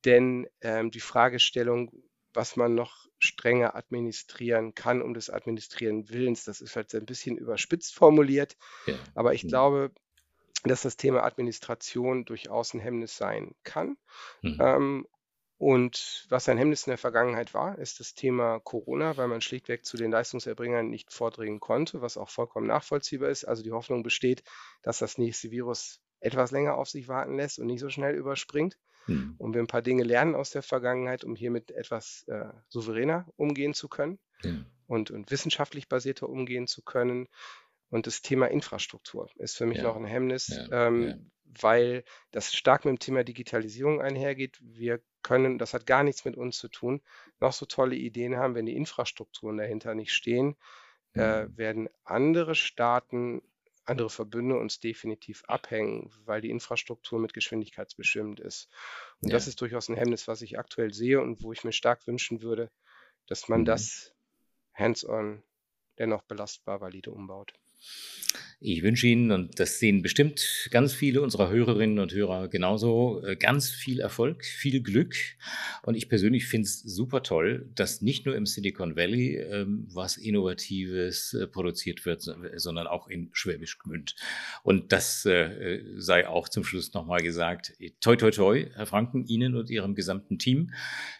denn 0.06 0.48
ähm, 0.62 0.92
die 0.92 1.00
Fragestellung, 1.00 1.92
was 2.34 2.56
man 2.56 2.76
noch 2.76 3.08
strenger 3.20 3.76
administrieren 3.76 4.76
kann, 4.76 5.02
um 5.02 5.14
des 5.14 5.30
Administrieren 5.30 6.10
Willens, 6.10 6.44
das 6.44 6.62
ist 6.62 6.76
halt 6.76 6.94
ein 6.94 7.06
bisschen 7.06 7.38
überspitzt 7.38 7.96
formuliert. 7.96 8.58
Ja. 8.86 8.96
Aber 9.16 9.34
ich 9.34 9.44
mhm. 9.46 9.50
glaube, 9.50 9.92
dass 10.64 10.82
das 10.82 10.98
Thema 10.98 11.24
Administration 11.24 12.26
durchaus 12.26 12.74
ein 12.74 12.80
Hemmnis 12.80 13.18
sein 13.18 13.56
kann. 13.64 13.98
Mhm. 14.42 14.58
Ähm, 14.60 15.08
und 15.58 16.26
was 16.30 16.50
ein 16.50 16.58
Hemmnis 16.58 16.86
in 16.86 16.92
der 16.92 16.98
Vergangenheit 16.98 17.54
war, 17.54 17.78
ist 17.80 18.02
das 18.02 18.14
Thema 18.14 18.60
Corona, 18.60 19.16
weil 19.16 19.30
man 19.30 19.40
schlichtweg 19.40 19.86
zu 19.86 19.96
den 19.96 20.12
Leistungserbringern 20.12 20.90
nicht 20.90 21.14
vordringen 21.14 21.62
konnte, 21.62 22.02
was 22.02 22.18
auch 22.18 22.30
vollkommen 22.30 22.68
nachvollziehbar 22.68 23.30
ist. 23.30 23.46
Also 23.46 23.64
die 23.64 23.72
Hoffnung 23.72 24.04
besteht, 24.04 24.44
dass 24.82 25.00
das 25.00 25.18
nächste 25.18 25.52
Virus 25.52 26.02
etwas 26.20 26.52
länger 26.52 26.76
auf 26.76 26.90
sich 26.90 27.08
warten 27.08 27.38
lässt 27.38 27.60
und 27.60 27.68
nicht 27.68 27.80
so 27.80 27.90
schnell 27.90 28.16
überspringt. 28.16 28.78
Mhm. 29.08 29.36
Und 29.38 29.54
wir 29.54 29.62
ein 29.62 29.68
paar 29.68 29.82
Dinge 29.82 30.04
lernen 30.04 30.36
aus 30.36 30.52
der 30.52 30.64
Vergangenheit, 30.64 31.24
um 31.24 31.36
hiermit 31.36 31.72
etwas 31.72 32.24
äh, 32.28 32.46
souveräner 32.70 33.28
umgehen 33.36 33.74
zu 33.74 33.88
können 33.88 34.20
ja. 34.44 34.54
und, 34.88 35.12
und 35.12 35.32
wissenschaftlich 35.32 35.88
basierter 35.88 36.30
umgehen 36.30 36.68
zu 36.68 36.82
können. 36.82 37.28
Und 37.90 38.08
das 38.08 38.22
Thema 38.22 38.48
Infrastruktur 38.48 39.30
ist 39.36 39.58
für 39.58 39.66
mich 39.66 39.78
ja. 39.78 39.84
noch 39.84 39.96
ein 39.96 40.06
Hemmnis, 40.06 40.48
ja. 40.48 40.88
Ähm, 40.88 41.32
weil 41.62 42.04
das 42.32 42.54
stark 42.54 42.86
mit 42.86 42.92
dem 42.92 43.00
Thema 43.00 43.24
Digitalisierung 43.24 44.02
einhergeht. 44.02 44.60
Wir 44.62 45.00
können, 45.22 45.58
das 45.58 45.74
hat 45.74 45.86
gar 45.86 46.04
nichts 46.04 46.26
mit 46.26 46.36
uns 46.36 46.58
zu 46.58 46.68
tun, 46.68 47.02
noch 47.40 47.54
so 47.54 47.66
tolle 47.66 47.96
Ideen 47.96 48.36
haben, 48.36 48.56
wenn 48.56 48.66
die 48.66 48.76
Infrastrukturen 48.76 49.58
dahinter 49.58 49.96
nicht 49.96 50.12
stehen, 50.12 50.56
äh, 51.14 51.46
mhm. 51.46 51.58
werden 51.58 51.90
andere 52.04 52.56
Staaten 52.56 53.42
andere 53.86 54.10
Verbünde 54.10 54.58
uns 54.58 54.80
definitiv 54.80 55.44
abhängen, 55.46 56.12
weil 56.26 56.42
die 56.42 56.50
Infrastruktur 56.50 57.20
mit 57.20 57.34
geschwindigkeitsbestimmt 57.34 58.40
ist. 58.40 58.70
Und 59.22 59.30
ja. 59.30 59.34
das 59.34 59.48
ist 59.48 59.62
durchaus 59.62 59.90
ein 59.90 59.96
Hemmnis, 59.96 60.28
was 60.28 60.42
ich 60.42 60.58
aktuell 60.58 60.94
sehe 60.94 61.22
und 61.22 61.44
wo 61.44 61.54
ich 61.54 61.64
mir 61.64 61.72
stark 61.72 62.08
wünschen 62.08 62.42
würde, 62.42 62.72
dass 63.28 63.48
man 63.48 63.62
mhm. 63.62 63.66
das 63.66 64.14
hands-on 64.74 65.44
dennoch 65.98 66.24
belastbar 66.24 66.82
valide 66.82 67.12
umbaut. 67.12 67.54
Ich 68.62 68.84
wünsche 68.84 69.08
Ihnen, 69.08 69.32
und 69.32 69.60
das 69.60 69.80
sehen 69.80 70.02
bestimmt 70.02 70.70
ganz 70.72 70.94
viele 70.94 71.22
unserer 71.22 71.50
Hörerinnen 71.50 72.00
und 72.00 72.14
Hörer 72.14 72.48
genauso, 72.48 73.22
äh, 73.26 73.36
ganz 73.36 73.70
viel 73.70 74.00
Erfolg, 74.00 74.46
viel 74.46 74.82
Glück. 74.82 75.14
Und 75.84 75.96
ich 75.96 76.08
persönlich 76.08 76.48
finde 76.48 76.66
es 76.66 76.82
super 76.82 77.22
toll, 77.22 77.70
dass 77.76 78.02
nicht 78.02 78.26
nur 78.26 78.34
im 78.36 78.46
Silicon 78.46 78.96
Valley 78.96 79.36
ähm, 79.36 79.88
was 79.94 80.16
Innovatives 80.16 81.34
äh, 81.34 81.48
produziert 81.48 82.06
wird, 82.06 82.24
sondern 82.56 82.88
auch 82.88 83.10
in 83.10 83.30
Schwäbisch 83.34 83.78
Gmünd. 83.78 84.16
Und 84.64 84.94
das 84.94 85.26
äh, 85.26 85.82
sei 85.98 86.26
auch 86.26 86.48
zum 86.48 86.64
Schluss 86.64 86.94
nochmal 86.94 87.22
gesagt. 87.22 87.74
Toi, 88.00 88.16
toi, 88.16 88.32
toi, 88.32 88.68
Herr 88.74 88.86
Franken, 88.86 89.26
Ihnen 89.26 89.56
und 89.56 89.70
Ihrem 89.70 89.96
gesamten 89.96 90.40
Team. 90.40 90.72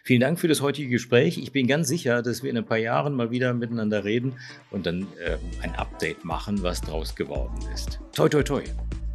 Vielen 0.04 0.20
Dank 0.20 0.40
für 0.40 0.48
das 0.48 0.62
heutige 0.62 0.88
Gespräch. 0.88 1.36
Ich 1.36 1.52
bin 1.52 1.66
ganz 1.66 1.86
sicher, 1.86 2.22
dass 2.22 2.42
wir 2.42 2.50
in 2.50 2.56
ein 2.56 2.66
paar 2.66 2.78
Jahren 2.78 3.12
mal 3.12 3.30
wieder 3.30 3.52
miteinander 3.52 4.04
reden 4.04 4.38
und 4.70 4.86
dann 4.86 5.06
äh, 5.20 5.36
ein 5.60 5.74
Update 5.74 6.24
machen, 6.24 6.62
was 6.62 6.80
draus 6.80 7.14
geworden 7.14 7.35
geworden 7.36 7.72
ist. 7.74 8.00
Toi, 8.14 8.28
toi, 8.28 8.42
toi. 8.42 8.62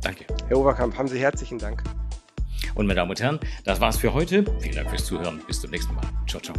Danke. 0.02 0.26
Herr 0.48 0.58
Oberkamp, 0.58 0.98
haben 0.98 1.08
Sie 1.08 1.20
herzlichen 1.20 1.60
Dank. 1.60 1.84
Und 2.76 2.88
meine 2.88 2.96
Damen 2.96 3.12
und 3.12 3.20
Herren, 3.20 3.40
das 3.66 3.82
war's 3.82 3.98
für 3.98 4.14
heute. 4.14 4.46
Vielen 4.60 4.76
Dank 4.76 4.90
fürs 4.90 5.06
Zuhören. 5.06 5.42
Bis 5.48 5.62
zum 5.62 5.72
nächsten 5.72 5.94
Mal. 5.96 6.06
Ciao, 6.28 6.42
ciao. 6.42 6.56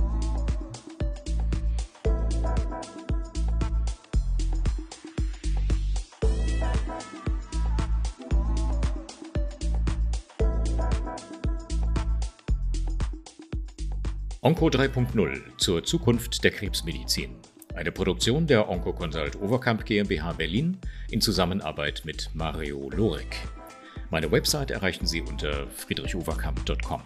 Onco 14.44 14.66
3.0 14.66 15.56
zur 15.56 15.84
Zukunft 15.84 16.42
der 16.42 16.50
Krebsmedizin. 16.50 17.36
Eine 17.74 17.90
Produktion 17.90 18.46
der 18.46 18.68
Oncoconsult 18.68 19.40
Overkamp 19.40 19.84
GmbH 19.86 20.32
Berlin 20.34 20.78
in 21.10 21.20
Zusammenarbeit 21.20 22.02
mit 22.04 22.30
Mario 22.34 22.90
Lorek. 22.90 23.36
Meine 24.10 24.30
Website 24.30 24.70
erreichen 24.70 25.06
Sie 25.06 25.22
unter 25.22 25.66
friedrichoverkamp.com. 25.68 27.02